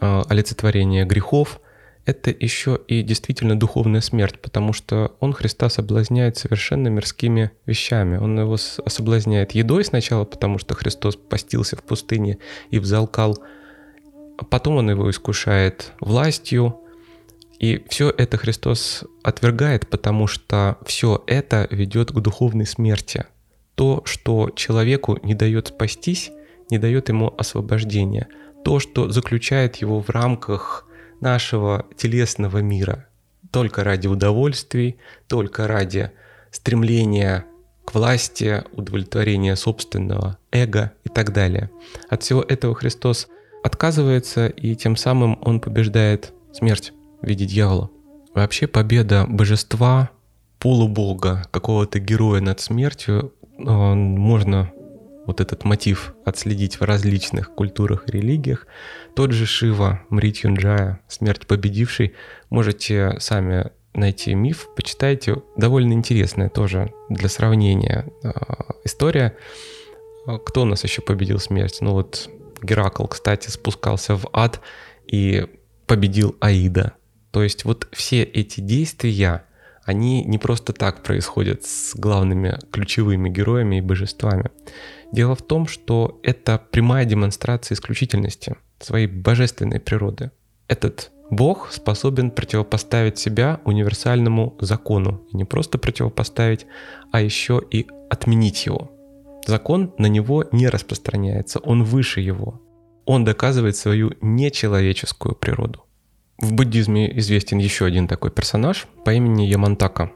а 0.00 0.24
олицетворение 0.28 1.04
грехов– 1.04 1.60
это 2.08 2.30
еще 2.30 2.80
и 2.88 3.02
действительно 3.02 3.58
духовная 3.58 4.00
смерть, 4.00 4.40
потому 4.40 4.72
что 4.72 5.14
он 5.20 5.34
Христа 5.34 5.68
соблазняет 5.68 6.38
совершенно 6.38 6.88
мирскими 6.88 7.50
вещами. 7.66 8.16
Он 8.16 8.40
его 8.40 8.56
соблазняет 8.56 9.52
едой 9.52 9.84
сначала, 9.84 10.24
потому 10.24 10.56
что 10.56 10.74
Христос 10.74 11.16
постился 11.16 11.76
в 11.76 11.82
пустыне 11.82 12.38
и 12.70 12.78
взалкал, 12.78 13.38
потом 14.50 14.76
он 14.76 14.90
его 14.90 15.10
искушает 15.10 15.92
властью, 16.00 16.80
и 17.58 17.84
все 17.88 18.10
это 18.10 18.36
Христос 18.36 19.04
отвергает, 19.22 19.88
потому 19.88 20.26
что 20.26 20.78
все 20.86 21.22
это 21.26 21.66
ведет 21.70 22.12
к 22.12 22.20
духовной 22.20 22.66
смерти. 22.66 23.26
То, 23.74 24.02
что 24.04 24.50
человеку 24.50 25.18
не 25.22 25.34
дает 25.34 25.68
спастись, 25.68 26.30
не 26.70 26.78
дает 26.78 27.08
ему 27.08 27.34
освобождения. 27.36 28.28
То, 28.64 28.78
что 28.78 29.10
заключает 29.10 29.76
его 29.76 30.00
в 30.00 30.10
рамках 30.10 30.86
нашего 31.20 31.86
телесного 31.96 32.58
мира 32.58 33.08
только 33.50 33.84
ради 33.84 34.06
удовольствий, 34.06 34.98
только 35.26 35.66
ради 35.66 36.10
стремления 36.50 37.46
к 37.84 37.94
власти, 37.94 38.64
удовлетворения 38.72 39.56
собственного 39.56 40.38
эго 40.52 40.92
и 41.04 41.08
так 41.08 41.32
далее. 41.32 41.70
От 42.08 42.22
всего 42.22 42.42
этого 42.42 42.74
Христос 42.74 43.28
отказывается, 43.68 44.48
и 44.48 44.74
тем 44.74 44.96
самым 44.96 45.38
он 45.42 45.60
побеждает 45.60 46.32
смерть 46.52 46.92
в 47.22 47.26
виде 47.26 47.44
дьявола. 47.44 47.90
Вообще 48.34 48.66
победа 48.66 49.26
божества, 49.28 50.10
полубога, 50.58 51.46
какого-то 51.50 52.00
героя 52.00 52.40
над 52.40 52.60
смертью, 52.60 53.32
можно 53.58 54.72
вот 55.26 55.40
этот 55.40 55.64
мотив 55.64 56.14
отследить 56.24 56.80
в 56.80 56.84
различных 56.84 57.54
культурах 57.54 58.08
и 58.08 58.12
религиях. 58.12 58.66
Тот 59.14 59.32
же 59.32 59.44
Шива, 59.44 60.00
Мритюнджая, 60.08 61.00
смерть 61.06 61.46
победивший, 61.46 62.14
можете 62.50 63.16
сами 63.20 63.70
найти 63.94 64.34
миф, 64.34 64.68
почитайте. 64.74 65.42
Довольно 65.56 65.92
интересная 65.92 66.48
тоже 66.48 66.92
для 67.10 67.28
сравнения 67.28 68.06
э, 68.22 68.30
история. 68.84 69.36
Кто 70.46 70.62
у 70.62 70.64
нас 70.64 70.84
еще 70.84 71.02
победил 71.02 71.38
смерть? 71.38 71.78
Ну 71.80 71.92
вот 71.92 72.30
Геракл, 72.62 73.06
кстати, 73.06 73.50
спускался 73.50 74.16
в 74.16 74.28
ад 74.32 74.60
и 75.06 75.46
победил 75.86 76.36
Аида. 76.40 76.94
То 77.30 77.42
есть 77.42 77.64
вот 77.64 77.88
все 77.92 78.22
эти 78.22 78.60
действия, 78.60 79.44
они 79.84 80.22
не 80.24 80.38
просто 80.38 80.72
так 80.72 81.02
происходят 81.02 81.64
с 81.64 81.94
главными 81.94 82.58
ключевыми 82.70 83.28
героями 83.28 83.76
и 83.76 83.80
божествами. 83.80 84.50
Дело 85.12 85.34
в 85.34 85.42
том, 85.42 85.66
что 85.66 86.20
это 86.22 86.62
прямая 86.70 87.04
демонстрация 87.04 87.74
исключительности 87.74 88.56
своей 88.78 89.06
божественной 89.06 89.80
природы. 89.80 90.30
Этот 90.68 91.10
Бог 91.30 91.72
способен 91.72 92.30
противопоставить 92.30 93.18
себя 93.18 93.60
универсальному 93.64 94.56
закону. 94.60 95.22
И 95.32 95.36
не 95.36 95.44
просто 95.44 95.78
противопоставить, 95.78 96.66
а 97.12 97.20
еще 97.20 97.62
и 97.70 97.86
отменить 98.08 98.64
его. 98.66 98.90
Закон 99.48 99.94
на 99.96 100.08
него 100.08 100.44
не 100.52 100.68
распространяется, 100.68 101.58
он 101.60 101.82
выше 101.82 102.20
его. 102.20 102.60
Он 103.06 103.24
доказывает 103.24 103.76
свою 103.76 104.12
нечеловеческую 104.20 105.34
природу. 105.36 105.86
В 106.36 106.52
буддизме 106.52 107.18
известен 107.18 107.56
еще 107.56 107.86
один 107.86 108.08
такой 108.08 108.30
персонаж 108.30 108.86
по 109.06 109.14
имени 109.14 109.44
Ямантака, 109.44 110.12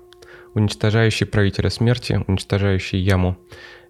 уничтожающий 0.52 1.24
правителя 1.24 1.70
смерти, 1.70 2.22
уничтожающий 2.26 2.98
яму. 2.98 3.38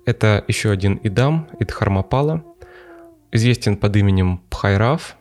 Это 0.06 0.44
еще 0.46 0.70
один 0.70 0.94
идам, 1.02 1.48
Идхармапала, 1.58 2.44
известен 3.32 3.76
под 3.76 3.96
именем 3.96 4.44
Пхайрав. 4.48 5.16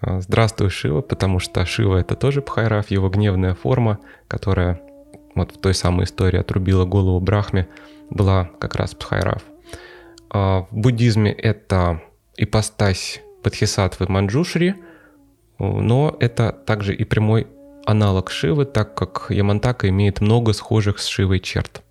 А, 0.00 0.20
здравствуй, 0.22 0.70
Шива, 0.70 1.02
потому 1.02 1.38
что 1.38 1.64
Шива 1.64 1.98
это 1.98 2.16
тоже 2.16 2.42
Пхайрав, 2.42 2.90
его 2.90 3.08
гневная 3.10 3.54
форма, 3.54 4.00
которая 4.26 4.80
вот 5.36 5.52
в 5.52 5.60
той 5.60 5.72
самой 5.72 6.06
истории 6.06 6.40
отрубила 6.40 6.84
голову 6.84 7.20
Брахме, 7.20 7.68
была 8.10 8.50
как 8.58 8.74
раз 8.74 8.96
Пхайрав. 8.96 9.44
А, 10.32 10.66
в 10.70 10.76
буддизме 10.76 11.30
это 11.30 12.02
ипостась 12.36 13.20
Бодхисаттвы 13.44 14.06
Манджушри, 14.08 14.76
но 15.58 16.16
это 16.18 16.52
также 16.52 16.94
и 16.94 17.04
прямой 17.04 17.46
аналог 17.84 18.30
Шивы, 18.30 18.64
так 18.64 18.94
как 18.94 19.26
Ямантака 19.28 19.88
имеет 19.90 20.20
много 20.20 20.54
схожих 20.54 20.98
с 21.00 21.06
Шивой 21.06 21.38
черт. 21.38 21.82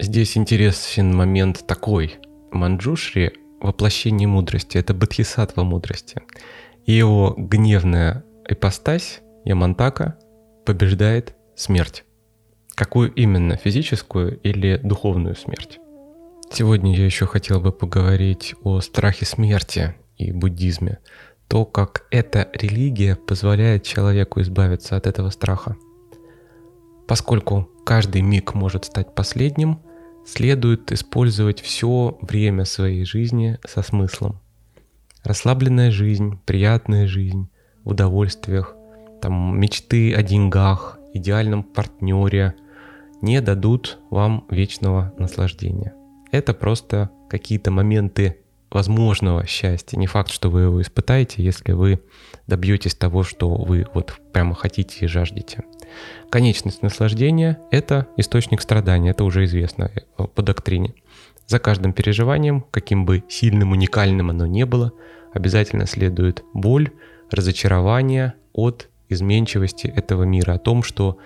Здесь 0.00 0.36
интересен 0.38 1.14
момент 1.14 1.66
такой. 1.66 2.16
Манджушри— 2.50 3.32
воплощение 3.60 4.26
мудрости, 4.26 4.78
это 4.78 4.94
бодхисаттва 4.94 5.62
мудрости. 5.62 6.22
И 6.86 6.92
его 6.92 7.34
гневная 7.36 8.24
ипостась, 8.48 9.20
Ямантака, 9.44 10.18
побеждает 10.64 11.34
смерть. 11.56 12.04
Какую 12.74 13.12
именно, 13.12 13.56
физическую 13.56 14.40
или 14.40 14.80
духовную 14.82 15.36
смерть? 15.36 15.78
Сегодня 16.52 16.94
я 16.96 17.04
еще 17.04 17.26
хотел 17.26 17.60
бы 17.60 17.72
поговорить 17.72 18.54
о 18.62 18.80
страхе 18.80 19.24
смерти 19.24 19.94
и 20.16 20.32
буддизме. 20.32 20.98
То, 21.48 21.64
как 21.64 22.06
эта 22.10 22.48
религия 22.52 23.16
позволяет 23.16 23.84
человеку 23.84 24.40
избавиться 24.40 24.96
от 24.96 25.06
этого 25.06 25.30
страха. 25.30 25.76
Поскольку 27.06 27.68
каждый 27.84 28.22
миг 28.22 28.54
может 28.54 28.84
стать 28.84 29.14
последним– 29.14 29.80
следует 30.24 30.92
использовать 30.92 31.60
все 31.60 32.18
время 32.20 32.64
своей 32.64 33.04
жизни 33.04 33.58
со 33.66 33.82
смыслом. 33.82 34.40
Расслабленная 35.24 35.90
жизнь, 35.90 36.38
приятная 36.44 37.06
жизнь, 37.06 37.48
в 37.84 37.90
удовольствиях, 37.90 38.74
там, 39.20 39.58
мечты 39.58 40.14
о 40.14 40.22
деньгах, 40.22 40.98
идеальном 41.14 41.62
партнере 41.62 42.54
не 43.20 43.40
дадут 43.40 43.98
вам 44.10 44.46
вечного 44.50 45.12
наслаждения. 45.18 45.94
Это 46.32 46.54
просто 46.54 47.10
какие-то 47.28 47.70
моменты 47.70 48.38
возможного 48.70 49.46
счастья. 49.46 49.98
Не 49.98 50.06
факт, 50.06 50.30
что 50.30 50.50
вы 50.50 50.62
его 50.62 50.80
испытаете, 50.80 51.42
если 51.42 51.72
вы 51.72 52.00
добьетесь 52.46 52.94
того, 52.94 53.22
что 53.22 53.50
вы 53.54 53.86
вот 53.94 54.18
прямо 54.32 54.54
хотите 54.54 55.04
и 55.04 55.08
жаждете. 55.08 55.62
Конечность 56.30 56.82
наслаждения– 56.82 57.60
это 57.70 58.06
источник 58.16 58.62
страдания, 58.62 59.10
это 59.10 59.24
уже 59.24 59.44
известно 59.44 59.90
э, 59.94 60.24
по 60.24 60.42
доктрине. 60.42 60.94
За 61.46 61.58
каждым 61.58 61.92
переживанием, 61.92 62.64
каким 62.70 63.04
бы 63.04 63.22
сильным, 63.28 63.72
уникальным 63.72 64.30
оно 64.30 64.46
не 64.46 64.64
было, 64.64 64.92
обязательно 65.34 65.86
следует 65.86 66.42
боль, 66.54 66.90
разочарование 67.30 68.34
от 68.54 68.88
изменчивости 69.10 69.86
этого 69.86 70.22
мира, 70.22 70.52
о 70.54 70.58
том, 70.58 70.82
что 70.82 71.18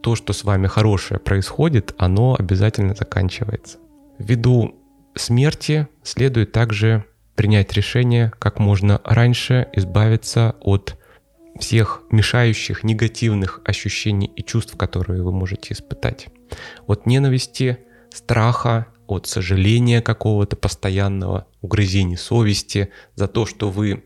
то, 0.00 0.14
что 0.14 0.32
с 0.32 0.44
вами 0.44 0.68
хорошее 0.68 1.18
происходит, 1.18 1.94
оно 1.98 2.36
обязательно 2.38 2.94
заканчивается. 2.94 3.78
Ввиду 4.18 4.74
смерти 5.14 5.88
следует 6.02 6.52
также 6.52 7.04
принять 7.34 7.72
решение 7.72 8.32
как 8.38 8.58
можно 8.58 9.00
раньше 9.04 9.68
избавиться 9.72 10.56
от 10.60 10.96
всех 11.58 12.02
мешающих 12.10 12.84
негативных 12.84 13.60
ощущений 13.64 14.30
и 14.34 14.42
чувств, 14.42 14.76
которые 14.76 15.22
вы 15.22 15.32
можете 15.32 15.74
испытать. 15.74 16.28
От 16.86 17.06
ненависти, 17.06 17.78
страха, 18.10 18.86
от 19.06 19.26
сожаления 19.26 20.02
какого-то 20.02 20.56
постоянного, 20.56 21.46
угрызений 21.62 22.16
совести 22.16 22.90
за 23.14 23.28
то, 23.28 23.46
что 23.46 23.70
вы 23.70 24.04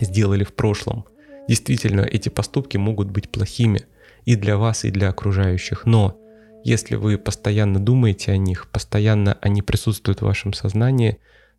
сделали 0.00 0.44
в 0.44 0.54
прошлом. 0.54 1.04
Действительно, 1.48 2.02
эти 2.02 2.28
поступки 2.28 2.76
могут 2.76 3.10
быть 3.10 3.30
плохими 3.30 3.86
и 4.24 4.36
для 4.36 4.56
вас, 4.56 4.84
и 4.84 4.90
для 4.90 5.08
окружающих. 5.08 5.86
Но 5.86 6.18
если 6.64 6.96
вы 6.96 7.18
постоянно 7.18 7.78
думаете 7.78 8.32
о 8.32 8.36
них, 8.36 8.68
постоянно 8.68 9.38
они 9.40 9.62
присутствуют 9.62 10.20
в 10.20 10.26
вашем 10.26 10.52
сознании, 10.52 11.18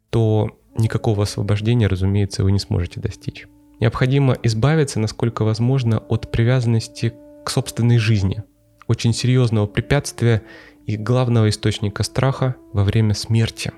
то 0.10 0.50
никакого 0.78 1.24
освобождения, 1.24 1.88
разумеется, 1.88 2.44
вы 2.44 2.52
не 2.52 2.60
сможете 2.60 3.00
достичь. 3.00 3.48
Необходимо 3.80 4.38
избавиться, 4.44 5.00
насколько 5.00 5.44
возможно, 5.44 6.00
от 6.00 6.32
привязанности 6.32 7.14
к 7.46 7.50
собственной 7.50 7.98
жизни, 7.98 8.44
очень 8.88 9.14
серьезного 9.14 9.68
препятствия 9.68 10.42
и 10.86 10.98
главного 10.98 11.50
источника 11.50 12.04
страха 12.04 12.56
во 12.74 12.84
время 12.84 13.14
смерти. 13.14 13.72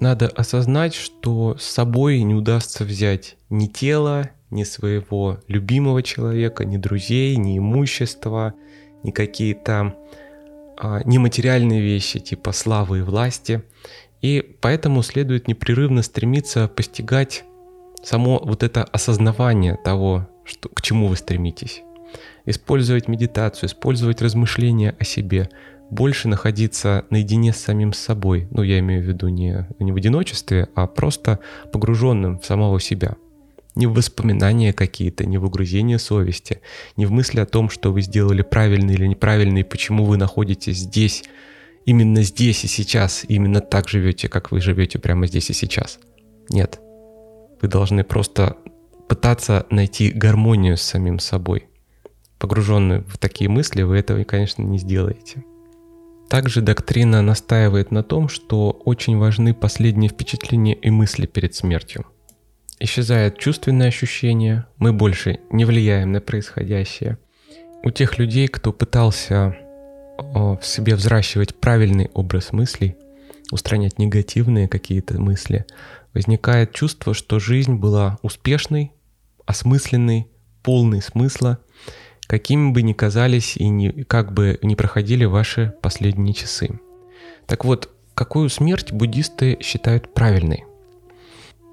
Надо 0.00 0.28
осознать, 0.28 0.94
что 0.94 1.56
с 1.58 1.64
собой 1.64 2.22
не 2.22 2.34
удастся 2.34 2.84
взять 2.84 3.36
ни 3.50 3.66
тело, 3.66 4.30
ни 4.50 4.64
своего 4.64 5.38
любимого 5.48 6.02
человека, 6.02 6.64
ни 6.64 6.76
друзей, 6.76 7.36
ни 7.36 7.58
имущества, 7.58 8.54
ни 9.02 9.10
какие-то 9.10 9.94
нематериальные 11.04 11.80
вещи 11.80 12.18
типа 12.20 12.52
славы 12.52 12.98
и 12.98 13.02
власти. 13.02 13.62
И 14.20 14.56
поэтому 14.60 15.02
следует 15.02 15.48
непрерывно 15.48 16.02
стремиться 16.02 16.68
постигать 16.68 17.44
само 18.02 18.40
вот 18.44 18.62
это 18.62 18.84
осознавание 18.84 19.78
того, 19.84 20.28
что, 20.44 20.68
к 20.68 20.82
чему 20.82 21.08
вы 21.08 21.16
стремитесь. 21.16 21.82
Использовать 22.44 23.08
медитацию, 23.08 23.68
использовать 23.68 24.20
размышления 24.22 24.94
о 24.98 25.04
себе, 25.04 25.48
больше 25.90 26.28
находиться 26.28 27.04
наедине 27.10 27.52
с 27.52 27.58
самим 27.58 27.92
собой. 27.92 28.48
Ну, 28.50 28.62
я 28.62 28.78
имею 28.78 29.02
в 29.02 29.06
виду 29.06 29.28
не, 29.28 29.66
не 29.78 29.92
в 29.92 29.96
одиночестве, 29.96 30.68
а 30.74 30.86
просто 30.86 31.38
погруженным 31.72 32.38
в 32.38 32.46
самого 32.46 32.80
себя. 32.80 33.16
Не 33.74 33.86
в 33.86 33.94
воспоминания 33.94 34.72
какие-то, 34.72 35.24
не 35.24 35.38
в 35.38 35.44
угрызение 35.44 35.98
совести, 35.98 36.60
не 36.96 37.06
в 37.06 37.10
мысли 37.10 37.40
о 37.40 37.46
том, 37.46 37.70
что 37.70 37.92
вы 37.92 38.02
сделали 38.02 38.42
правильно 38.42 38.90
или 38.90 39.06
неправильно, 39.06 39.58
и 39.58 39.62
почему 39.62 40.04
вы 40.04 40.18
находитесь 40.18 40.78
здесь, 40.78 41.24
именно 41.86 42.22
здесь 42.22 42.64
и 42.64 42.68
сейчас, 42.68 43.24
именно 43.26 43.60
так 43.60 43.88
живете, 43.88 44.28
как 44.28 44.52
вы 44.52 44.60
живете 44.60 44.98
прямо 44.98 45.26
здесь 45.26 45.50
и 45.50 45.54
сейчас. 45.54 45.98
Нет. 46.50 46.80
Вы 47.62 47.68
должны 47.68 48.04
просто 48.04 48.56
пытаться 49.08 49.66
найти 49.70 50.10
гармонию 50.10 50.76
с 50.76 50.82
самим 50.82 51.18
собой. 51.18 51.68
Погруженные 52.38 53.02
в 53.02 53.18
такие 53.18 53.48
мысли, 53.48 53.82
вы 53.82 53.98
этого, 53.98 54.24
конечно, 54.24 54.62
не 54.62 54.78
сделаете. 54.78 55.44
Также 56.28 56.62
доктрина 56.62 57.22
настаивает 57.22 57.90
на 57.90 58.02
том, 58.02 58.28
что 58.28 58.70
очень 58.70 59.18
важны 59.18 59.54
последние 59.54 60.08
впечатления 60.08 60.74
и 60.74 60.90
мысли 60.90 61.26
перед 61.26 61.54
смертью. 61.54 62.06
Исчезает 62.84 63.38
чувственное 63.38 63.86
ощущение, 63.86 64.66
мы 64.76 64.92
больше 64.92 65.38
не 65.52 65.64
влияем 65.64 66.10
на 66.10 66.20
происходящее. 66.20 67.16
У 67.84 67.92
тех 67.92 68.18
людей, 68.18 68.48
кто 68.48 68.72
пытался 68.72 69.56
в 70.18 70.58
себе 70.62 70.96
взращивать 70.96 71.54
правильный 71.54 72.10
образ 72.12 72.52
мыслей, 72.52 72.96
устранять 73.52 74.00
негативные 74.00 74.66
какие-то 74.66 75.20
мысли, 75.20 75.64
возникает 76.12 76.72
чувство, 76.72 77.14
что 77.14 77.38
жизнь 77.38 77.74
была 77.74 78.18
успешной, 78.20 78.90
осмысленной, 79.46 80.26
полной 80.64 81.02
смысла, 81.02 81.60
какими 82.26 82.72
бы 82.72 82.82
ни 82.82 82.94
казались 82.94 83.56
и 83.56 83.68
не, 83.68 83.92
как 83.92 84.32
бы 84.34 84.58
ни 84.60 84.74
проходили 84.74 85.24
ваши 85.24 85.72
последние 85.82 86.34
часы. 86.34 86.80
Так 87.46 87.64
вот, 87.64 87.94
какую 88.14 88.48
смерть 88.48 88.90
буддисты 88.90 89.56
считают 89.60 90.12
правильной? 90.12 90.64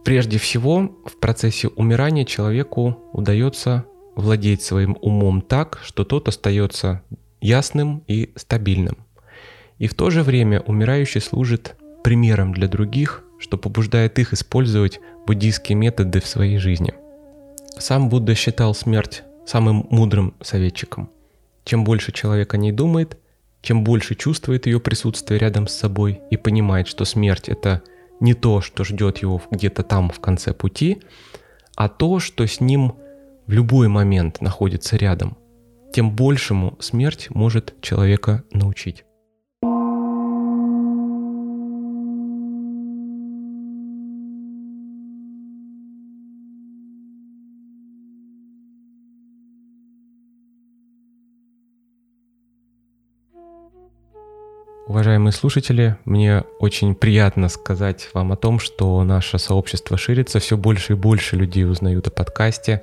Прежде 0.09 0.39
всего, 0.39 0.89
в 1.05 1.17
процессе 1.19 1.67
умирания 1.67 2.25
человеку 2.25 2.97
удается 3.13 3.85
владеть 4.15 4.63
своим 4.63 4.97
умом 5.01 5.39
так, 5.39 5.81
что 5.83 6.03
тот 6.03 6.27
остается 6.27 7.03
ясным 7.41 8.03
и 8.07 8.33
стабильным. 8.35 8.97
И 9.77 9.85
в 9.85 9.93
то 9.93 10.09
же 10.09 10.23
время 10.23 10.61
умирающий 10.61 11.21
служит 11.21 11.75
примером 12.03 12.55
для 12.55 12.67
других, 12.67 13.23
что 13.37 13.55
побуждает 13.59 14.17
их 14.17 14.33
использовать 14.33 14.99
буддийские 15.27 15.75
методы 15.75 16.21
в 16.21 16.25
своей 16.25 16.57
жизни. 16.57 16.95
Сам 17.77 18.09
Будда 18.09 18.33
считал 18.33 18.73
смерть 18.73 19.21
самым 19.45 19.85
мудрым 19.91 20.33
советчиком. 20.41 21.11
Чем 21.65 21.83
больше 21.83 22.11
человек 22.13 22.51
о 22.55 22.57
ней 22.57 22.71
думает, 22.71 23.19
чем 23.61 23.83
больше 23.83 24.15
чувствует 24.15 24.65
ее 24.65 24.79
присутствие 24.79 25.39
рядом 25.39 25.67
с 25.67 25.75
собой 25.75 26.19
и 26.31 26.37
понимает, 26.37 26.87
что 26.87 27.05
смерть– 27.05 27.47
это 27.47 27.83
не 28.19 28.33
то, 28.33 28.61
что 28.61 28.83
ждет 28.83 29.19
его 29.19 29.41
где-то 29.51 29.83
там 29.83 30.09
в 30.09 30.19
конце 30.19 30.53
пути, 30.53 31.01
а 31.75 31.89
то, 31.89 32.19
что 32.19 32.45
с 32.45 32.59
ним 32.59 32.95
в 33.47 33.51
любой 33.51 33.87
момент 33.87 34.41
находится 34.41 34.95
рядом– 34.97 35.37
тем 35.91 36.15
большему 36.15 36.77
смерть 36.79 37.27
может 37.29 37.73
человека 37.81 38.43
научить. 38.51 39.05
Уважаемые 54.89 55.31
слушатели, 55.33 55.97
мне 56.03 56.43
очень 56.57 56.95
приятно 56.95 57.47
сказать 57.47 58.09
вам 58.15 58.31
о 58.31 58.35
том, 58.35 58.57
что 58.57 59.03
наше 59.03 59.37
сообщество 59.37 59.97
ширится, 59.97 60.39
все 60.39 60.57
больше 60.57 60.93
и 60.93 60.95
больше 60.95 61.35
людей 61.35 61.63
узнают 61.63 62.07
о 62.07 62.11
подкасте, 62.11 62.81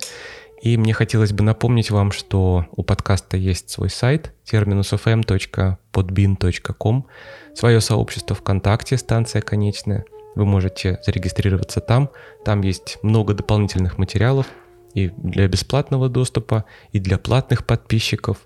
и 0.61 0.77
мне 0.77 0.93
хотелось 0.93 1.33
бы 1.33 1.43
напомнить 1.43 1.91
вам, 1.91 2.13
что 2.13 2.65
у 2.71 2.83
подкаста 2.83 3.35
есть 3.35 3.69
свой 3.69 3.89
сайт 3.89 4.31
terminusfm.podbean.com, 4.49 7.07
свое 7.53 7.81
сообщество 7.81 8.37
ВКонтакте 8.37 8.97
«Станция 8.97 9.41
конечная». 9.41 10.05
Вы 10.35 10.45
можете 10.45 11.01
зарегистрироваться 11.05 11.81
там. 11.81 12.09
Там 12.45 12.61
есть 12.61 12.99
много 13.01 13.33
дополнительных 13.33 13.97
материалов 13.97 14.47
и 14.93 15.09
для 15.09 15.49
бесплатного 15.49 16.07
доступа, 16.07 16.63
и 16.93 17.01
для 17.01 17.17
платных 17.17 17.65
подписчиков. 17.65 18.37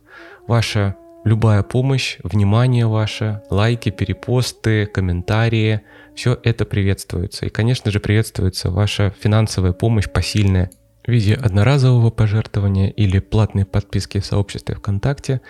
Ваша 0.48 0.96
любая 1.24 1.64
помощь, 1.64 2.18
внимание 2.24 2.88
ваше, 2.88 3.42
лайки, 3.50 3.90
перепосты, 3.90 4.86
комментарии, 4.86 5.82
все 6.16 6.38
это 6.44 6.66
приветствуется. 6.66 7.46
И, 7.46 7.50
конечно 7.50 7.92
же, 7.92 8.00
приветствуется 8.00 8.70
ваша 8.70 9.14
финансовая 9.20 9.74
помощь 9.74 10.10
посильная 10.10 10.72
в 11.06 11.12
виде 11.12 11.34
одноразового 11.34 12.10
пожертвования 12.10 12.90
или 12.90 13.20
платной 13.20 13.66
подписки 13.66 14.20
в 14.20 14.26
сообществе 14.26 14.76
ВКонтакте, 14.76 15.42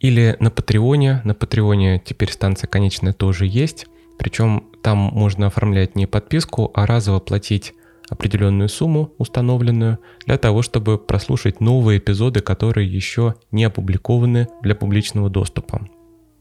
или 0.00 0.36
на 0.38 0.50
Патреоне. 0.50 1.22
На 1.24 1.34
Патреоне 1.34 2.00
теперь 2.04 2.30
станция 2.30 2.68
конечная 2.68 3.12
тоже 3.12 3.46
есть. 3.46 3.86
Причем 4.18 4.64
там 4.82 4.98
можно 4.98 5.46
оформлять 5.46 5.96
не 5.96 6.06
подписку, 6.06 6.70
а 6.74 6.86
разово 6.86 7.20
платить 7.20 7.74
определенную 8.08 8.68
сумму 8.68 9.12
установленную 9.18 9.98
для 10.26 10.38
того, 10.38 10.62
чтобы 10.62 10.98
прослушать 10.98 11.60
новые 11.60 11.98
эпизоды, 11.98 12.40
которые 12.40 12.88
еще 12.92 13.34
не 13.50 13.64
опубликованы 13.64 14.48
для 14.62 14.74
публичного 14.74 15.30
доступа. 15.30 15.88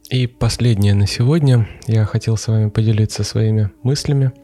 И 0.09 0.27
последнее 0.27 0.93
на 0.93 1.07
сегодня. 1.07 1.67
Я 1.85 2.05
хотел 2.05 2.37
с 2.37 2.47
вами 2.47 2.69
поделиться 2.69 3.23
своими 3.23 3.71
мыслями– 3.83 4.31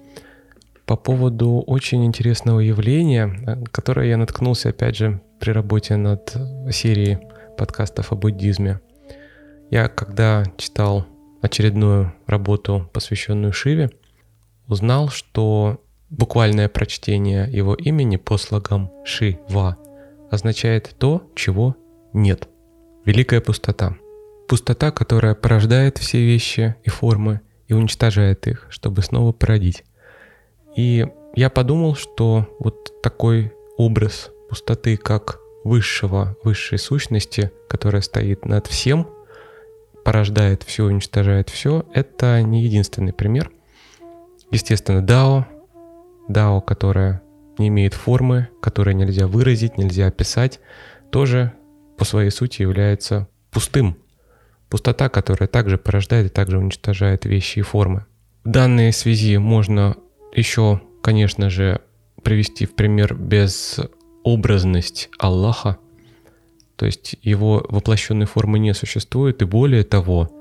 по 0.85 0.97
поводу 0.97 1.63
очень 1.65 2.05
интересного 2.05 2.59
явления, 2.59 3.63
которое 3.71 4.09
я 4.09 4.17
наткнулся, 4.17 4.69
опять 4.69 4.97
же, 4.97 5.21
при 5.39 5.51
работе 5.51 5.95
над 5.95 6.35
серией 6.71 7.19
подкастов 7.57 8.11
о 8.11 8.15
буддизме. 8.15 8.81
Я, 9.69 9.87
когда 9.87 10.43
читал 10.57 11.07
очередную 11.41 12.13
работу, 12.27 12.89
посвященную 12.91 13.53
Шиве, 13.53 13.91
узнал, 14.67 15.09
что 15.09 15.82
буквальное 16.17 16.69
прочтение 16.69 17.49
его 17.51 17.73
имени 17.73 18.17
по 18.17 18.37
слогам 18.37 18.91
Шива 19.03 19.77
означает 20.29 20.95
то, 20.97 21.29
чего 21.35 21.75
нет. 22.13 22.47
Великая 23.05 23.41
пустота. 23.41 23.97
Пустота, 24.47 24.91
которая 24.91 25.35
порождает 25.35 25.97
все 25.97 26.23
вещи 26.23 26.75
и 26.83 26.89
формы 26.89 27.41
и 27.67 27.73
уничтожает 27.73 28.47
их, 28.47 28.67
чтобы 28.69 29.01
снова 29.01 29.31
породить. 29.31 29.83
И 30.75 31.07
я 31.35 31.49
подумал, 31.49 31.95
что 31.95 32.47
вот 32.59 33.01
такой 33.01 33.51
образ 33.77 34.29
пустоты 34.49 34.97
как 34.97 35.39
высшего, 35.63 36.37
высшей 36.43 36.77
сущности, 36.77 37.51
которая 37.67 38.01
стоит 38.01 38.45
над 38.45 38.67
всем, 38.67 39.07
порождает 40.03 40.63
все, 40.63 40.83
уничтожает 40.83 41.49
все, 41.49 41.85
это 41.93 42.41
не 42.41 42.63
единственный 42.63 43.13
пример. 43.13 43.51
Естественно, 44.51 45.01
Дао, 45.01 45.47
Дао, 46.27 46.61
которая 46.61 47.21
не 47.57 47.67
имеет 47.67 47.93
формы, 47.93 48.49
которое 48.61 48.93
нельзя 48.93 49.27
выразить, 49.27 49.77
нельзя 49.77 50.07
описать, 50.07 50.59
тоже 51.11 51.53
по 51.97 52.05
своей 52.05 52.29
сути 52.31 52.61
является 52.61 53.27
пустым. 53.51 53.97
Пустота, 54.69 55.09
которая 55.09 55.47
также 55.47 55.77
порождает 55.77 56.27
и 56.27 56.29
также 56.29 56.57
уничтожает 56.57 57.25
вещи 57.25 57.59
и 57.59 57.61
формы. 57.61 58.05
В 58.43 58.49
данной 58.49 58.91
связи 58.91 59.37
можно 59.37 59.95
еще, 60.33 60.81
конечно 61.03 61.49
же, 61.49 61.81
привести 62.23 62.65
в 62.65 62.73
пример 62.73 63.13
безобразность 63.13 65.09
Аллаха, 65.19 65.77
то 66.75 66.85
есть 66.85 67.15
его 67.21 67.65
воплощенной 67.69 68.25
формы 68.25 68.59
не 68.59 68.73
существует, 68.73 69.41
и 69.41 69.45
более 69.45 69.83
того, 69.83 70.31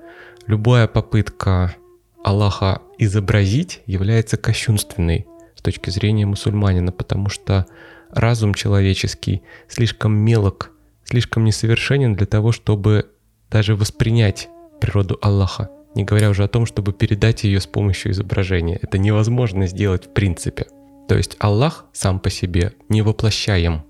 любая 0.47 0.89
попытка 0.89 1.77
Аллаха 2.25 2.81
изобразить 2.99 3.83
является 3.87 4.37
кощунственной 4.37 5.27
точки 5.63 5.91
зрения 5.91 6.27
мусульманина, 6.27 6.93
потому 6.93 7.29
что 7.29 7.67
разум 8.11 8.55
человеческий 8.55 9.43
слишком 9.69 10.15
мелок, 10.15 10.73
слишком 11.05 11.45
несовершенен 11.45 12.15
для 12.15 12.27
того, 12.27 12.53
чтобы 12.53 13.11
даже 13.51 13.75
воспринять 13.77 14.49
природу 14.81 15.19
Аллаха, 15.23 15.71
не 15.95 16.05
говоря 16.05 16.31
уже 16.31 16.45
о 16.45 16.49
том, 16.49 16.67
чтобы 16.67 16.93
передать 16.93 17.45
ее 17.45 17.61
с 17.61 17.67
помощью 17.67 18.13
изображения. 18.13 18.79
Это 18.83 18.99
невозможно 18.99 19.67
сделать 19.67 20.07
в 20.07 20.13
принципе. 20.13 20.67
То 21.09 21.17
есть 21.17 21.37
Аллах 21.39 21.87
сам 21.93 22.21
по 22.21 22.31
себе 22.31 22.73
не 22.89 23.03
воплощаем. 23.03 23.85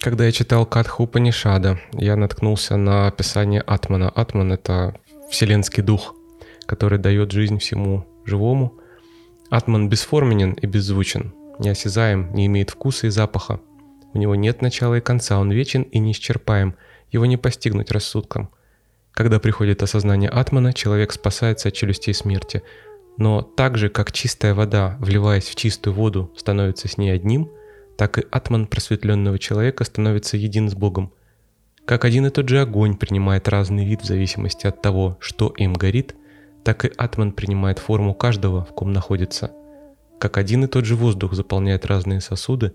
Когда 0.00 0.26
я 0.26 0.32
читал 0.32 0.66
Катху 0.66 1.06
Панишада, 1.06 1.78
я 1.92 2.16
наткнулся 2.16 2.76
на 2.76 3.06
описание 3.06 3.60
Атмана. 3.60 4.08
Атман— 4.08 4.52
это 4.54 4.94
вселенский 5.30 5.82
дух, 5.82 6.14
который 6.66 6.98
дает 6.98 7.30
жизнь 7.30 7.58
всему 7.58 8.04
живому— 8.24 8.74
Атман 9.50 9.88
бесформенен 9.88 10.52
и 10.52 10.66
беззвучен, 10.66 11.34
неосязаем, 11.58 12.32
не 12.32 12.46
имеет 12.46 12.70
вкуса 12.70 13.06
и 13.06 13.10
запаха. 13.10 13.60
У 14.12 14.18
него 14.18 14.34
нет 14.34 14.62
начала 14.62 14.94
и 14.94 15.00
конца, 15.00 15.38
он 15.38 15.50
вечен 15.52 15.82
и 15.82 15.98
неисчерпаем, 15.98 16.76
его 17.10 17.26
не 17.26 17.36
постигнуть 17.36 17.90
рассудком. 17.90 18.50
Когда 19.12 19.38
приходит 19.38 19.82
осознание 19.82 20.30
Атмана, 20.30 20.72
человек 20.72 21.12
спасается 21.12 21.68
от 21.68 21.74
челюстей 21.74 22.14
смерти. 22.14 22.62
Но 23.16 23.42
так 23.42 23.78
же, 23.78 23.88
как 23.88 24.10
чистая 24.10 24.54
вода, 24.54 24.96
вливаясь 24.98 25.44
в 25.44 25.54
чистую 25.54 25.94
воду, 25.94 26.32
становится 26.36 26.88
с 26.88 26.98
ней 26.98 27.10
одним, 27.10 27.50
так 27.96 28.18
и 28.18 28.26
Атман 28.30 28.66
просветленного 28.66 29.38
человека 29.38 29.84
становится 29.84 30.36
един 30.36 30.68
с 30.68 30.74
Богом. 30.74 31.12
Как 31.84 32.04
один 32.04 32.26
и 32.26 32.30
тот 32.30 32.48
же 32.48 32.60
огонь 32.60 32.96
принимает 32.96 33.46
разный 33.46 33.84
вид 33.84 34.02
в 34.02 34.06
зависимости 34.06 34.66
от 34.66 34.82
того, 34.82 35.16
что 35.20 35.52
им 35.56 35.74
горит– 35.74 36.16
так 36.64 36.86
и 36.86 36.92
атман 36.96 37.32
принимает 37.32 37.78
форму 37.78 38.14
каждого, 38.14 38.64
в 38.64 38.72
ком 38.72 38.92
находится. 38.92 39.52
Как 40.18 40.38
один 40.38 40.64
и 40.64 40.66
тот 40.66 40.86
же 40.86 40.96
воздух 40.96 41.34
заполняет 41.34 41.84
разные 41.84 42.20
сосуды, 42.20 42.72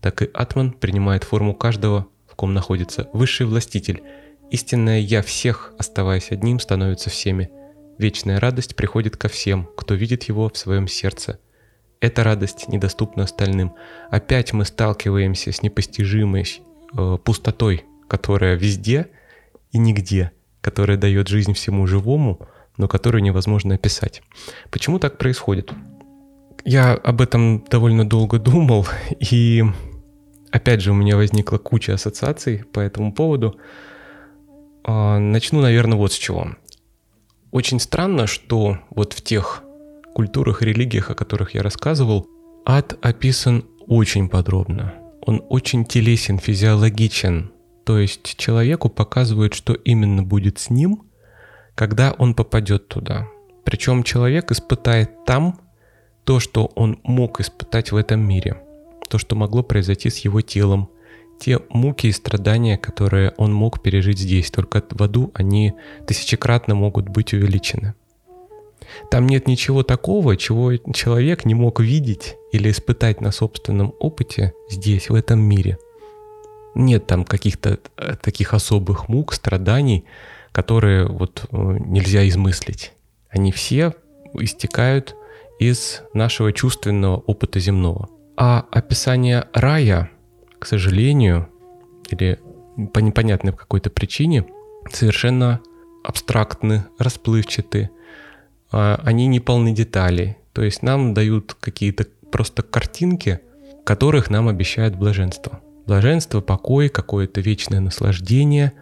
так 0.00 0.22
и 0.22 0.30
атман 0.32 0.72
принимает 0.72 1.24
форму 1.24 1.54
каждого, 1.54 2.06
в 2.26 2.36
ком 2.36 2.54
находится 2.54 3.08
высший 3.12 3.46
властитель. 3.46 4.02
Истинное 4.50 5.00
«я» 5.00 5.22
всех, 5.22 5.74
оставаясь 5.78 6.30
одним, 6.30 6.60
становится 6.60 7.10
всеми. 7.10 7.50
Вечная 7.98 8.38
радость 8.38 8.76
приходит 8.76 9.16
ко 9.16 9.28
всем, 9.28 9.68
кто 9.76 9.94
видит 9.94 10.24
его 10.24 10.48
в 10.48 10.56
своем 10.56 10.86
сердце. 10.86 11.40
Эта 12.00 12.24
радость 12.24 12.68
недоступна 12.68 13.24
остальным. 13.24 13.74
Опять 14.10 14.52
мы 14.52 14.64
сталкиваемся 14.64 15.52
с 15.52 15.62
непостижимой 15.62 16.46
э, 16.96 17.18
пустотой, 17.24 17.84
которая 18.08 18.56
везде 18.56 19.08
и 19.72 19.78
нигде, 19.78 20.32
которая 20.60 20.96
дает 20.96 21.26
жизнь 21.26 21.54
всему 21.54 21.88
живому– 21.88 22.38
но 22.76 22.88
которую 22.88 23.22
невозможно 23.22 23.74
описать. 23.74 24.22
Почему 24.70 24.98
так 24.98 25.18
происходит? 25.18 25.72
Я 26.64 26.94
об 26.94 27.20
этом 27.20 27.64
довольно 27.68 28.08
долго 28.08 28.38
думал, 28.38 28.86
и 29.20 29.64
опять 30.50 30.80
же 30.80 30.92
у 30.92 30.94
меня 30.94 31.16
возникла 31.16 31.58
куча 31.58 31.94
ассоциаций 31.94 32.64
по 32.72 32.80
этому 32.80 33.12
поводу. 33.12 33.56
А, 34.84 35.18
начну, 35.18 35.60
наверное, 35.60 35.98
вот 35.98 36.12
с 36.12 36.16
чего. 36.16 36.48
Очень 37.50 37.80
странно, 37.80 38.26
что 38.26 38.78
вот 38.90 39.12
в 39.12 39.22
тех 39.22 39.62
культурах 40.14 40.62
и 40.62 40.66
религиях, 40.66 41.10
о 41.10 41.14
которых 41.14 41.54
я 41.54 41.62
рассказывал, 41.62 42.26
ад 42.64 42.98
описан 43.02 43.64
очень 43.86 44.28
подробно. 44.28 44.94
Он 45.24 45.42
очень 45.48 45.84
телесен, 45.84 46.38
физиологичен. 46.38 47.52
То 47.84 47.98
есть 47.98 48.36
человеку 48.36 48.88
показывают, 48.88 49.54
что 49.54 49.74
именно 49.74 50.22
будет 50.22 50.58
с 50.58 50.70
ним– 50.70 51.02
когда 51.74 52.12
он 52.18 52.34
попадет 52.34 52.88
туда. 52.88 53.28
Причем 53.64 54.02
человек 54.02 54.50
испытает 54.50 55.24
там 55.24 55.60
то, 56.24 56.40
что 56.40 56.66
он 56.74 57.00
мог 57.02 57.40
испытать 57.40 57.92
в 57.92 57.96
этом 57.96 58.20
мире, 58.20 58.62
то, 59.08 59.18
что 59.18 59.36
могло 59.36 59.62
произойти 59.62 60.10
с 60.10 60.18
его 60.18 60.40
телом, 60.40 60.88
те 61.38 61.58
муки 61.70 62.06
и 62.06 62.12
страдания, 62.12 62.78
которые 62.78 63.32
он 63.36 63.52
мог 63.52 63.82
пережить 63.82 64.18
здесь, 64.18 64.50
только 64.50 64.82
в 64.90 65.02
аду 65.02 65.32
они 65.34 65.74
тысячекратно 66.06 66.74
могут 66.74 67.08
быть 67.08 67.32
увеличены. 67.32 67.94
Там 69.10 69.26
нет 69.26 69.48
ничего 69.48 69.82
такого, 69.82 70.36
чего 70.36 70.76
человек 70.94 71.44
не 71.44 71.54
мог 71.54 71.80
видеть 71.80 72.36
или 72.52 72.70
испытать 72.70 73.20
на 73.20 73.32
собственном 73.32 73.94
опыте 73.98 74.52
здесь, 74.70 75.08
в 75.08 75.14
этом 75.14 75.40
мире. 75.40 75.78
Нет 76.74 77.06
там 77.06 77.24
каких-то 77.24 77.78
э, 77.96 78.16
таких 78.22 78.54
особых 78.54 79.08
мук, 79.08 79.32
страданий, 79.32 80.04
которые 80.52 81.06
вот 81.06 81.46
э, 81.50 81.56
нельзя 81.80 82.26
измыслить. 82.28 82.92
Они 83.28 83.50
все 83.52 83.94
истекают 84.34 85.16
из 85.58 86.02
нашего 86.14 86.52
чувственного 86.52 87.16
опыта 87.16 87.60
земного. 87.60 88.08
А 88.36 88.66
описание 88.70 89.46
рая, 89.52 90.10
к 90.58 90.66
сожалению, 90.66 91.48
или 92.10 92.38
по 92.92 92.98
непонятной 92.98 93.52
какой-то 93.52 93.90
причине, 93.90 94.46
совершенно 94.90 95.60
абстрактны, 96.04 96.84
расплывчаты. 96.98 97.90
А, 98.70 99.00
они 99.04 99.26
не 99.26 99.40
полны 99.40 99.72
деталей. 99.72 100.36
То 100.52 100.62
есть 100.62 100.82
нам 100.82 101.14
дают 101.14 101.54
какие-то 101.58 102.06
просто 102.30 102.62
картинки, 102.62 103.40
которых 103.84 104.30
нам 104.30 104.48
обещают 104.48 104.96
блаженство. 104.96 105.60
Блаженство, 105.86 106.40
покой, 106.40 106.88
какое-то 106.88 107.40
вечное 107.40 107.80
наслаждение, 107.80 108.72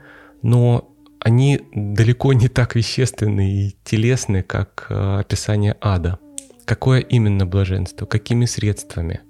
но 0.42 0.89
они 1.20 1.60
далеко 1.74 2.32
не 2.32 2.48
так 2.48 2.74
вещественны 2.74 3.52
и 3.52 3.76
телесны, 3.84 4.42
как 4.42 4.86
э, 4.88 5.18
описание 5.20 5.76
ада. 5.80 6.18
Какое 6.64 7.00
именно 7.00 7.46
блаженство, 7.46 8.06
какими 8.06 8.46
средствами, 8.46 9.20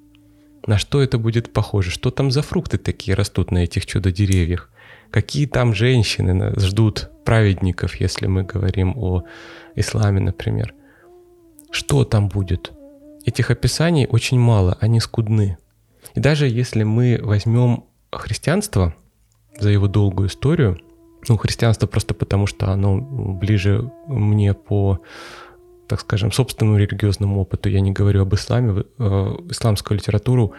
на 0.67 0.79
что 0.79 1.03
это 1.03 1.19
будет 1.19 1.53
похоже, 1.53 1.91
что 1.91 2.11
там 2.11 2.31
за 2.31 2.43
фрукты 2.43 2.79
такие 2.79 3.15
растут 3.15 3.51
на 3.51 3.65
этих 3.65 3.87
чудо-деревьях, 3.87 4.71
какие 5.11 5.47
там 5.47 5.75
женщины 5.75 6.53
ждут 6.61 7.11
праведников, 7.25 7.97
если 7.97 8.27
мы 8.27 8.45
говорим 8.45 8.95
о 8.97 9.25
исламе, 9.75 10.21
например. 10.21 10.75
Что 11.73 12.05
там 12.05 12.29
будет? 12.29 12.73
Этих 13.25 13.51
описаний 13.51 14.07
очень 14.07 14.39
мало, 14.39 14.77
они 14.81 15.01
скудны. 15.01 15.59
И 16.15 16.21
даже 16.21 16.47
если 16.47 16.85
мы 16.85 17.19
возьмем 17.21 17.85
христианство 18.13 18.95
за 19.59 19.71
его 19.71 19.89
долгую 19.89 20.29
историю– 20.29 20.79
ну, 21.29 21.37
христианство 21.37 21.87
просто 21.87 22.15
потому, 22.15 22.47
что 22.47 22.71
оно 22.71 22.99
ближе 23.01 23.91
мне 24.07 24.55
по, 24.55 25.01
так 25.87 26.01
скажем, 26.01 26.33
собственному 26.33 26.79
религиозному 26.79 27.41
опыту. 27.41 27.69
Я 27.69 27.81
не 27.81 27.93
говорю 27.93 28.23
об 28.23 28.35
исламе. 28.35 28.85
Э, 28.99 29.37
исламскую 29.51 29.99
литературу 29.99 30.55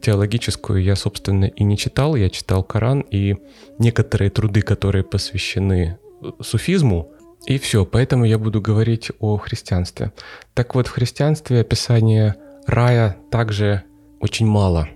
теологическую 0.00 0.82
я, 0.82 0.96
собственно, 0.96 1.46
и 1.46 1.64
не 1.64 1.76
читал. 1.76 2.14
Я 2.14 2.30
читал 2.30 2.62
Коран 2.62 3.00
и 3.00 3.36
некоторые 3.78 4.30
труды, 4.30 4.62
которые 4.62 5.02
посвящены 5.02 5.98
суфизму, 6.40 7.12
и 7.46 7.58
все. 7.58 7.84
Поэтому 7.84 8.24
я 8.24 8.38
буду 8.38 8.60
говорить 8.60 9.10
о 9.18 9.36
христианстве. 9.38 10.12
Так 10.54 10.74
вот, 10.74 10.86
в 10.86 10.90
христианстве 10.90 11.60
описания 11.60 12.36
рая 12.66 13.16
также 13.30 13.84
очень 14.20 14.46
мало. 14.46 14.88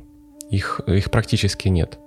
Их, 0.50 0.80
их 0.86 1.10
практически 1.10 1.68
нет. 1.68 1.98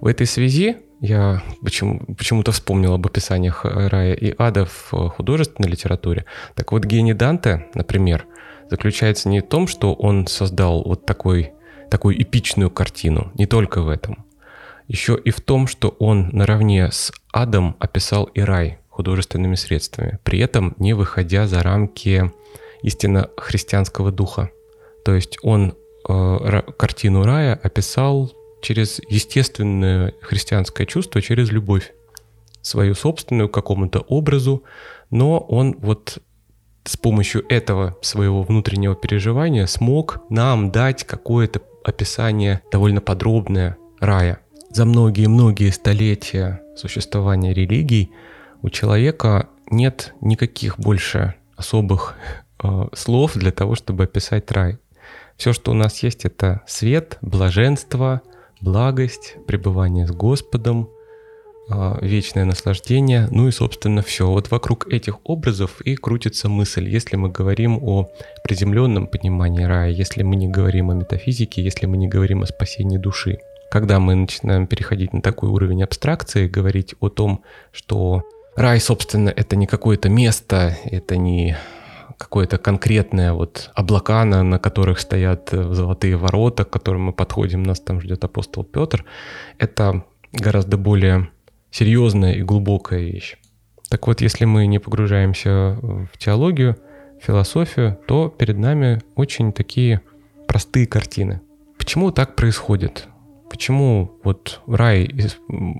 В 0.00 0.06
этой 0.06 0.26
связи 0.26 0.78
я 1.00 1.42
почему, 1.62 2.00
почему-то 2.16 2.52
вспомнил 2.52 2.94
об 2.94 3.06
описаниях 3.06 3.64
рая 3.64 4.14
и 4.14 4.34
ада 4.38 4.66
в 4.66 5.10
художественной 5.10 5.68
литературе. 5.68 6.24
Так 6.54 6.72
вот, 6.72 6.84
гений 6.84 7.14
Данте, 7.14 7.66
например, 7.74 8.26
заключается 8.70 9.28
не 9.28 9.40
в 9.40 9.48
том, 9.48 9.66
что 9.66 9.94
он 9.94 10.26
создал 10.26 10.82
вот 10.82 11.06
такой, 11.06 11.52
такую 11.90 12.20
эпичную 12.22 12.70
картину, 12.70 13.30
не 13.34 13.46
только 13.46 13.82
в 13.82 13.88
этом. 13.88 14.24
еще 14.88 15.18
и 15.22 15.30
в 15.30 15.40
том, 15.40 15.66
что 15.66 15.88
он 15.98 16.28
наравне 16.32 16.90
с 16.90 17.12
адом 17.32 17.76
описал 17.78 18.24
и 18.24 18.40
рай 18.40 18.78
художественными 18.88 19.54
средствами, 19.54 20.18
при 20.22 20.38
этом 20.38 20.74
не 20.78 20.92
выходя 20.94 21.46
за 21.46 21.62
рамки 21.62 22.30
истинно 22.82 23.30
христианского 23.36 24.12
духа. 24.12 24.50
То 25.04 25.14
есть 25.14 25.38
он 25.42 25.74
э, 26.08 26.62
картину 26.76 27.24
рая 27.24 27.58
описал 27.62 28.32
через 28.64 29.00
естественное 29.10 30.14
христианское 30.22 30.86
чувство, 30.86 31.20
через 31.20 31.50
любовь 31.50 31.92
свою 32.62 32.94
собственную 32.94 33.50
какому-то 33.50 34.00
образу, 34.00 34.64
но 35.10 35.38
он 35.38 35.76
вот 35.78 36.18
с 36.84 36.96
помощью 36.96 37.44
этого 37.50 37.96
своего 38.00 38.42
внутреннего 38.42 38.96
переживания 38.96 39.66
смог 39.66 40.20
нам 40.30 40.70
дать 40.70 41.04
какое-то 41.04 41.60
описание 41.84 42.62
довольно 42.72 43.02
подробное 43.02 43.76
рая. 44.00 44.38
За 44.70 44.86
многие-многие 44.86 45.70
столетия 45.70 46.62
существования 46.74 47.52
религий 47.52 48.10
у 48.62 48.70
человека 48.70 49.50
нет 49.70 50.14
никаких 50.22 50.78
больше 50.78 51.34
особых 51.56 52.14
э, 52.62 52.86
слов 52.94 53.34
для 53.34 53.52
того, 53.52 53.74
чтобы 53.74 54.04
описать 54.04 54.50
рай. 54.50 54.78
Все, 55.36 55.52
что 55.52 55.72
у 55.72 55.74
нас 55.74 56.02
есть, 56.02 56.24
это 56.24 56.62
свет, 56.66 57.18
блаженство, 57.20 58.22
благость, 58.60 59.36
пребывание 59.46 60.06
с 60.06 60.10
Господом, 60.10 60.88
а, 61.68 61.98
вечное 62.02 62.44
наслаждение, 62.44 63.26
ну 63.30 63.48
и, 63.48 63.50
собственно, 63.50 64.02
все. 64.02 64.28
Вот 64.28 64.50
вокруг 64.50 64.86
этих 64.92 65.18
образов 65.24 65.80
и 65.80 65.96
крутится 65.96 66.48
мысль. 66.48 66.88
Если 66.88 67.16
мы 67.16 67.30
говорим 67.30 67.78
о 67.82 68.08
приземленном 68.44 69.06
понимании 69.06 69.64
рая, 69.64 69.90
если 69.90 70.22
мы 70.22 70.36
не 70.36 70.48
говорим 70.48 70.90
о 70.90 70.94
метафизике, 70.94 71.62
если 71.62 71.86
мы 71.86 71.96
не 71.96 72.06
говорим 72.06 72.42
о 72.42 72.46
спасении 72.46 72.98
души. 72.98 73.38
Когда 73.70 73.98
мы 73.98 74.14
начинаем 74.14 74.66
переходить 74.66 75.12
на 75.14 75.22
такой 75.22 75.48
уровень 75.48 75.82
абстракции, 75.82 76.48
говорить 76.48 76.94
о 77.00 77.08
том, 77.08 77.42
что 77.72 78.22
рай, 78.56 78.78
собственно, 78.78 79.30
это 79.30 79.56
не 79.56 79.66
какое-то 79.66 80.10
место, 80.10 80.76
это 80.84 81.16
не 81.16 81.56
какое-то 82.18 82.58
конкретное 82.58 83.32
вот 83.32 83.70
облака, 83.74 84.24
на, 84.24 84.42
на 84.42 84.58
которых 84.58 84.98
стоят 85.00 85.52
э, 85.52 85.72
золотые 85.72 86.16
ворота, 86.16 86.64
к 86.64 86.70
которым 86.70 87.02
мы 87.02 87.12
подходим, 87.12 87.62
нас 87.62 87.80
там 87.80 88.00
ждет 88.00 88.24
апостол 88.24 88.64
Петр, 88.64 89.04
это 89.58 90.04
гораздо 90.32 90.76
более 90.76 91.28
серьезная 91.70 92.34
и 92.34 92.42
глубокая 92.42 93.00
вещь. 93.00 93.36
Так 93.88 94.06
вот, 94.06 94.20
если 94.20 94.44
мы 94.44 94.66
не 94.66 94.78
погружаемся 94.78 95.78
в 95.80 96.18
теологию, 96.18 96.76
философию, 97.20 97.98
то 98.06 98.28
перед 98.28 98.58
нами 98.58 99.00
очень 99.14 99.52
такие 99.52 100.00
простые 100.46 100.86
картины. 100.86 101.40
Почему 101.78 102.10
так 102.10 102.36
происходит? 102.36 103.08
Почему 103.50 104.18
вот 104.24 104.60
рай 104.66 105.10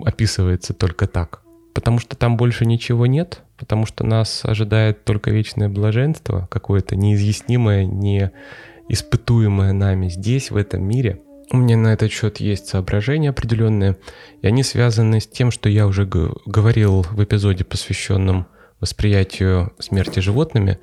описывается 0.04 0.74
только 0.74 1.06
так? 1.06 1.43
Потому 1.74 1.98
что 1.98 2.16
там 2.16 2.36
больше 2.36 2.64
ничего 2.64 3.06
нет? 3.06 3.42
Потому 3.58 3.84
что 3.84 4.04
нас 4.04 4.44
ожидает 4.44 5.04
только 5.04 5.30
вечное 5.30 5.68
блаженство, 5.68 6.48
какое-то 6.50 6.96
неизъяснимое, 6.96 7.84
неиспытуемое 7.84 9.72
нами 9.72 10.08
здесь, 10.08 10.50
в 10.50 10.56
этом 10.56 10.82
мире– 10.84 11.20
у 11.52 11.56
меня 11.56 11.76
на 11.76 11.92
этот 11.92 12.10
счет 12.10 12.38
есть 12.38 12.66
соображения 12.66 13.30
определенные, 13.30 13.96
и 14.42 14.46
они 14.46 14.62
связаны 14.62 15.20
с 15.20 15.26
тем, 15.26 15.50
что 15.50 15.68
я 15.68 15.86
уже 15.86 16.06
говорил 16.06 17.02
в 17.02 17.22
эпизоде, 17.22 17.64
посвященном 17.64 18.46
восприятию 18.80 19.72
смерти 19.78 20.20
животными. 20.20 20.78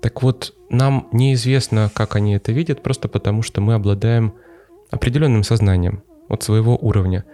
Так 0.00 0.22
вот, 0.22 0.54
нам 0.70 1.08
неизвестно, 1.12 1.90
как 1.92 2.16
они 2.16 2.34
это 2.34 2.52
видят, 2.52 2.82
просто 2.82 3.08
потому 3.08 3.42
что 3.42 3.60
мы 3.60 3.74
обладаем 3.74 4.34
определенным 4.90 5.42
сознанием 5.42 6.02
от 6.28 6.42
своего 6.42 6.76
уровня. 6.76 7.24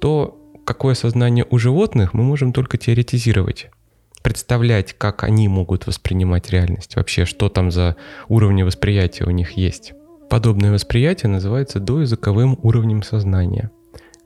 То, 0.00 0.37
какое 0.68 0.92
сознание 0.92 1.46
у 1.48 1.56
животных, 1.56 2.12
мы 2.12 2.22
можем 2.22 2.52
только 2.52 2.76
теоретизировать 2.76 3.70
представлять, 4.22 4.92
как 4.98 5.24
они 5.24 5.48
могут 5.48 5.86
воспринимать 5.86 6.50
реальность, 6.50 6.96
вообще, 6.96 7.24
что 7.24 7.48
там 7.48 7.70
за 7.70 7.96
уровни 8.28 8.62
восприятия 8.62 9.24
у 9.24 9.30
них 9.30 9.52
есть. 9.52 9.94
Подобное 10.28 10.70
восприятие 10.70 11.30
называется 11.30 11.80
доязыковым 11.80 12.58
уровнем 12.62 13.02
сознания. 13.02 13.70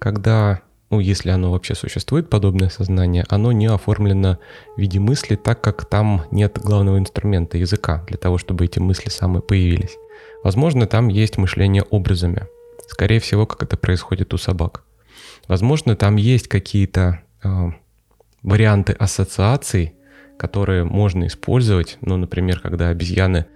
Когда, 0.01 0.63
ну 0.91 0.99
если 0.99 1.31
оно 1.31 1.53
вообще 1.53 1.77
существует, 1.77 2.29
подобное 2.29 2.71
сознание, 2.71 3.25
оно 3.29 3.53
не 3.53 3.67
оформлено 3.67 4.39
в 4.77 4.81
виде 4.81 4.99
мысли, 4.99 5.37
так 5.37 5.61
как 5.61 5.85
там 5.85 6.25
нет 6.33 6.59
главного 6.59 6.99
инструмента 6.99 7.57
языка 7.57 8.05
для 8.09 8.17
того, 8.17 8.39
чтобы 8.39 8.65
эти 8.65 8.81
мысли 8.81 9.11
самые 9.11 9.43
появились. 9.43 9.97
Возможно, 10.43 10.89
там 10.89 11.07
есть 11.07 11.37
мышление 11.37 11.85
образами. 11.85 12.49
Скорее 12.89 13.21
всего, 13.21 13.47
как 13.47 13.63
это 13.63 13.77
происходит 13.77 14.35
у 14.35 14.39
собак. 14.39 14.83
Возможно, 15.49 15.97
там 15.97 16.17
есть 16.17 16.49
какие-то 16.49 17.23
э, 17.43 17.49
варианты 18.43 18.93
ассоциаций, 18.93 19.95
которые 20.39 20.85
можно 20.85 21.27
использовать. 21.27 21.99
Ну, 22.01 22.17
например, 22.17 22.61
когда 22.61 22.89
обезьяны 22.89 23.47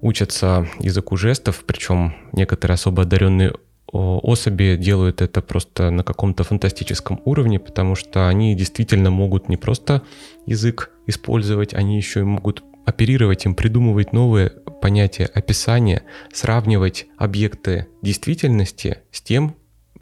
учатся 0.00 0.68
языку 0.80 1.16
жестов, 1.16 1.64
причем 1.66 2.14
некоторые 2.32 2.74
особо 2.74 3.02
одаренные 3.02 3.54
особи 3.94 4.76
делают 4.78 5.22
это 5.22 5.40
просто 5.40 5.90
на 5.90 6.02
каком-то 6.02 6.42
фантастическом 6.42 7.20
уровне, 7.24 7.60
потому 7.60 7.94
что 7.94 8.28
они 8.28 8.56
действительно 8.56 9.10
могут 9.10 9.48
не 9.48 9.56
просто 9.56 10.02
язык 10.46 10.90
использовать, 11.06 11.74
они 11.74 11.96
еще 11.96 12.20
и 12.20 12.24
могут 12.24 12.64
оперировать 12.84 13.44
им, 13.46 13.54
придумывать 13.54 14.12
новые 14.12 14.50
понятия, 14.82 15.26
описания, 15.26 16.02
сравнивать 16.32 17.06
объекты 17.16 17.86
действительности 18.02 18.98
с 19.12 19.22
тем 19.22 19.54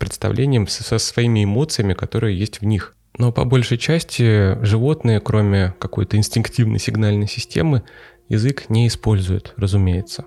представлением, 0.02 0.66
со 0.66 0.98
своими 0.98 1.44
эмоциями, 1.44 1.94
которые 1.94 2.36
есть 2.36 2.60
в 2.60 2.64
них. 2.64 2.96
Но 3.18 3.30
по 3.30 3.44
большей 3.44 3.78
части 3.78 4.60
животные, 4.64 5.20
кроме 5.20 5.74
какой-то 5.78 6.16
инстинктивной 6.16 6.80
сигнальной 6.80 7.28
системы, 7.28 7.84
язык 8.28 8.64
не 8.68 8.88
использует, 8.88 9.54
разумеется. 9.56 10.24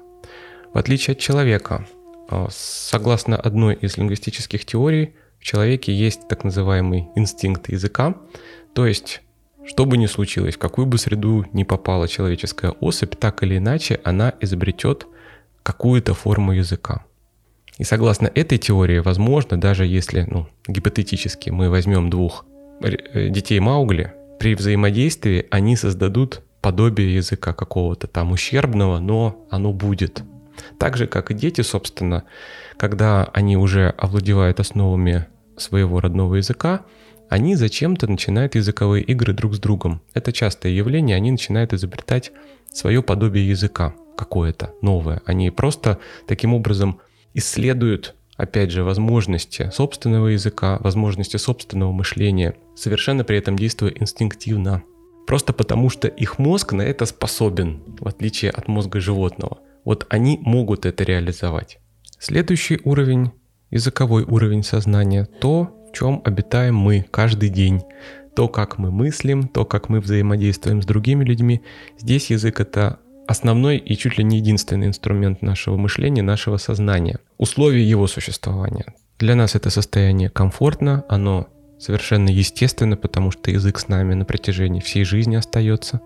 В 0.73 0.77
отличие 0.77 1.15
от 1.15 1.19
человека, 1.19 1.85
а, 2.29 2.47
согласно 2.51 3.35
одной 3.35 3.75
из 3.75 3.97
лингвистических 3.97 4.63
теорий, 4.63 5.15
в 5.39 5.43
человеке 5.43 5.93
есть 5.93 6.29
так 6.29 6.45
называемый 6.45 7.09
инстинкт 7.17 7.67
языка, 7.67 8.15
то 8.73 8.87
есть 8.87 9.23
что 9.65 9.85
бы 9.85 9.97
ни 9.97 10.05
случилось, 10.05 10.55
в 10.55 10.59
какую 10.59 10.85
бы 10.85 10.97
среду 10.97 11.45
ни 11.51 11.63
попала 11.63 12.07
человеческая 12.07 12.71
особь, 12.79 13.17
так 13.17 13.43
или 13.43 13.57
иначе 13.57 13.99
она 14.05 14.33
изобретет 14.39 15.05
какую-то 15.63 16.13
форму 16.13 16.53
языка. 16.53 17.03
И 17.77 17.83
согласно 17.83 18.31
этой 18.33 18.57
теории, 18.57 18.99
возможно, 18.99 19.59
даже 19.59 19.85
если, 19.85 20.25
ну, 20.29 20.47
гипотетически 20.67 21.49
мы 21.49 21.69
возьмем 21.69 22.09
двух 22.09 22.45
э, 22.81 23.29
детей 23.29 23.59
Маугли, 23.59 24.13
при 24.39 24.55
взаимодействии 24.55 25.45
они 25.49 25.75
создадут 25.75 26.41
подобие 26.61 27.15
языка 27.15 27.53
какого-то 27.53 28.07
там 28.07 28.31
ущербного, 28.31 28.99
но 28.99 29.45
оно 29.49 29.71
будет. 29.73 30.23
Так 30.79 30.97
же, 30.97 31.07
как 31.07 31.31
и 31.31 31.33
дети, 31.33 31.61
собственно, 31.61 32.23
когда 32.77 33.25
они 33.33 33.57
уже 33.57 33.89
овладевают 33.97 34.59
основами 34.59 35.27
своего 35.57 35.99
родного 35.99 36.35
языка, 36.35 36.85
они 37.29 37.55
зачем-то 37.55 38.07
начинают 38.07 38.55
языковые 38.55 39.03
игры 39.03 39.33
друг 39.33 39.55
с 39.55 39.59
другом. 39.59 40.01
Это 40.13 40.31
частое 40.31 40.71
явление, 40.71 41.15
они 41.15 41.31
начинают 41.31 41.73
изобретать 41.73 42.31
свое 42.71 43.01
подобие 43.01 43.47
языка 43.47 43.93
какое-то 44.17 44.73
новое. 44.81 45.21
Они 45.25 45.49
просто 45.49 45.99
таким 46.27 46.53
образом 46.53 46.99
исследуют, 47.35 48.15
опять 48.37 48.71
же, 48.71 48.83
возможности 48.83 49.69
собственного 49.71 50.29
языка, 50.29 50.79
возможности 50.79 51.37
собственного 51.37 51.91
мышления, 51.91 52.55
совершенно 52.75 53.23
при 53.23 53.37
этом 53.37 53.57
действуя 53.57 53.91
инстинктивно. 53.91 54.81
Просто 55.27 55.53
потому, 55.53 55.89
что 55.89 56.07
их 56.07 56.39
мозг 56.39 56.73
на 56.73 56.81
это 56.81 57.05
способен, 57.05 57.83
в 57.99 58.07
отличие 58.07 58.51
от 58.51 58.67
мозга 58.67 58.99
животного. 58.99 59.59
Вот 59.83 60.05
они 60.09 60.39
могут 60.41 60.85
это 60.85 61.03
реализовать. 61.03 61.79
Следующий 62.19 62.79
уровень, 62.83 63.31
языковой 63.69 64.23
уровень 64.23 64.63
сознания, 64.63 65.27
то, 65.41 65.71
в 65.89 65.95
чем 65.95 66.21
обитаем 66.23 66.75
мы 66.75 67.05
каждый 67.11 67.49
день. 67.49 67.81
То, 68.35 68.47
как 68.47 68.77
мы 68.77 68.91
мыслим, 68.91 69.47
то, 69.47 69.65
как 69.65 69.89
мы 69.89 69.99
взаимодействуем 69.99 70.81
с 70.81 70.85
другими 70.85 71.23
людьми. 71.23 71.61
Здесь 71.97 72.29
язык 72.29 72.59
это 72.59 72.99
основной 73.27 73.77
и 73.77 73.95
чуть 73.97 74.17
ли 74.17 74.23
не 74.23 74.37
единственный 74.37 74.87
инструмент 74.87 75.41
нашего 75.41 75.77
мышления, 75.77 76.21
нашего 76.21 76.57
сознания. 76.57 77.19
Условия 77.37 77.83
его 77.83 78.07
существования. 78.07 78.93
Для 79.19 79.35
нас 79.35 79.55
это 79.55 79.69
состояние 79.69 80.29
комфортно, 80.29 81.05
оно 81.07 81.47
совершенно 81.79 82.29
естественно, 82.29 82.97
потому 82.97 83.31
что 83.31 83.51
язык 83.51 83.79
с 83.79 83.87
нами 83.87 84.13
на 84.13 84.25
протяжении 84.25 84.79
всей 84.79 85.03
жизни 85.03 85.35
остается. 85.35 86.01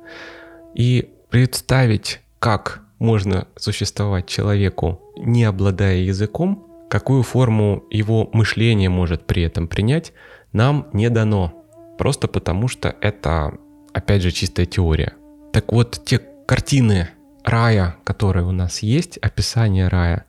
И 0.75 1.09
представить, 1.29 2.21
как 2.39 2.81
можно 2.99 3.47
существовать 3.55 4.27
человеку, 4.27 5.01
не 5.17 5.43
обладая 5.43 5.97
языком, 5.97 6.65
какую 6.89 7.23
форму 7.23 7.83
его 7.89 8.29
мышление 8.33 8.89
может 8.89 9.25
при 9.25 9.43
этом 9.43 9.67
принять, 9.67 10.13
нам 10.51 10.87
не 10.93 11.09
дано. 11.09 11.53
Просто 11.97 12.27
потому 12.27 12.67
что 12.67 12.95
это, 13.01 13.53
опять 13.93 14.21
же, 14.21 14.31
чистая 14.31 14.65
теория. 14.65 15.13
Так 15.53 15.71
вот, 15.71 16.01
те 16.05 16.19
картины 16.49 17.09
рая, 17.43 17.97
которые 18.03 18.43
у 18.43 18.51
нас 18.51 18.79
есть, 18.79 19.17
описание 19.17 19.87
рая, 19.87 20.25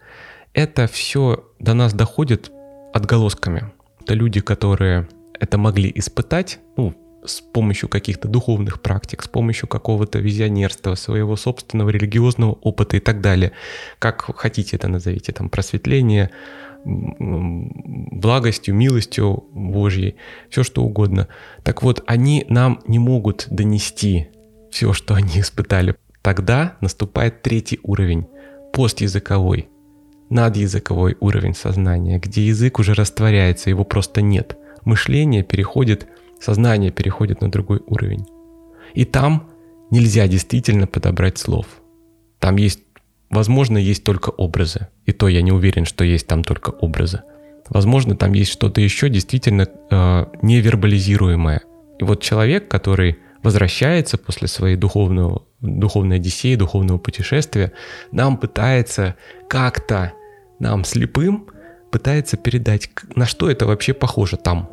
это 0.53 0.87
все 0.87 1.49
до 1.59 1.73
нас 1.73 1.95
доходит 1.95 2.53
отголосками 2.93 3.73
Это 4.03 4.13
люди, 4.13 4.43
которые 4.43 5.09
это 5.41 5.57
могли 5.57 5.91
испытать, 5.95 6.61
ну, 6.77 6.93
с 7.25 7.41
помощью 7.41 7.89
каких-то 7.89 8.29
духовных 8.29 8.83
практик, 8.83 9.23
с 9.23 9.29
помощью 9.29 9.67
какого-то 9.67 10.19
визионерства, 10.19 10.95
своего 10.95 11.37
собственного 11.37 11.89
религиозного 11.89 12.53
опыта 12.53 12.99
и 12.99 13.01
так 13.01 13.23
далее. 13.23 13.53
Как 13.99 14.21
хотите 14.37 14.77
это 14.77 14.89
назовите, 14.89 15.33
там 15.33 15.49
просветление, 15.49 16.31
благостью, 16.85 18.75
милостью 18.75 19.45
Божьей, 19.53 20.17
все 20.51 20.65
что 20.65 20.83
угодно. 20.83 21.29
Так 21.63 21.83
вот, 21.83 22.05
они 22.07 22.45
нам 22.51 22.83
не 22.87 22.99
могут 22.99 23.47
донести 23.51 24.29
все, 24.71 24.93
что 24.93 25.15
они 25.15 25.41
испытали. 25.41 25.97
Тогда 26.23 26.77
наступает 26.81 27.43
третий 27.43 27.81
уровень, 27.83 28.27
постязыковой, 28.73 29.69
надязыковой 30.29 31.17
уровень 31.21 31.55
сознания, 31.55 32.19
где 32.19 32.47
язык 32.47 32.79
уже 32.79 32.95
растворяется, 32.95 33.71
его 33.71 33.85
просто 33.85 34.23
нет. 34.23 34.57
Мышление 34.85 35.43
переходит 35.43 36.09
сознание 36.41 36.91
переходит 36.91 37.41
на 37.41 37.51
другой 37.51 37.83
уровень. 37.87 38.27
И 38.95 39.05
там 39.05 39.49
нельзя 39.91 40.27
действительно 40.27 40.87
подобрать 40.87 41.39
слов. 41.39 41.67
Там 42.39 42.57
есть, 42.57 42.81
возможно, 43.29 43.79
есть 43.79 44.03
только 44.03 44.31
образы. 44.31 44.89
И 45.05 45.13
то 45.13 45.29
я 45.29 45.43
не 45.43 45.53
уверен, 45.53 45.85
что 45.85 46.03
есть 46.03 46.27
там 46.27 46.43
только 46.43 46.71
образы. 46.71 47.23
Возможно, 47.69 48.17
там 48.17 48.33
есть 48.33 48.51
что-то 48.51 48.81
еще 48.81 49.09
действительно 49.09 49.69
э, 49.69 50.25
невербализируемое. 50.43 51.61
И 52.01 52.05
вот 52.05 52.23
человек, 52.23 52.69
который 52.69 53.19
возвращается 53.43 54.19
после 54.19 54.49
своей 54.49 54.77
духовного, 54.77 55.45
духовной 55.61 56.17
одиссеи, 56.17 56.57
духовного 56.57 56.99
путешествия, 56.99 57.73
нам 58.13 58.37
пытается 58.37 59.17
как-то, 59.49 60.13
нам 60.59 60.85
слепым, 60.85 61.49
пытается 61.91 62.37
передать, 62.37 62.91
на 63.15 63.27
что 63.27 63.51
это 63.51 63.67
вообще 63.67 63.95
похоже 63.95 64.37
там, 64.37 64.71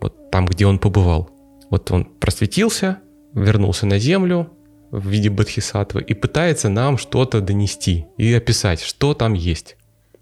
вот 0.00 0.30
там, 0.30 0.46
где 0.46 0.66
он 0.66 0.78
побывал. 0.78 1.30
Вот 1.70 1.90
он 1.90 2.04
просветился, 2.04 2.98
вернулся 3.34 3.86
на 3.86 3.98
землю 3.98 4.50
в 4.90 5.08
виде 5.08 5.30
бодхисаттвы 5.30 6.02
и 6.02 6.14
пытается 6.14 6.68
нам 6.68 6.98
что-то 6.98 7.40
донести 7.40 8.06
и 8.18 8.32
описать, 8.34 8.80
что 8.80 9.14
там 9.14 9.34
есть. 9.34 9.76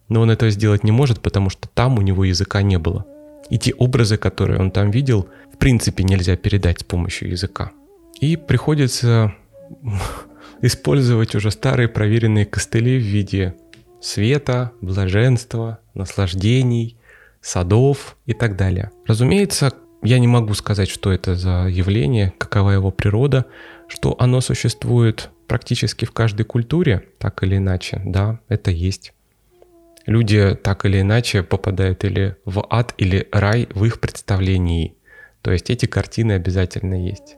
Но 0.09 0.21
он 0.21 0.31
этого 0.31 0.51
сделать 0.51 0.85
не 0.85 0.93
может, 0.93 1.21
потому 1.21 1.51
что 1.51 1.69
там 1.69 1.99
у 1.99 2.03
него 2.03 2.25
языка 2.25 2.63
не 2.63 2.79
было. 2.79 3.07
И 3.51 3.59
те 3.59 3.73
образы, 3.75 4.17
которые 4.19 4.61
он 4.61 4.71
там 4.71 4.91
видел, 4.91 5.29
в 5.53 5.57
принципе 5.59 6.05
нельзя 6.05 6.37
передать 6.37 6.81
с 6.81 6.85
помощью 6.85 7.31
языка. 7.31 7.73
И 8.21 8.37
приходится 8.37 9.35
использовать 10.63 11.35
уже 11.35 11.51
старые 11.51 11.89
проверенные 11.89 12.47
костыли 12.47 12.99
в 12.99 13.03
виде 13.03 13.55
света, 14.01 14.73
блаженства, 14.81 15.81
наслаждений, 15.95 16.97
садов 17.41 18.17
и 18.27 18.35
так 18.35 18.57
далее. 18.57 18.91
Разумеется, 19.07 19.73
я 20.03 20.19
не 20.19 20.29
могу 20.29 20.55
сказать, 20.55 20.89
что 20.89 21.13
это 21.13 21.35
за 21.35 21.67
явление, 21.69 22.33
какова 22.39 22.71
его 22.71 22.91
природа, 22.91 23.47
что 23.89 24.15
оно 24.19 24.41
существует 24.41 25.31
практически 25.47 26.05
в 26.05 26.13
каждой 26.13 26.45
культуре, 26.45 27.05
так 27.19 27.43
или 27.43 27.57
иначе, 27.57 28.03
да, 28.05 28.41
это 28.49 28.71
есть. 28.71 29.13
Люди 30.07 30.57
так 30.63 30.85
или 30.85 31.01
иначе 31.01 31.43
попадают 31.43 32.05
или 32.05 32.37
в 32.45 32.65
ад, 32.71 32.95
или 32.99 33.29
рай 33.33 33.69
в 33.75 33.85
их 33.85 34.01
представлении. 34.01 34.95
То 35.43 35.53
есть 35.53 35.71
эти 35.71 35.87
картины 35.87 36.33
обязательно 36.33 36.95
есть. 36.95 37.38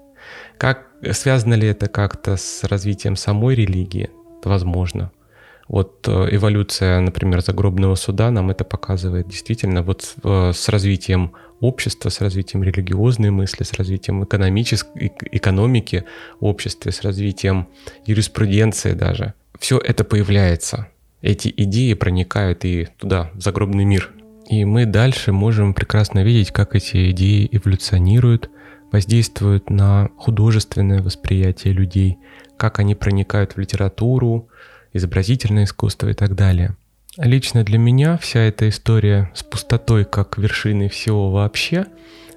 Как 0.59 0.87
связано 1.13 1.55
ли 1.55 1.69
это 1.69 1.89
как-то 1.89 2.37
с 2.37 2.65
развитием 2.65 3.17
самой 3.17 3.55
религии? 3.55 4.11
Возможно. 4.45 5.11
Вот 5.71 6.09
э, 6.09 6.29
эволюция, 6.33 6.99
например, 6.99 7.43
загробного 7.43 7.95
суда 7.95 8.33
нам 8.33 8.51
это 8.51 8.65
показывает 8.65 9.29
действительно 9.29 9.83
вот 9.83 10.17
э, 10.25 10.53
с 10.53 10.69
развитием 10.69 11.33
общества, 11.61 12.09
с 12.09 12.21
развитием 12.21 12.65
религиозной 12.65 13.31
мысли, 13.31 13.63
с 13.63 13.73
развитием 13.75 14.25
экономической, 14.25 15.13
экономики 15.31 16.05
общества, 16.41 16.91
с 16.91 17.03
развитием 17.03 17.69
юриспруденции 18.05 18.95
даже. 18.95 19.35
Все 19.61 19.79
это 19.79 20.03
появляется. 20.03 20.89
Эти 21.23 21.55
идеи 21.57 21.95
проникают 21.95 22.65
и 22.65 22.89
туда, 22.99 23.31
в 23.35 23.41
загробный 23.41 23.85
мир. 23.85 24.11
И 24.49 24.65
мы 24.65 24.87
дальше 24.87 25.31
можем 25.31 25.73
прекрасно 25.75 26.25
видеть, 26.25 26.51
как 26.51 26.75
эти 26.75 27.13
идеи 27.13 27.49
эволюционируют, 27.53 28.51
воздействуют 28.93 29.71
на 29.71 30.11
художественное 30.17 31.03
восприятие 31.03 31.73
людей, 31.73 32.19
как 32.57 32.79
они 32.79 32.95
проникают 32.95 33.53
в 33.53 33.59
литературу, 33.59 34.49
изобразительное 34.93 35.65
искусство 35.65 36.09
и 36.09 36.15
так 36.15 36.35
далее. 36.35 36.77
Лично 37.17 37.65
для 37.65 37.79
меня 37.79 38.19
вся 38.19 38.41
эта 38.41 38.69
история 38.69 39.31
с 39.35 39.43
пустотой 39.43 40.05
как 40.05 40.39
вершиной 40.39 40.89
всего 40.89 41.31
вообще 41.31 41.87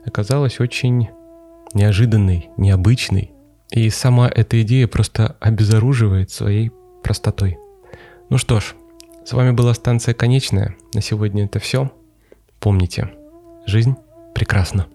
оказалась 0.06 0.60
очень 0.60 1.10
неожиданной, 1.74 2.50
необычной. 2.58 3.32
И 3.72 3.90
сама 3.90 4.30
эта 4.30 4.62
идея 4.62 4.88
просто 4.88 5.36
обезоруживает 5.40 6.32
своей 6.32 6.72
простотой. 7.04 7.58
Ну 8.30 8.38
что 8.38 8.60
ж, 8.60 8.76
с 9.26 9.34
вами 9.34 9.52
была 9.52 9.74
станция 9.74 10.14
«Конечная». 10.14 10.76
На 10.94 11.02
сегодня 11.02 11.46
это 11.46 11.60
все. 11.60 11.92
Помните, 12.60 13.10
жизнь 13.66 13.96
прекрасна. 14.36 14.88